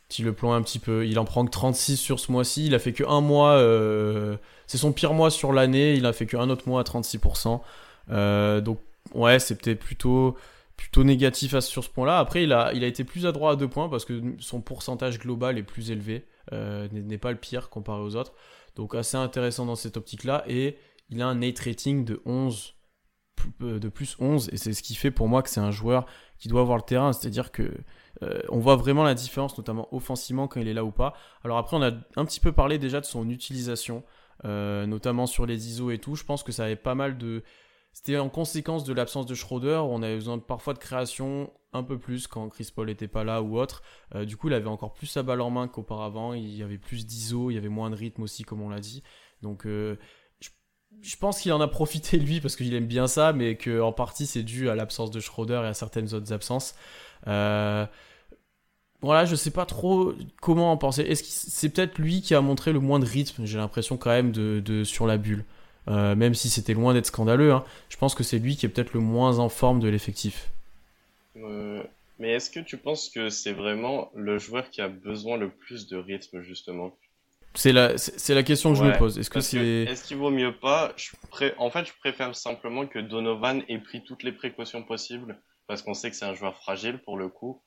[0.08, 1.06] Qui le plombe un petit peu.
[1.06, 2.66] Il en prend que 36 sur ce mois-ci.
[2.66, 3.52] Il a fait que un mois.
[3.52, 4.36] Euh...
[4.66, 5.94] C'est son pire mois sur l'année.
[5.94, 7.60] Il a fait que un autre mois à 36%.
[8.10, 8.78] Euh, donc,
[9.14, 10.36] ouais, c'est peut-être plutôt
[10.76, 12.18] plutôt négatif sur ce point-là.
[12.18, 15.18] Après, il a, il a été plus adroit à deux points parce que son pourcentage
[15.18, 18.32] global est plus élevé, euh, n'est pas le pire comparé aux autres.
[18.76, 20.44] Donc assez intéressant dans cette optique-là.
[20.48, 20.76] Et
[21.10, 22.74] il a un Nate rating de 11,
[23.62, 26.06] euh, de plus 11, et c'est ce qui fait pour moi que c'est un joueur
[26.38, 27.70] qui doit avoir le terrain, c'est-à-dire que
[28.22, 31.14] euh, on voit vraiment la différence, notamment offensivement quand il est là ou pas.
[31.44, 34.04] Alors après, on a un petit peu parlé déjà de son utilisation,
[34.44, 36.16] euh, notamment sur les ISO et tout.
[36.16, 37.42] Je pense que ça avait pas mal de.
[37.92, 41.98] C'était en conséquence de l'absence de Schroeder, on avait besoin parfois de création un peu
[41.98, 43.82] plus quand Chris Paul n'était pas là ou autre.
[44.24, 46.34] du coup, il avait encore plus sa balle en main qu'auparavant.
[46.34, 48.80] Il y avait plus d'ISO, il y avait moins de rythme aussi, comme on l'a
[48.80, 49.02] dit.
[49.40, 49.66] Donc,
[51.02, 53.92] je pense qu'il en a profité lui parce qu'il aime bien ça, mais que en
[53.92, 56.74] partie c'est dû à l'absence de Schroeder et à certaines autres absences.
[57.26, 57.86] Euh,
[59.02, 61.14] voilà, je sais pas trop comment en penser.
[61.14, 64.84] C'est peut-être lui qui a montré le moins de rythme J'ai l'impression quand même de,
[64.84, 65.44] sur la bulle,
[65.88, 67.52] euh, même si c'était loin d'être scandaleux.
[67.52, 67.64] Hein.
[67.88, 70.50] je pense que c'est lui qui est peut-être le moins en forme de l'effectif.
[71.36, 71.82] Euh,
[72.18, 75.86] mais est-ce que tu penses que c'est vraiment le joueur qui a besoin le plus
[75.86, 76.96] de rythme justement?
[77.56, 79.18] C'est la, c'est la question que je me pose.
[79.18, 79.84] Est-ce que c'est.
[79.84, 81.10] Est-ce qu'il vaut mieux pas je
[81.58, 85.94] En fait, je préfère simplement que Donovan ait pris toutes les précautions possibles, parce qu'on
[85.94, 87.62] sait que c'est un joueur fragile pour le coup,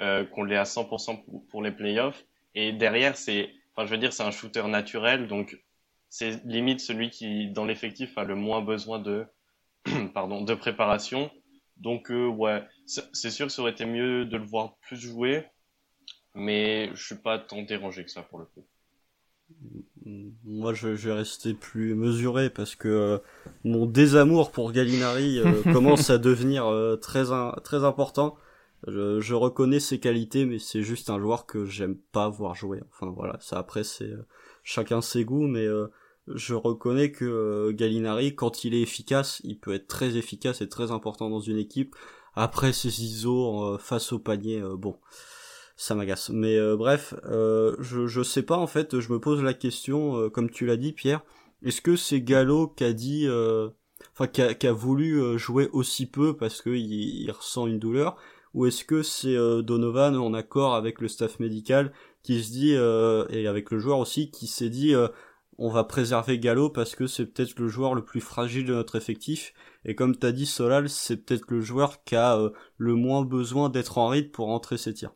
[0.00, 2.24] euh, qu'on l'ait à 100% pour, les playoffs.
[2.54, 3.50] Et derrière, c'est.
[3.74, 5.56] Enfin, je veux dire, c'est un shooter naturel, donc
[6.08, 9.26] c'est limite celui qui, dans l'effectif, a le moins besoin de.
[10.14, 11.30] pardon, de préparation.
[11.76, 15.46] Donc, euh, ouais, c'est sûr que ça aurait été mieux de le voir plus jouer,
[16.34, 18.66] mais je suis pas tant dérangé que ça pour le coup.
[20.44, 23.18] Moi, je, vais rester plus mesuré parce que euh,
[23.64, 27.24] mon désamour pour Gallinari euh, commence à devenir euh, très
[27.62, 28.36] très important.
[28.86, 32.80] Je, reconnais ses qualités, mais c'est juste un joueur que j'aime pas voir jouer.
[32.90, 34.12] Enfin voilà, ça après c'est
[34.62, 35.66] chacun ses goûts, mais
[36.28, 40.92] je reconnais que Gallinari, quand il est efficace, il peut être très efficace et très
[40.92, 41.96] important dans une équipe.
[42.36, 44.96] Après ses ISO face au panier, bon
[45.78, 46.28] ça m'agace.
[46.30, 50.18] Mais euh, bref, euh, je, je sais pas en fait, je me pose la question,
[50.18, 51.22] euh, comme tu l'as dit Pierre,
[51.62, 53.26] est-ce que c'est Gallo qui a dit,
[54.12, 58.16] enfin qui a, qui a, voulu jouer aussi peu parce qu'il il ressent une douleur,
[58.54, 61.92] ou est-ce que c'est Donovan en accord avec le staff médical
[62.22, 64.94] qui se dit, et avec le joueur aussi, qui s'est dit,
[65.58, 68.94] on va préserver Gallo parce que c'est peut-être le joueur le plus fragile de notre
[68.94, 69.52] effectif.
[69.84, 73.68] Et comme t'as dit, Solal, c'est peut-être le joueur qui a euh, le moins besoin
[73.68, 75.14] d'être en rythme pour rentrer ses tirs.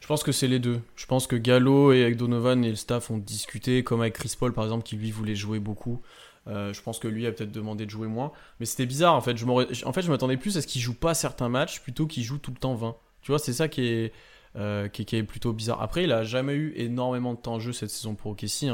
[0.00, 0.80] Je pense que c'est les deux.
[0.94, 4.34] Je pense que Gallo et avec Donovan et le staff ont discuté, comme avec Chris
[4.38, 6.00] Paul par exemple, qui lui voulait jouer beaucoup.
[6.48, 8.32] Euh, je pense que lui a peut-être demandé de jouer moins.
[8.60, 9.36] Mais c'était bizarre en fait.
[9.84, 12.38] En fait, je m'attendais plus à ce qu'il joue pas certains matchs plutôt qu'il joue
[12.38, 12.96] tout le temps 20.
[13.22, 14.12] Tu vois, c'est ça qui est,
[14.56, 15.82] euh, qui, est plutôt bizarre.
[15.82, 18.66] Après, il a jamais eu énormément de temps de jeu cette saison pour OKC.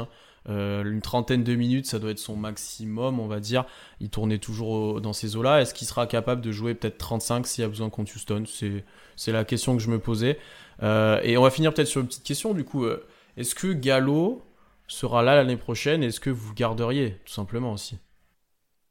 [0.49, 3.65] Euh, une trentaine de minutes, ça doit être son maximum, on va dire.
[3.99, 5.61] Il tournait toujours dans ces eaux-là.
[5.61, 8.43] Est-ce qu'il sera capable de jouer peut-être 35 s'il y a besoin contre Houston
[9.15, 10.37] C'est la question que je me posais.
[10.81, 12.85] Euh, et on va finir peut-être sur une petite question du coup.
[13.37, 14.41] Est-ce que Gallo
[14.87, 16.03] sera là l'année prochaine?
[16.03, 17.97] Est-ce que vous garderiez tout simplement aussi?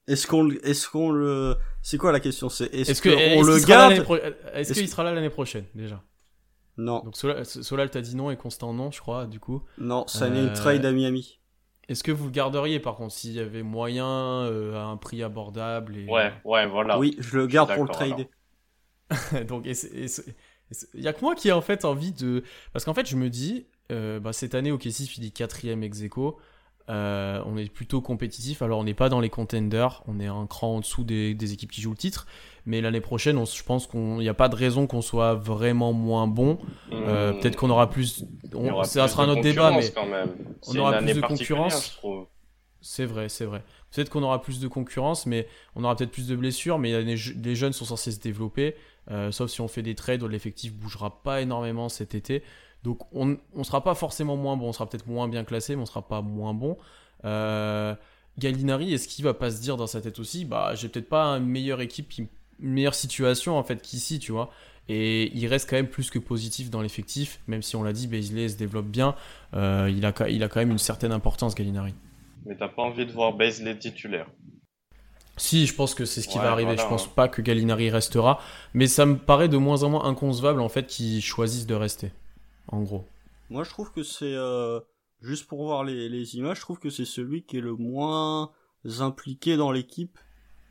[0.09, 2.49] Est-ce qu'on est qu'on le c'est quoi la question?
[2.49, 4.05] C'est est-ce qu'on le garde?
[4.55, 6.03] Est-ce qu'il sera là l'année prochaine déjà?
[6.77, 7.03] Non.
[7.05, 9.63] Donc Solal, t'a dit non et Constant non, je crois, du coup.
[9.79, 11.39] Non, ça n'est une euh, trade à Miami.
[11.93, 15.23] Est-ce que vous le garderiez par contre s'il y avait moyen euh, à un prix
[15.23, 16.07] abordable et...
[16.07, 16.99] Ouais, ouais, voilà.
[16.99, 18.29] Oui, je le garde pour le trader.
[19.47, 22.45] Donc, il y a que moi qui ai en fait envie de.
[22.73, 26.39] Parce qu'en fait, je me dis, euh, bah, cette année, OKC finit quatrième ex aequo.
[26.89, 28.63] Euh, on est plutôt compétitif.
[28.63, 31.71] Alors, on n'est pas dans les contenders, on est un cran en dessous des, équipes
[31.71, 32.27] qui jouent le titre.
[32.65, 36.27] Mais l'année prochaine, je pense qu'il n'y a pas de raison qu'on soit vraiment moins
[36.27, 36.59] bon.
[36.93, 38.25] Euh, peut-être qu'on aura plus.
[38.85, 39.93] ça sera notre débat, mais
[40.69, 42.01] on aura plus de concurrence.
[42.81, 43.63] C'est vrai, c'est vrai.
[43.93, 46.79] Peut-être qu'on aura plus de concurrence, mais on aura peut-être plus de blessures.
[46.79, 48.75] Mais les, jeunes sont censés se développer.
[49.11, 52.43] Euh, sauf si on fait des trades, l'effectif bougera pas énormément cet été.
[52.83, 55.83] Donc on ne sera pas forcément moins bon, on sera peut-être moins bien classé, mais
[55.83, 56.77] on sera pas moins bon.
[57.25, 57.95] Euh,
[58.39, 61.27] Gallinari, est-ce qu'il va pas se dire dans sa tête aussi, bah j'ai peut-être pas
[61.37, 62.27] une meilleure équipe, une
[62.61, 64.51] meilleure situation en fait qu'ici, tu vois.
[64.89, 68.09] Et il reste quand même plus que positif dans l'effectif, même si on l'a dit,
[68.09, 69.15] Baisley se développe bien.
[69.55, 71.95] Euh, il, a, il a quand même une certaine importance, Gallinari.
[72.45, 74.27] Mais t'as pas envie de voir Baisley titulaire
[75.37, 76.77] si, je pense que c'est ce qui va arriver.
[76.77, 78.41] je pense pas que Gallinari restera,
[78.75, 82.13] mais ça me paraît de moins en moins inconcevable en fait qu'ils choisissent de rester
[82.69, 83.05] en gros.
[83.51, 84.81] Moi, je trouve que c'est euh,
[85.21, 88.53] juste pour voir les, images, je trouve que c'est celui qui est le moins
[89.01, 90.19] impliqué dans l'équipe.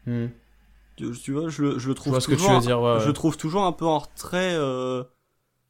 [0.05, 0.27] Hmm.
[1.23, 4.53] Tu, vois, je, je le trouve toujours, je trouve toujours un peu en retrait.
[4.53, 5.03] Euh,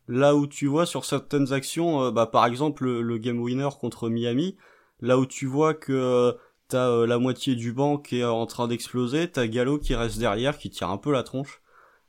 [0.08, 4.10] là où tu vois sur certaines actions, euh, bah par exemple le, game winner contre
[4.10, 4.58] Miami,
[5.00, 6.36] là où tu vois que
[6.68, 10.58] t'as la moitié du banc qui est en train d'exploser, t'as Gallo qui reste derrière,
[10.58, 11.62] qui tire un peu la tronche,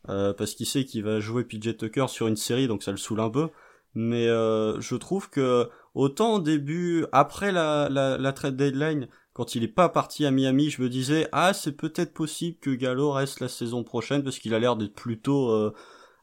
[0.07, 3.21] parce qu'il sait qu'il va jouer PJ Tucker sur une série, donc ça le saoule
[3.21, 3.49] un peu
[3.95, 9.55] mais euh, je trouve que autant au début, après la, la, la trade deadline, quand
[9.55, 13.11] il est pas parti à Miami, je me disais ah c'est peut-être possible que Gallo
[13.11, 15.73] reste la saison prochaine parce qu'il a l'air d'être plutôt euh,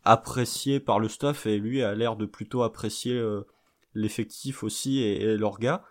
[0.03, 3.45] apprécié par le staff et lui a l'air de plutôt apprécier euh,
[3.94, 5.84] l'effectif aussi et, et leur gars.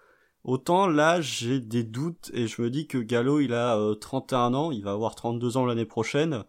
[0.45, 4.71] Autant là j'ai des doutes et je me dis que Gallo il a 31 ans,
[4.71, 6.45] il va avoir 32 ans l'année prochaine.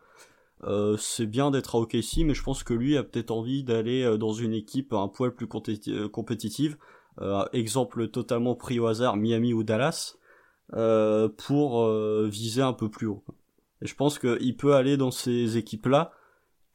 [0.66, 4.04] Euh, c'est bien d'être à OKC, mais je pense que lui a peut-être envie d'aller
[4.04, 5.48] euh, dans une équipe un poil plus
[5.88, 6.78] euh, compétitive.
[7.54, 10.16] exemple totalement pris au hasard, Miami ou Dallas,
[10.72, 11.90] pour
[12.26, 13.24] viser un peu plus haut.
[13.82, 16.12] Et je pense qu'il peut aller dans ces équipes-là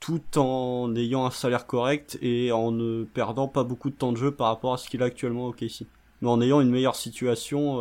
[0.00, 4.18] tout en ayant un salaire correct et en ne perdant pas beaucoup de temps de
[4.18, 5.86] jeu par rapport à ce qu'il a actuellement au OKC.
[6.20, 7.76] Mais en ayant une meilleure situation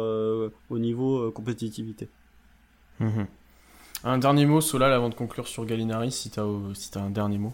[0.69, 2.10] au niveau compétitivité.
[2.99, 3.27] Mhm.
[4.06, 7.38] Un dernier mot, Solal, avant de conclure sur Gallinari, si t'as si as un dernier
[7.38, 7.53] mot.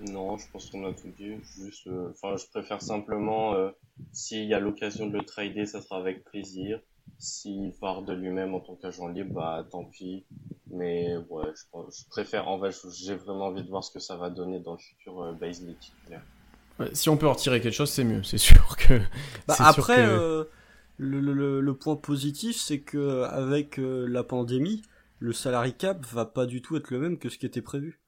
[0.00, 1.34] Non, je pense qu'on a tout dit.
[1.58, 3.70] Juste, euh, enfin, je préfère simplement, euh,
[4.12, 6.80] s'il y a l'occasion de le trader, ça sera avec plaisir.
[7.18, 10.24] S'il part de lui-même en tant qu'agent libre, bah tant pis.
[10.70, 12.48] Mais ouais, je, préfère.
[12.48, 15.22] En fait, j'ai vraiment envie de voir ce que ça va donner dans le futur
[15.22, 16.22] euh, base titulaire.
[16.92, 18.22] si on peut en retirer quelque chose, c'est mieux.
[18.22, 19.00] C'est sûr que.
[19.46, 20.48] Bah, après, le,
[20.98, 24.82] le, le, point positif, c'est que avec la pandémie,
[25.22, 28.00] le salary cap va pas du tout être le même que ce qui était prévu.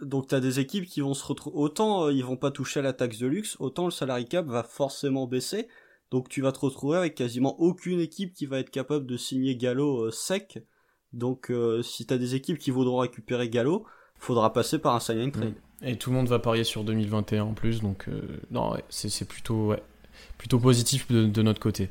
[0.00, 2.82] Donc t'as des équipes qui vont se retrouver autant euh, ils vont pas toucher à
[2.82, 5.68] la taxe de luxe, autant le salary cap va forcément baisser.
[6.10, 9.56] Donc tu vas te retrouver avec quasiment aucune équipe qui va être capable de signer
[9.56, 10.58] Gallo euh, sec.
[11.12, 13.84] Donc euh, si t'as des équipes qui voudront récupérer Gallo,
[14.18, 15.54] faudra passer par un sign trade.
[15.82, 18.08] Et tout le monde va parier sur 2021 en plus, donc
[18.50, 19.74] non c'est plutôt
[20.58, 21.90] positif de notre côté.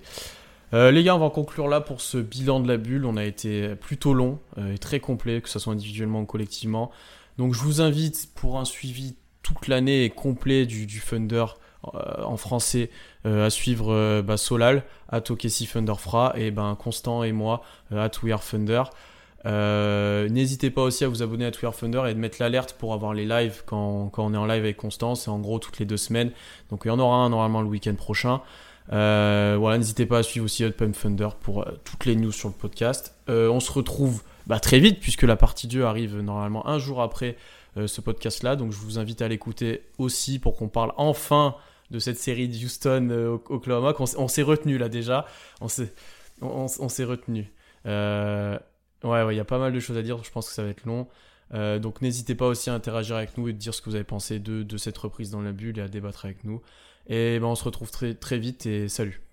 [0.74, 3.06] Euh, les gars, on va conclure là pour ce bilan de la bulle.
[3.06, 6.92] On a été plutôt long euh, et très complet, que ce soit individuellement ou collectivement.
[7.38, 11.46] Donc je vous invite pour un suivi toute l'année et complet du, Thunder
[11.94, 12.90] euh, en français
[13.26, 18.84] à suivre bah, Solal, à Tokesi Thunderfra et ben Constant et moi à We Thunder.
[20.32, 23.14] N'hésitez pas aussi à vous abonner à We Thunder et de mettre l'alerte pour avoir
[23.14, 25.16] les lives quand, quand, on est en live avec Constant.
[25.16, 26.32] C'est en gros toutes les deux semaines.
[26.70, 28.42] Donc il y en aura un normalement le week-end prochain.
[28.94, 32.32] Euh, voilà, n'hésitez pas à suivre aussi Hot Pump Thunder pour euh, toutes les news
[32.32, 33.16] sur le podcast.
[33.30, 37.02] Euh, on se retrouve bah, très vite puisque la partie 2 arrive normalement un jour
[37.02, 37.36] après
[37.88, 38.56] ce podcast-là.
[38.56, 41.56] Donc je vous invite à l'écouter aussi pour qu'on parle enfin
[41.96, 43.94] de cette série de Houston Oklahoma.
[44.00, 45.26] On, s'est retenu là déjà.
[45.62, 45.94] On s'est,
[46.42, 47.52] on, s'est retenu.
[47.86, 48.60] ouais,
[49.04, 50.24] il y a pas mal de choses à dire.
[50.24, 51.08] Je pense que ça va être long.
[51.80, 54.04] donc n'hésitez pas aussi à interagir avec nous et de dire ce que vous avez
[54.04, 56.62] pensé de, de cette reprise dans la bulle et à débattre avec nous.
[57.08, 59.25] Et ben, on se retrouve très, très vite et salut.